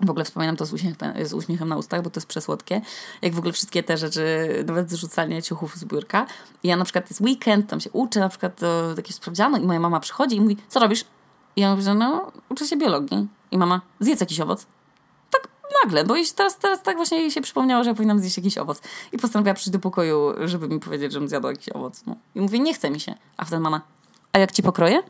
W 0.00 0.10
ogóle 0.10 0.24
wspominam 0.24 0.56
to 0.56 0.66
z 0.66 0.72
uśmiechem, 0.72 1.26
z 1.26 1.32
uśmiechem 1.32 1.68
na 1.68 1.76
ustach, 1.76 2.02
bo 2.02 2.10
to 2.10 2.20
jest 2.20 2.26
przesłodkie. 2.26 2.80
Jak 3.22 3.34
w 3.34 3.38
ogóle 3.38 3.52
wszystkie 3.52 3.82
te 3.82 3.96
rzeczy, 3.96 4.48
nawet 4.66 4.90
zrzucanie 4.90 5.42
ciuchów 5.42 5.76
z 5.76 5.84
biurka. 5.84 6.26
I 6.62 6.68
ja 6.68 6.76
na 6.76 6.84
przykład 6.84 7.10
jest 7.10 7.20
weekend, 7.20 7.70
tam 7.70 7.80
się 7.80 7.90
uczę, 7.90 8.20
na 8.20 8.28
przykład 8.28 8.56
to 8.56 8.94
jakieś 8.96 9.16
sprawdziano 9.16 9.58
i 9.58 9.66
moja 9.66 9.80
mama 9.80 10.00
przychodzi 10.00 10.36
i 10.36 10.40
mówi, 10.40 10.56
co 10.68 10.80
robisz? 10.80 11.04
I 11.56 11.60
ja 11.60 11.70
mówię, 11.70 11.82
że 11.82 11.94
no, 11.94 12.32
uczę 12.48 12.66
się 12.66 12.76
biologii. 12.76 13.28
I 13.50 13.58
mama, 13.58 13.80
zjedz 14.00 14.20
jakiś 14.20 14.40
owoc. 14.40 14.66
Tak 15.30 15.48
nagle, 15.84 16.04
bo 16.04 16.14
teraz, 16.36 16.58
teraz 16.58 16.82
tak 16.82 16.96
właśnie 16.96 17.20
jej 17.20 17.30
się 17.30 17.40
przypomniało, 17.40 17.84
że 17.84 17.90
ja 17.90 17.94
powinnam 17.94 18.20
zjeść 18.20 18.36
jakiś 18.36 18.58
owoc. 18.58 18.82
I 19.12 19.18
postanowiła 19.18 19.54
przyjść 19.54 19.70
do 19.70 19.78
pokoju, 19.78 20.34
żeby 20.44 20.68
mi 20.68 20.80
powiedzieć, 20.80 21.12
żebym 21.12 21.28
zjadła 21.28 21.50
jakiś 21.50 21.68
owoc. 21.68 22.02
No. 22.06 22.16
I 22.34 22.40
mówię, 22.40 22.58
nie 22.58 22.74
chce 22.74 22.90
mi 22.90 23.00
się. 23.00 23.14
A 23.36 23.44
wtedy 23.44 23.60
mama, 23.60 23.80
a 24.32 24.38
jak 24.38 24.52
ci 24.52 24.62
pokroję? 24.62 25.02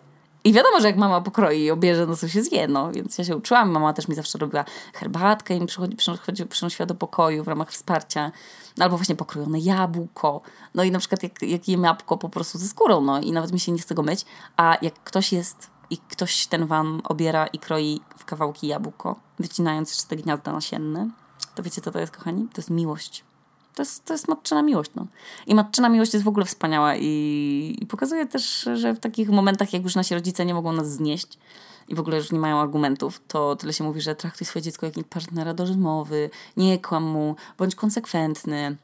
I 0.44 0.52
wiadomo, 0.52 0.80
że 0.80 0.86
jak 0.86 0.96
mama 0.96 1.20
pokroi 1.20 1.62
i 1.62 1.70
obierze, 1.70 2.06
no 2.06 2.16
to 2.16 2.28
się 2.28 2.42
zje, 2.42 2.68
no. 2.68 2.92
Więc 2.92 3.18
ja 3.18 3.24
się 3.24 3.36
uczyłam. 3.36 3.70
Mama 3.70 3.92
też 3.92 4.08
mi 4.08 4.14
zawsze 4.14 4.38
robiła 4.38 4.64
herbatkę 4.94 5.56
i 5.56 5.60
mi 5.60 5.66
przychodzi, 5.66 5.96
przychodzi, 5.96 6.46
przynosiła 6.46 6.86
do 6.86 6.94
pokoju 6.94 7.44
w 7.44 7.48
ramach 7.48 7.70
wsparcia. 7.70 8.32
Albo 8.80 8.96
właśnie 8.96 9.16
pokrojone 9.16 9.58
jabłko. 9.58 10.40
No 10.74 10.84
i 10.84 10.90
na 10.90 10.98
przykład 10.98 11.22
jak, 11.22 11.42
jak 11.42 11.68
jem 11.68 11.84
jabłko 11.84 12.18
po 12.18 12.28
prostu 12.28 12.58
ze 12.58 12.68
skórą, 12.68 13.00
no 13.00 13.20
i 13.20 13.32
nawet 13.32 13.52
mi 13.52 13.60
się 13.60 13.72
nie 13.72 13.78
chce 13.78 13.94
go 13.94 14.02
myć. 14.02 14.24
A 14.56 14.76
jak 14.82 14.94
ktoś 14.94 15.32
jest 15.32 15.70
i 15.90 15.98
ktoś 15.98 16.46
ten 16.46 16.66
wam 16.66 17.00
obiera 17.04 17.46
i 17.46 17.58
kroi 17.58 18.00
w 18.18 18.24
kawałki 18.24 18.66
jabłko, 18.66 19.20
wycinając 19.38 19.90
jeszcze 19.90 20.08
te 20.08 20.16
gniazda 20.16 20.52
nasienne, 20.52 21.10
to 21.54 21.62
wiecie 21.62 21.80
co 21.80 21.90
to 21.90 21.98
jest, 21.98 22.16
kochani? 22.16 22.48
To 22.52 22.60
jest 22.60 22.70
miłość. 22.70 23.24
To 23.74 23.82
jest, 23.82 24.04
to 24.04 24.14
jest 24.14 24.28
matczyna 24.28 24.62
miłość. 24.62 24.90
No. 24.96 25.06
I 25.46 25.54
matczyna 25.54 25.88
miłość 25.88 26.12
jest 26.12 26.24
w 26.24 26.28
ogóle 26.28 26.46
wspaniała 26.46 26.96
i, 26.96 27.76
i 27.80 27.86
pokazuje 27.86 28.26
też, 28.26 28.68
że 28.74 28.94
w 28.94 29.00
takich 29.00 29.30
momentach, 29.30 29.72
jak 29.72 29.82
już 29.82 29.94
nasi 29.94 30.14
rodzice 30.14 30.46
nie 30.46 30.54
mogą 30.54 30.72
nas 30.72 30.92
znieść 30.92 31.38
i 31.88 31.94
w 31.94 32.00
ogóle 32.00 32.16
już 32.16 32.32
nie 32.32 32.38
mają 32.38 32.60
argumentów, 32.60 33.20
to 33.28 33.56
tyle 33.56 33.72
się 33.72 33.84
mówi, 33.84 34.00
że 34.00 34.14
traktuj 34.14 34.46
swoje 34.46 34.62
dziecko 34.62 34.86
jak 34.86 35.08
partnera 35.08 35.54
do 35.54 35.64
rozmowy, 35.64 36.30
nie 36.56 36.78
kłam 36.78 37.04
mu, 37.04 37.36
bądź 37.58 37.74
konsekwentny, 37.74 38.76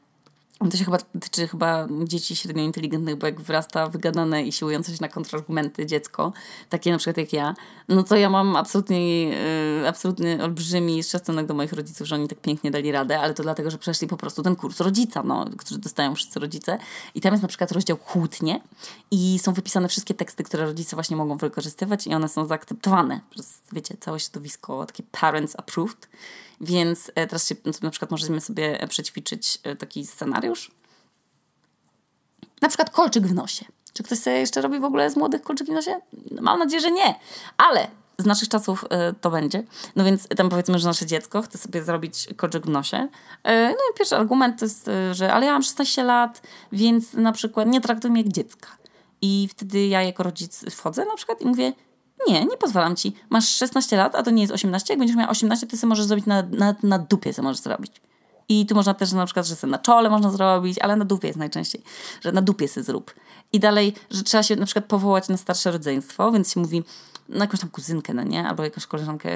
to 0.69 0.77
się 0.77 0.85
chyba 0.85 0.97
tyczy 0.97 1.47
chyba 1.47 1.87
dzieci 2.03 2.35
średnio 2.35 2.63
inteligentnych, 2.63 3.15
bo 3.15 3.25
jak 3.25 3.41
wyrasta 3.41 3.87
wygadane 3.87 4.43
i 4.43 4.51
siłujące 4.51 4.91
się 4.91 4.97
na 5.01 5.07
kontrargumenty 5.07 5.85
dziecko, 5.85 6.33
takie 6.69 6.91
na 6.91 6.97
przykład 6.97 7.17
jak 7.17 7.33
ja, 7.33 7.55
no 7.89 8.03
to 8.03 8.15
ja 8.15 8.29
mam 8.29 8.55
absolutnie, 8.55 9.23
yy, 9.23 9.87
absolutny 9.87 10.43
olbrzymi 10.43 11.03
szacunek 11.03 11.45
do 11.45 11.53
moich 11.53 11.73
rodziców, 11.73 12.07
że 12.07 12.15
oni 12.15 12.27
tak 12.27 12.39
pięknie 12.39 12.71
dali 12.71 12.91
radę, 12.91 13.19
ale 13.19 13.33
to 13.33 13.43
dlatego, 13.43 13.71
że 13.71 13.77
przeszli 13.77 14.07
po 14.07 14.17
prostu 14.17 14.43
ten 14.43 14.55
kurs 14.55 14.79
rodzica, 14.79 15.23
no, 15.23 15.45
który 15.57 15.79
dostają 15.79 16.15
wszyscy 16.15 16.39
rodzice. 16.39 16.77
I 17.15 17.21
tam 17.21 17.33
jest 17.33 17.41
na 17.41 17.47
przykład 17.47 17.71
rozdział 17.71 17.97
kłótnie 17.97 18.61
i 19.11 19.39
są 19.39 19.53
wypisane 19.53 19.87
wszystkie 19.87 20.13
teksty, 20.13 20.43
które 20.43 20.65
rodzice 20.65 20.95
właśnie 20.95 21.17
mogą 21.17 21.37
wykorzystywać 21.37 22.07
i 22.07 22.13
one 22.13 22.29
są 22.29 22.45
zaakceptowane 22.45 23.21
przez, 23.29 23.61
wiecie, 23.71 23.95
całe 23.99 24.19
środowisko, 24.19 24.85
takie 24.85 25.03
parents 25.11 25.55
approved. 25.57 26.09
Więc 26.61 27.11
e, 27.15 27.27
teraz 27.27 27.47
się, 27.47 27.55
na 27.81 27.89
przykład 27.89 28.11
możemy 28.11 28.41
sobie 28.41 28.87
przećwiczyć 28.89 29.59
e, 29.63 29.75
taki 29.75 30.05
scenariusz. 30.05 30.71
Na 32.61 32.67
przykład 32.67 32.89
kolczyk 32.89 33.27
w 33.27 33.33
nosie. 33.33 33.65
Czy 33.93 34.03
ktoś 34.03 34.19
sobie 34.19 34.35
jeszcze 34.35 34.61
robi 34.61 34.79
w 34.79 34.83
ogóle 34.83 35.09
z 35.09 35.15
młodych 35.15 35.41
kolczyk 35.41 35.67
w 35.67 35.71
nosie? 35.71 35.99
Mam 36.41 36.59
nadzieję, 36.59 36.81
że 36.81 36.91
nie. 36.91 37.15
Ale 37.57 37.87
z 38.17 38.25
naszych 38.25 38.49
czasów 38.49 38.85
to 39.21 39.29
będzie. 39.29 39.63
No 39.95 40.03
więc 40.03 40.27
tam 40.27 40.49
powiedzmy, 40.49 40.79
że 40.79 40.87
nasze 40.87 41.05
dziecko 41.05 41.41
chce 41.41 41.57
sobie 41.57 41.83
zrobić 41.83 42.27
kolczyk 42.37 42.65
w 42.65 42.69
nosie. 42.69 43.07
No 43.45 43.71
i 43.71 43.97
pierwszy 43.97 44.15
argument 44.15 44.59
to 44.59 44.65
jest, 44.65 44.89
że 45.11 45.33
ale 45.33 45.45
ja 45.45 45.51
mam 45.51 45.63
16 45.63 46.03
lat, 46.03 46.41
więc 46.71 47.13
na 47.13 47.31
przykład 47.31 47.67
nie 47.67 47.81
traktuj 47.81 48.11
mnie 48.11 48.21
jak 48.21 48.31
dziecka. 48.31 48.67
I 49.21 49.47
wtedy 49.51 49.87
ja 49.87 50.03
jako 50.03 50.23
rodzic 50.23 50.65
wchodzę 50.71 51.05
na 51.05 51.15
przykład 51.15 51.41
i 51.41 51.45
mówię, 51.45 51.73
nie, 52.27 52.45
nie 52.45 52.57
pozwalam 52.57 52.95
ci. 52.95 53.15
Masz 53.29 53.49
16 53.49 53.97
lat, 53.97 54.15
a 54.15 54.23
to 54.23 54.31
nie 54.31 54.41
jest 54.41 54.53
18. 54.53 54.93
Jak 54.93 54.99
będziesz 54.99 55.17
miała 55.17 55.29
18, 55.29 55.67
to 55.67 55.77
sobie 55.77 55.89
możesz 55.89 56.05
zrobić 56.05 56.25
na, 56.25 56.43
na, 56.51 56.75
na 56.83 56.99
dupie, 56.99 57.33
co 57.33 57.43
możesz 57.43 57.61
zrobić. 57.61 57.91
I 58.49 58.65
tu 58.65 58.75
można 58.75 58.93
też 58.93 59.11
na 59.11 59.25
przykład, 59.25 59.45
że 59.45 59.67
na 59.67 59.77
czole 59.77 60.09
można 60.09 60.29
zrobić, 60.29 60.79
ale 60.79 60.95
na 60.95 61.05
dupie 61.05 61.27
jest 61.27 61.39
najczęściej, 61.39 61.83
że 62.21 62.31
na 62.31 62.41
dupie 62.41 62.67
sobie 62.67 62.83
zrób. 62.83 63.13
I 63.53 63.59
dalej, 63.59 63.93
że 64.09 64.23
trzeba 64.23 64.43
się 64.43 64.55
na 64.55 64.65
przykład 64.65 64.85
powołać 64.85 65.27
na 65.27 65.37
starsze 65.37 65.71
rodzeństwo, 65.71 66.31
więc 66.31 66.53
się 66.53 66.59
mówi, 66.59 66.83
na 67.31 67.45
jakąś 67.45 67.59
tam 67.59 67.69
kuzynkę, 67.69 68.13
no 68.13 68.23
nie? 68.23 68.47
Albo 68.47 68.63
jakąś 68.63 68.87
koleżankę 68.87 69.29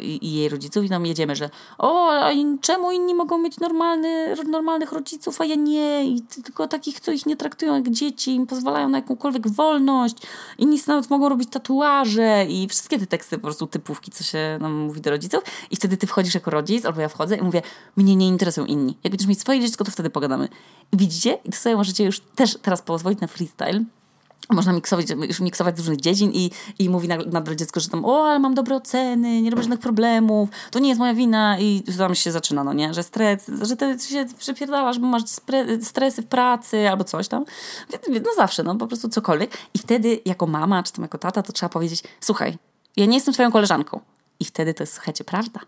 i, 0.00 0.26
i 0.26 0.34
jej 0.34 0.48
rodziców 0.48 0.84
i 0.84 0.88
tam 0.88 1.06
jedziemy, 1.06 1.36
że 1.36 1.50
o, 1.78 2.10
a 2.10 2.30
czemu 2.60 2.92
inni 2.92 3.14
mogą 3.14 3.38
mieć 3.38 3.58
normalny, 3.58 4.34
normalnych 4.50 4.92
rodziców, 4.92 5.40
a 5.40 5.44
ja 5.44 5.54
nie? 5.54 6.04
I 6.04 6.22
tylko 6.22 6.68
takich, 6.68 7.00
co 7.00 7.12
ich 7.12 7.26
nie 7.26 7.36
traktują 7.36 7.74
jak 7.74 7.90
dzieci, 7.90 8.34
im 8.34 8.46
pozwalają 8.46 8.88
na 8.88 8.98
jakąkolwiek 8.98 9.48
wolność. 9.48 10.16
Inni 10.58 10.78
nawet 10.86 11.10
mogą 11.10 11.28
robić 11.28 11.50
tatuaże 11.50 12.46
i 12.48 12.68
wszystkie 12.68 12.98
te 12.98 13.06
teksty, 13.06 13.38
po 13.38 13.42
prostu 13.42 13.66
typówki, 13.66 14.10
co 14.10 14.24
się 14.24 14.58
nam 14.60 14.72
mówi 14.72 15.00
do 15.00 15.10
rodziców. 15.10 15.42
I 15.70 15.76
wtedy 15.76 15.96
ty 15.96 16.06
wchodzisz 16.06 16.34
jako 16.34 16.50
rodzic, 16.50 16.84
albo 16.84 17.00
ja 17.00 17.08
wchodzę 17.08 17.36
i 17.36 17.42
mówię, 17.42 17.62
mnie 17.96 18.16
nie 18.16 18.28
interesują 18.28 18.66
inni. 18.66 18.98
Jak 19.04 19.10
będziesz 19.10 19.28
mieć 19.28 19.40
swoje 19.40 19.60
dziecko, 19.60 19.84
to 19.84 19.90
wtedy 19.90 20.10
pogadamy. 20.10 20.48
I 20.92 20.96
widzicie? 20.96 21.38
I 21.44 21.50
to 21.50 21.56
sobie 21.56 21.76
możecie 21.76 22.04
już 22.04 22.20
też 22.20 22.58
teraz 22.62 22.82
pozwolić 22.82 23.20
na 23.20 23.26
freestyle 23.26 23.84
można 24.50 24.72
miksować, 24.72 25.06
już 25.10 25.40
miksować 25.40 25.76
z 25.76 25.78
różnych 25.78 26.00
dziedzin 26.00 26.30
i, 26.34 26.50
i 26.78 26.88
mówi 26.88 27.08
nadal 27.08 27.56
dziecko, 27.56 27.80
że 27.80 27.88
tam 27.88 28.04
o, 28.04 28.28
ale 28.28 28.38
mam 28.38 28.54
dobre 28.54 28.76
oceny, 28.76 29.42
nie 29.42 29.50
robię 29.50 29.62
żadnych 29.62 29.80
problemów, 29.80 30.48
to 30.70 30.78
nie 30.78 30.88
jest 30.88 30.98
moja 30.98 31.14
wina 31.14 31.58
i 31.58 31.82
tam 31.98 32.14
się 32.14 32.32
zaczyna, 32.32 32.64
no 32.64 32.72
nie, 32.72 32.94
że 32.94 33.02
stres, 33.02 33.50
że 33.62 33.76
ty 33.76 33.98
się 33.98 34.26
przepierdalasz, 34.38 34.98
bo 34.98 35.06
masz 35.06 35.22
stresy 35.82 36.22
w 36.22 36.26
pracy 36.26 36.90
albo 36.90 37.04
coś 37.04 37.28
tam. 37.28 37.44
No 38.08 38.30
zawsze, 38.36 38.62
no 38.62 38.74
po 38.74 38.86
prostu 38.86 39.08
cokolwiek. 39.08 39.58
I 39.74 39.78
wtedy 39.78 40.20
jako 40.24 40.46
mama 40.46 40.82
czy 40.82 40.92
tam 40.92 41.02
jako 41.02 41.18
tata 41.18 41.42
to 41.42 41.52
trzeba 41.52 41.70
powiedzieć, 41.70 42.02
słuchaj, 42.20 42.58
ja 42.96 43.06
nie 43.06 43.14
jestem 43.14 43.34
twoją 43.34 43.52
koleżanką. 43.52 44.00
I 44.40 44.44
wtedy 44.44 44.74
to 44.74 44.82
jest, 44.82 44.92
słuchajcie, 44.92 45.24
prawda 45.24 45.60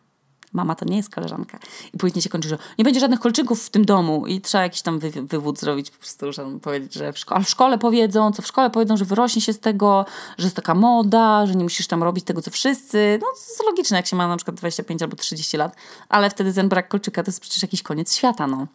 mama 0.52 0.74
to 0.74 0.84
nie 0.84 0.96
jest 0.96 1.14
koleżanka. 1.14 1.58
I 1.94 1.98
później 1.98 2.22
się 2.22 2.28
kończy, 2.28 2.48
że 2.48 2.58
nie 2.78 2.84
będzie 2.84 3.00
żadnych 3.00 3.20
kolczyków 3.20 3.66
w 3.66 3.70
tym 3.70 3.84
domu 3.84 4.26
i 4.26 4.40
trzeba 4.40 4.62
jakiś 4.64 4.82
tam 4.82 4.98
wy, 4.98 5.10
wywód 5.10 5.60
zrobić, 5.60 5.90
po 5.90 5.98
prostu, 5.98 6.32
że 6.32 6.58
powiedzieć, 6.62 6.94
że 6.94 7.12
w 7.12 7.18
szkole, 7.18 7.44
w 7.44 7.48
szkole 7.48 7.78
powiedzą, 7.78 8.32
co 8.32 8.42
w 8.42 8.46
szkole 8.46 8.70
powiedzą, 8.70 8.96
że 8.96 9.04
wyrośnie 9.04 9.42
się 9.42 9.52
z 9.52 9.60
tego, 9.60 10.06
że 10.38 10.46
jest 10.46 10.56
taka 10.56 10.74
moda, 10.74 11.46
że 11.46 11.54
nie 11.54 11.64
musisz 11.64 11.86
tam 11.86 12.02
robić 12.02 12.24
tego, 12.24 12.42
co 12.42 12.50
wszyscy. 12.50 13.18
No 13.20 13.26
to 13.26 13.40
jest 13.40 13.64
logiczne, 13.66 13.96
jak 13.96 14.06
się 14.06 14.16
ma 14.16 14.28
na 14.28 14.36
przykład 14.36 14.56
25 14.56 15.02
albo 15.02 15.16
30 15.16 15.56
lat, 15.56 15.76
ale 16.08 16.30
wtedy 16.30 16.52
ten 16.52 16.68
brak 16.68 16.88
kolczyka 16.88 17.22
to 17.22 17.30
jest 17.30 17.40
przecież 17.40 17.62
jakiś 17.62 17.82
koniec 17.82 18.16
świata, 18.16 18.46
no 18.46 18.66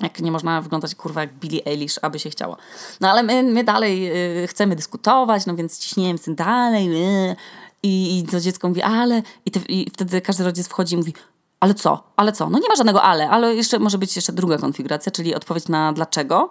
jak 0.00 0.20
nie 0.20 0.32
można 0.32 0.62
wyglądać 0.62 0.94
kurwa 0.94 1.20
jak 1.20 1.34
Billie 1.34 1.66
Eilish, 1.66 1.98
aby 2.02 2.18
się 2.18 2.30
chciało. 2.30 2.56
No 3.00 3.10
ale 3.10 3.22
my, 3.22 3.42
my 3.42 3.64
dalej 3.64 4.10
y, 4.42 4.46
chcemy 4.46 4.76
dyskutować, 4.76 5.46
no 5.46 5.56
więc 5.56 5.78
ciśniemy 5.78 6.18
tym 6.18 6.34
dalej. 6.34 7.04
Y, 7.30 7.36
i, 7.82 8.24
to 8.30 8.40
dziecko 8.40 8.68
mówi, 8.68 8.82
ale. 8.82 9.22
I, 9.46 9.50
te, 9.50 9.60
I 9.68 9.90
wtedy 9.90 10.20
każdy 10.20 10.44
rodzic 10.44 10.68
wchodzi 10.68 10.94
i 10.94 10.98
mówi, 10.98 11.14
ale 11.60 11.74
co? 11.74 12.12
Ale 12.16 12.32
co? 12.32 12.50
No 12.50 12.58
nie 12.58 12.68
ma 12.68 12.76
żadnego 12.76 13.02
ale, 13.02 13.30
ale 13.30 13.54
jeszcze 13.54 13.78
może 13.78 13.98
być 13.98 14.16
jeszcze 14.16 14.32
druga 14.32 14.58
konfiguracja, 14.58 15.12
czyli 15.12 15.34
odpowiedź 15.34 15.68
na 15.68 15.92
dlaczego. 15.92 16.48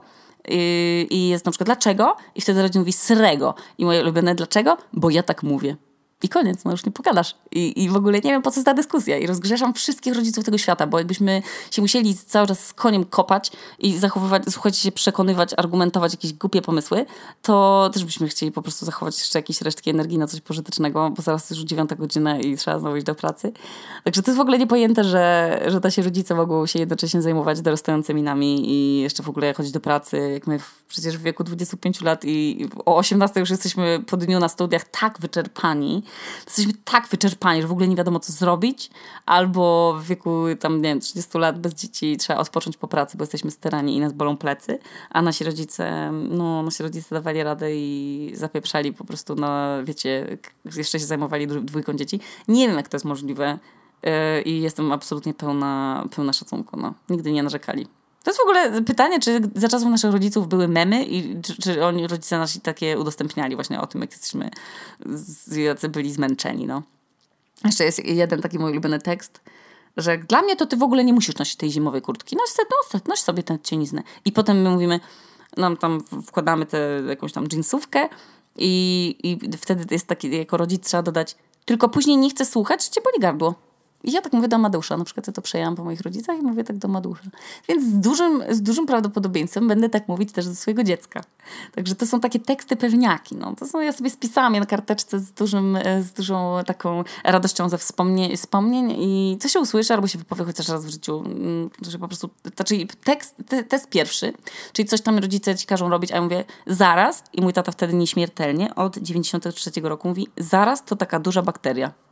I, 0.48 1.08
i 1.10 1.28
jest 1.28 1.46
na 1.46 1.52
przykład 1.52 1.68
dlaczego? 1.68 2.16
I 2.36 2.42
wtedy 2.42 2.62
rodzic 2.62 2.76
mówi 2.76 2.94
srego. 2.94 3.56
I 3.78 3.86
moje 3.86 4.02
ulubione 4.02 4.36
dlaczego? 4.36 4.78
Bo 4.94 5.10
ja 5.10 5.24
tak 5.24 5.44
mówię. 5.44 5.76
I 6.24 6.30
koniec, 6.30 6.66
no 6.66 6.72
już 6.72 6.86
nie 6.86 6.92
pogadasz. 6.92 7.36
I, 7.52 7.84
I 7.84 7.90
w 7.90 7.96
ogóle 7.96 8.14
nie 8.14 8.32
wiem, 8.32 8.42
po 8.42 8.52
co 8.52 8.60
jest 8.60 8.66
ta 8.66 8.74
dyskusja. 8.74 9.18
I 9.18 9.28
rozgrzeszam 9.28 9.74
wszystkich 9.74 10.16
rodziców 10.16 10.46
tego 10.46 10.58
świata, 10.58 10.88
bo 10.88 10.98
jakbyśmy 10.98 11.42
się 11.72 11.82
musieli 11.82 12.16
cały 12.16 12.48
czas 12.48 12.68
z 12.68 12.74
koniem 12.74 13.06
kopać 13.06 13.52
i 13.80 13.98
zachowywać, 13.98 14.44
słuchajcie 14.50 14.78
się, 14.78 14.92
przekonywać, 14.92 15.54
argumentować 15.58 16.14
jakieś 16.14 16.34
głupie 16.34 16.62
pomysły, 16.62 17.06
to 17.42 17.90
też 17.94 18.06
byśmy 18.06 18.28
chcieli 18.28 18.52
po 18.52 18.62
prostu 18.62 18.86
zachować 18.86 19.18
jeszcze 19.20 19.40
jakieś 19.40 19.62
resztki 19.62 19.90
energii 19.90 20.18
na 20.18 20.28
coś 20.28 20.42
pożytecznego, 20.42 21.10
bo 21.10 21.22
zaraz 21.22 21.50
już 21.50 21.60
dziewiąta 21.60 21.96
godzina 21.96 22.40
i 22.40 22.58
trzeba 22.58 22.80
znowu 22.80 22.96
iść 22.96 23.06
do 23.06 23.16
pracy. 23.16 23.52
Także 24.04 24.22
to 24.22 24.32
jest 24.32 24.38
w 24.38 24.42
ogóle 24.42 24.58
niepojęte, 24.58 25.04
że, 25.04 25.62
że 25.68 25.82
ta 25.82 25.92
się 25.92 26.02
rodzice 26.02 26.36
mogą 26.36 26.66
się 26.66 26.80
jednocześnie 26.80 27.22
zajmować 27.22 27.62
dorastającymi 27.62 28.24
nami 28.24 28.72
i 28.72 29.00
jeszcze 29.02 29.24
w 29.24 29.30
ogóle 29.30 29.54
chodzić 29.54 29.72
do 29.72 29.80
pracy, 29.80 30.30
jak 30.34 30.48
my 30.48 30.60
w, 30.60 30.84
przecież 30.88 31.18
w 31.18 31.22
wieku 31.22 31.44
25 31.44 32.02
lat 32.02 32.26
i 32.26 32.70
o 32.86 32.98
18 32.98 33.40
już 33.40 33.50
jesteśmy 33.50 34.04
po 34.08 34.18
dniu 34.18 34.40
na 34.40 34.50
studiach 34.50 34.84
tak 34.84 35.20
wyczerpani, 35.20 36.04
jesteśmy 36.46 36.74
tak 36.84 37.08
wyczerpani, 37.08 37.62
że 37.62 37.68
w 37.68 37.72
ogóle 37.72 37.88
nie 37.88 37.96
wiadomo, 37.96 38.20
co 38.20 38.34
zrobić, 38.34 38.90
albo 39.26 39.94
w 40.00 40.08
wieku 40.08 40.44
tam, 40.60 40.76
nie 40.76 40.90
wiem, 40.90 41.00
30 41.00 41.38
lat 41.38 41.60
bez 41.60 41.74
dzieci 41.74 42.18
trzeba 42.18 42.40
odpocząć 42.40 42.78
po 42.78 42.88
pracy, 42.88 43.18
bo 43.18 43.24
jesteśmy 43.24 43.52
sterani 43.52 43.96
i 43.96 44.00
nas 44.00 44.14
bolą 44.14 44.38
plecy, 44.38 44.80
a 45.10 45.22
nasi 45.22 45.44
rodzice, 45.44 46.12
no, 46.12 46.64
nasi 46.64 46.84
rodzice 46.84 47.16
dawali 47.16 47.44
radę 47.44 47.76
i 47.76 48.32
zapieprzali 48.36 48.94
po 48.94 49.04
prostu 49.06 49.36
na, 49.36 49.78
wiecie, 49.84 50.38
jeszcze 50.76 51.00
się 51.00 51.06
zajmowali 51.06 51.48
dwójką 51.48 51.94
dzieci. 51.94 52.20
Nie 52.48 52.68
wiem, 52.68 52.78
jak 52.78 52.88
to 52.88 52.96
jest 52.96 53.06
możliwe, 53.06 53.60
yy, 54.04 54.42
i 54.42 54.62
jestem 54.62 54.92
absolutnie 54.92 55.34
pełna, 55.34 56.06
pełna 56.16 56.34
szacunku. 56.34 56.78
No. 56.78 56.94
Nigdy 57.10 57.32
nie 57.32 57.44
narzekali. 57.44 57.88
To 58.28 58.32
jest 58.32 58.40
w 58.40 58.44
ogóle 58.44 58.82
pytanie, 58.82 59.20
czy 59.20 59.42
za 59.56 59.68
czasów 59.68 59.90
naszych 59.90 60.12
rodziców 60.12 60.48
były 60.48 60.68
memy 60.68 61.06
i 61.06 61.42
czy, 61.42 61.62
czy 61.62 61.86
oni, 61.86 62.08
rodzice 62.08 62.38
nasi 62.38 62.62
takie 62.62 63.00
udostępniali 63.00 63.56
właśnie 63.56 63.82
o 63.82 63.88
tym, 63.88 64.02
jak 64.02 64.12
jesteśmy, 64.12 64.50
jacy 65.58 65.90
byli 65.90 66.12
zmęczeni, 66.12 66.66
no. 66.66 66.84
Jeszcze 67.66 67.84
jest 67.84 68.06
jeden 68.06 68.42
taki 68.42 68.60
mój 68.60 68.72
ulubiony 68.72 69.00
tekst, 69.00 69.42
że 69.98 70.18
dla 70.18 70.42
mnie 70.42 70.56
to 70.56 70.66
ty 70.66 70.78
w 70.78 70.84
ogóle 70.84 71.04
nie 71.04 71.14
musisz 71.14 71.36
nosić 71.36 71.56
tej 71.56 71.72
zimowej 71.72 72.02
kurtki. 72.02 72.36
Noś 72.36 72.50
sobie, 72.50 72.70
noś, 72.94 73.04
noś 73.06 73.20
sobie 73.20 73.44
tę 73.44 73.58
cieniznę. 73.64 74.04
I 74.26 74.32
potem 74.32 74.62
my 74.62 74.70
mówimy, 74.70 75.00
nam 75.58 75.78
tam 75.78 76.04
wkładamy 76.28 76.66
tę 76.66 77.02
jakąś 77.08 77.34
tam 77.34 77.48
jeansówkę 77.52 78.10
i, 78.56 79.16
i 79.24 79.58
wtedy 79.58 79.86
jest 79.92 80.08
taki, 80.08 80.38
jako 80.38 80.58
rodzic 80.58 80.88
trzeba 80.88 81.04
dodać, 81.04 81.36
tylko 81.66 81.90
później 81.90 82.18
nie 82.18 82.30
chcę 82.30 82.46
słuchać, 82.46 82.86
czy 82.86 82.92
cię 82.92 83.02
boli 83.02 83.20
gardło. 83.20 83.67
I 84.04 84.12
ja 84.12 84.22
tak 84.22 84.34
mówię 84.34 84.48
do 84.48 84.56
Amadusza, 84.56 84.98
na 84.98 85.04
przykład 85.04 85.28
ja 85.28 85.34
to 85.34 85.42
przejęłam 85.42 85.76
po 85.76 85.84
moich 85.84 86.02
rodzicach 86.02 86.40
i 86.40 86.42
mówię 86.42 86.64
tak 86.64 86.78
do 86.78 86.88
Amadusza. 86.88 87.24
Więc 87.70 87.84
z 87.84 88.00
dużym, 88.00 88.44
z 88.50 88.62
dużym 88.62 88.86
prawdopodobieństwem 88.86 89.68
będę 89.68 89.90
tak 89.90 90.08
mówić 90.08 90.32
też 90.32 90.48
do 90.48 90.56
swojego 90.56 90.84
dziecka. 90.84 91.22
Także 91.76 91.96
to 91.96 92.06
są 92.06 92.20
takie 92.20 92.40
teksty 92.40 92.76
pewniaki. 92.76 93.36
No. 93.36 93.56
To 93.56 93.68
są, 93.68 93.80
ja 93.80 93.92
sobie 93.94 94.10
spisałam 94.10 94.54
je 94.54 94.60
na 94.60 94.66
karteczce 94.66 95.20
z, 95.20 95.32
dużym, 95.32 95.76
e, 95.76 96.04
z 96.04 96.14
dużą 96.14 96.58
taką 96.66 97.04
radością 97.24 97.70
ze 97.70 97.78
wspomnień, 97.78 98.38
wspomnień 98.38 98.92
i 98.98 99.38
co 99.42 99.48
się 99.48 99.60
usłyszy 99.60 99.94
albo 99.94 100.08
się 100.08 100.18
wypowie 100.18 100.46
chociaż 100.46 100.70
raz 100.70 100.86
w 100.86 100.90
życiu. 100.90 101.24
Mm, 101.26 101.70
że 101.88 102.00
po 102.00 102.08
prostu, 102.08 102.30
znaczy 102.56 102.88
tekst, 103.04 103.36
te, 103.48 103.64
test 103.64 103.90
pierwszy, 103.90 104.34
czyli 104.74 104.88
coś 104.88 105.02
tam 105.02 105.18
rodzice 105.18 105.56
ci 105.56 105.66
każą 105.66 105.90
robić, 105.90 106.12
a 106.12 106.16
ja 106.16 106.22
mówię 106.22 106.44
zaraz 106.68 107.24
i 107.34 107.42
mój 107.42 107.54
tata 107.54 107.72
wtedy 107.72 107.94
nieśmiertelnie 107.94 108.76
od 108.76 108.98
93 108.98 109.72
roku 109.82 110.08
mówi 110.08 110.28
zaraz 110.38 110.86
to 110.86 110.96
taka 110.96 111.20
duża 111.20 111.42
bakteria. 111.42 112.07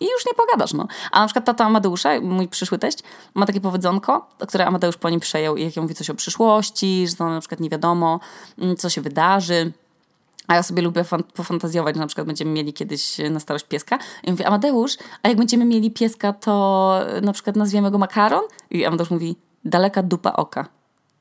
I 0.00 0.04
już 0.04 0.26
nie 0.26 0.34
pogadasz, 0.34 0.72
no. 0.72 0.86
A 1.12 1.20
na 1.20 1.26
przykład 1.26 1.44
tata 1.44 1.64
Amadeusza, 1.64 2.20
mój 2.20 2.48
przyszły 2.48 2.78
teść, 2.78 2.98
ma 3.34 3.46
takie 3.46 3.60
powiedzonko, 3.60 4.26
które 4.48 4.66
Amadeusz 4.66 4.96
po 4.96 5.10
nim 5.10 5.20
przejął 5.20 5.56
i 5.56 5.64
jak 5.64 5.76
mówi 5.76 5.94
coś 5.94 6.10
o 6.10 6.14
przyszłości, 6.14 7.08
że 7.08 7.16
to 7.16 7.28
na 7.28 7.40
przykład 7.40 7.60
nie 7.60 7.70
wiadomo, 7.70 8.20
mm, 8.58 8.76
co 8.76 8.90
się 8.90 9.00
wydarzy. 9.00 9.72
A 10.48 10.54
ja 10.54 10.62
sobie 10.62 10.82
lubię 10.82 11.04
fan- 11.04 11.22
pofantazjować, 11.22 11.94
że 11.94 12.00
na 12.00 12.06
przykład 12.06 12.26
będziemy 12.26 12.50
mieli 12.50 12.72
kiedyś 12.72 13.16
na 13.30 13.40
starość 13.40 13.64
pieska. 13.64 13.98
I 14.24 14.30
mówię, 14.30 14.46
Amadeusz, 14.46 14.96
a 15.22 15.28
jak 15.28 15.38
będziemy 15.38 15.64
mieli 15.64 15.90
pieska, 15.90 16.32
to 16.32 17.00
na 17.22 17.32
przykład 17.32 17.56
nazwiemy 17.56 17.90
go 17.90 17.98
makaron? 17.98 18.42
I 18.70 18.84
Amadeusz 18.84 19.10
mówi, 19.10 19.36
daleka 19.64 20.02
dupa 20.02 20.32
oka. 20.32 20.66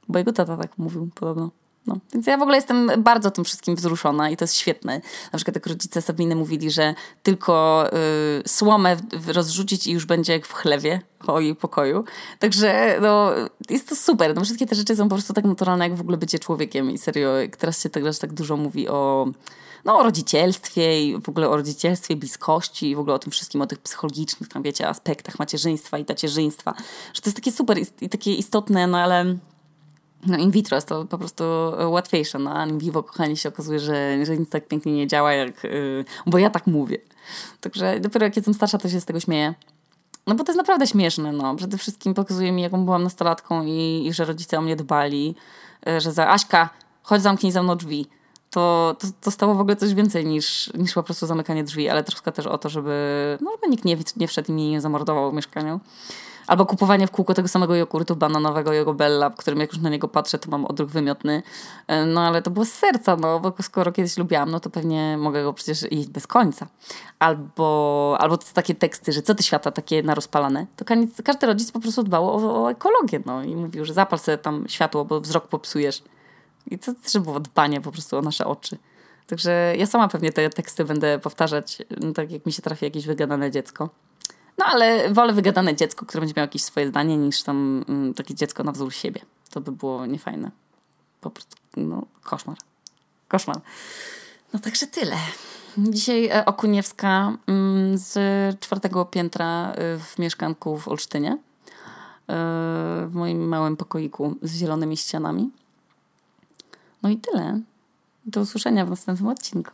Bo 0.07 0.19
jego 0.19 0.33
tata 0.33 0.57
tak 0.57 0.77
mówił 0.77 1.09
podobno. 1.15 1.49
No, 1.87 1.97
więc 2.13 2.27
ja 2.27 2.37
w 2.37 2.41
ogóle 2.41 2.57
jestem 2.57 2.91
bardzo 2.97 3.31
tym 3.31 3.45
wszystkim 3.45 3.75
wzruszona 3.75 4.29
i 4.29 4.37
to 4.37 4.43
jest 4.43 4.55
świetne. 4.55 5.01
Na 5.33 5.37
przykład 5.37 5.55
jak 5.55 5.67
rodzice 5.67 6.01
Sabiny 6.01 6.35
mówili, 6.35 6.71
że 6.71 6.95
tylko 7.23 7.85
y, 8.39 8.47
słomę 8.47 8.97
rozrzucić 9.27 9.87
i 9.87 9.91
już 9.91 10.05
będzie 10.05 10.33
jak 10.33 10.45
w 10.45 10.53
chlewie 10.53 11.01
o 11.27 11.39
jej 11.39 11.55
pokoju. 11.55 12.03
Także 12.39 12.99
no, 13.01 13.31
jest 13.69 13.89
to 13.89 13.95
super. 13.95 14.35
No, 14.35 14.43
wszystkie 14.43 14.65
te 14.65 14.75
rzeczy 14.75 14.95
są 14.95 15.03
po 15.09 15.15
prostu 15.15 15.33
tak 15.33 15.45
naturalne, 15.45 15.87
jak 15.87 15.97
w 15.97 16.01
ogóle 16.01 16.17
bycie 16.17 16.39
człowiekiem 16.39 16.91
i 16.91 16.97
serio, 16.97 17.31
teraz 17.57 17.83
się 17.83 17.89
teraz 17.89 18.19
tak 18.19 18.33
dużo 18.33 18.57
mówi 18.57 18.87
o 18.87 19.27
no, 19.85 19.99
o 19.99 20.03
rodzicielstwie 20.03 21.05
i 21.05 21.21
w 21.21 21.29
ogóle 21.29 21.49
o 21.49 21.55
rodzicielstwie, 21.55 22.15
bliskości 22.15 22.89
i 22.89 22.95
w 22.95 22.99
ogóle 22.99 23.15
o 23.15 23.19
tym 23.19 23.31
wszystkim, 23.31 23.61
o 23.61 23.67
tych 23.67 23.79
psychologicznych, 23.79 24.49
tam 24.49 24.63
wiecie, 24.63 24.87
aspektach 24.87 25.39
macierzyństwa 25.39 25.97
i 25.97 26.05
tacierzyństwa, 26.05 26.73
że 27.13 27.21
to 27.21 27.29
jest 27.29 27.37
takie 27.37 27.51
super 27.51 27.77
i 28.01 28.09
takie 28.09 28.33
istotne, 28.33 28.87
no 28.87 28.97
ale 28.97 29.37
no 30.27 30.37
in 30.37 30.51
vitro 30.51 30.77
jest 30.77 30.87
to 30.87 31.05
po 31.05 31.17
prostu 31.17 31.43
łatwiejsze, 31.87 32.39
no 32.39 32.57
a 32.57 32.65
in 32.65 32.77
vivo, 32.77 33.03
kochani, 33.03 33.37
się 33.37 33.49
okazuje, 33.49 33.79
że, 33.79 34.25
że 34.25 34.37
nic 34.37 34.49
tak 34.49 34.67
pięknie 34.67 34.91
nie 34.91 35.07
działa, 35.07 35.33
jak, 35.33 35.63
yy, 35.63 36.05
bo 36.25 36.37
ja 36.37 36.49
tak 36.49 36.67
mówię. 36.67 36.97
Także 37.61 37.99
dopiero 37.99 38.25
jak 38.25 38.35
jestem 38.35 38.53
starsza, 38.53 38.77
to 38.77 38.89
się 38.89 39.01
z 39.01 39.05
tego 39.05 39.19
śmieję. 39.19 39.53
No 40.27 40.35
bo 40.35 40.43
to 40.43 40.51
jest 40.51 40.57
naprawdę 40.57 40.87
śmieszne, 40.87 41.31
no. 41.31 41.55
Przede 41.55 41.77
wszystkim 41.77 42.13
pokazuje 42.13 42.51
mi, 42.51 42.61
jaką 42.61 42.85
byłam 42.85 43.03
nastolatką 43.03 43.65
i, 43.65 44.03
i 44.07 44.13
że 44.13 44.25
rodzice 44.25 44.57
o 44.57 44.61
mnie 44.61 44.75
dbali, 44.75 45.35
yy, 45.85 46.01
że 46.01 46.11
za 46.11 46.29
Aśka, 46.29 46.69
chodź 47.03 47.21
zamknij 47.21 47.51
za 47.51 47.63
mną 47.63 47.75
drzwi. 47.75 48.07
To, 48.49 48.95
to, 48.99 49.07
to 49.21 49.31
stało 49.31 49.55
w 49.55 49.59
ogóle 49.59 49.75
coś 49.75 49.93
więcej 49.93 50.25
niż, 50.25 50.73
niż 50.73 50.93
po 50.93 51.03
prostu 51.03 51.27
zamykanie 51.27 51.63
drzwi, 51.63 51.89
ale 51.89 52.03
troszkę 52.03 52.31
też 52.31 52.47
o 52.47 52.57
to, 52.57 52.69
żeby, 52.69 53.37
no, 53.41 53.51
żeby 53.51 53.71
nikt 53.71 53.85
nie, 53.85 53.97
nie 54.17 54.27
wszedł 54.27 54.51
i 54.51 54.53
mnie 54.53 54.71
nie 54.71 54.81
zamordował 54.81 55.31
w 55.31 55.33
mieszkaniu. 55.33 55.79
Albo 56.47 56.65
kupowanie 56.65 57.07
w 57.07 57.11
kółko 57.11 57.33
tego 57.33 57.47
samego 57.47 57.75
jogurtu 57.75 58.15
bananowego 58.15 58.73
jego 58.73 58.93
Bella, 58.93 59.29
w 59.29 59.35
którym 59.35 59.59
jak 59.59 59.73
już 59.73 59.81
na 59.81 59.89
niego 59.89 60.07
patrzę, 60.07 60.39
to 60.39 60.49
mam 60.51 60.65
odruch 60.65 60.89
wymiotny. 60.89 61.43
E, 61.87 62.05
no 62.05 62.21
ale 62.21 62.41
to 62.41 62.51
było 62.51 62.65
z 62.65 62.71
serca, 62.71 63.15
no 63.15 63.39
bo 63.39 63.53
skoro 63.61 63.91
kiedyś 63.91 64.17
lubiłam, 64.17 64.51
no 64.51 64.59
to 64.59 64.69
pewnie 64.69 65.17
mogę 65.17 65.43
go 65.43 65.53
przecież 65.53 65.91
jeść 65.91 66.09
bez 66.09 66.27
końca. 66.27 66.67
Albo, 67.19 68.17
albo 68.19 68.37
takie 68.37 68.75
teksty, 68.75 69.11
że 69.11 69.21
co 69.21 69.35
ty 69.35 69.43
świata 69.43 69.71
takie 69.71 70.03
narozpalane. 70.03 70.65
To 70.75 70.85
każdy 71.23 71.47
rodzic 71.47 71.71
po 71.71 71.79
prostu 71.79 72.03
dbał 72.03 72.29
o, 72.29 72.63
o 72.63 72.71
ekologię, 72.71 73.19
no 73.25 73.43
i 73.43 73.55
mówił, 73.55 73.85
że 73.85 73.93
zapal 73.93 74.19
sobie 74.19 74.37
tam 74.37 74.65
światło, 74.67 75.05
bo 75.05 75.21
wzrok 75.21 75.47
popsujesz. 75.47 76.03
I 76.67 76.79
to 76.79 76.93
też 76.93 77.17
było 77.19 77.39
dbanie 77.39 77.81
po 77.81 77.91
prostu 77.91 78.17
o 78.17 78.21
nasze 78.21 78.45
oczy. 78.45 78.77
Także 79.27 79.73
ja 79.77 79.85
sama 79.85 80.07
pewnie 80.07 80.31
te 80.31 80.49
teksty 80.49 80.85
będę 80.85 81.19
powtarzać, 81.19 81.77
no 82.01 82.13
tak 82.13 82.31
jak 82.31 82.45
mi 82.45 82.51
się 82.51 82.61
trafi 82.61 82.85
jakieś 82.85 83.05
wygadane 83.05 83.51
dziecko. 83.51 83.89
No 84.57 84.65
ale 84.65 85.13
wolę 85.13 85.33
wygadane 85.33 85.75
dziecko, 85.75 86.05
które 86.05 86.21
będzie 86.21 86.33
miało 86.37 86.43
jakieś 86.43 86.63
swoje 86.63 86.87
zdanie, 86.87 87.17
niż 87.17 87.43
tam 87.43 87.85
mm, 87.89 88.13
takie 88.13 88.35
dziecko 88.35 88.63
na 88.63 88.71
wzór 88.71 88.93
siebie. 88.93 89.21
To 89.49 89.61
by 89.61 89.71
było 89.71 90.05
niefajne. 90.05 90.51
Po 91.21 91.29
prostu, 91.29 91.55
no, 91.77 92.05
koszmar. 92.23 92.57
Koszmar. 93.27 93.57
No 94.53 94.59
także 94.59 94.87
tyle. 94.87 95.17
Dzisiaj 95.77 96.25
e, 96.25 96.45
Okuniewska 96.45 97.37
mm, 97.47 97.97
z 97.97 98.13
czwartego 98.59 99.05
piętra 99.05 99.71
e, 99.71 99.97
w 99.99 100.19
mieszkanku 100.19 100.77
w 100.77 100.87
Olsztynie. 100.87 101.31
E, 101.31 101.37
w 103.07 103.11
moim 103.13 103.47
małym 103.47 103.77
pokoiku 103.77 104.35
z 104.41 104.55
zielonymi 104.55 104.97
ścianami. 104.97 105.51
No 107.03 107.09
i 107.09 107.17
tyle. 107.17 107.59
Do 108.25 108.41
usłyszenia 108.41 108.85
w 108.85 108.89
następnym 108.89 109.29
odcinku. 109.29 109.71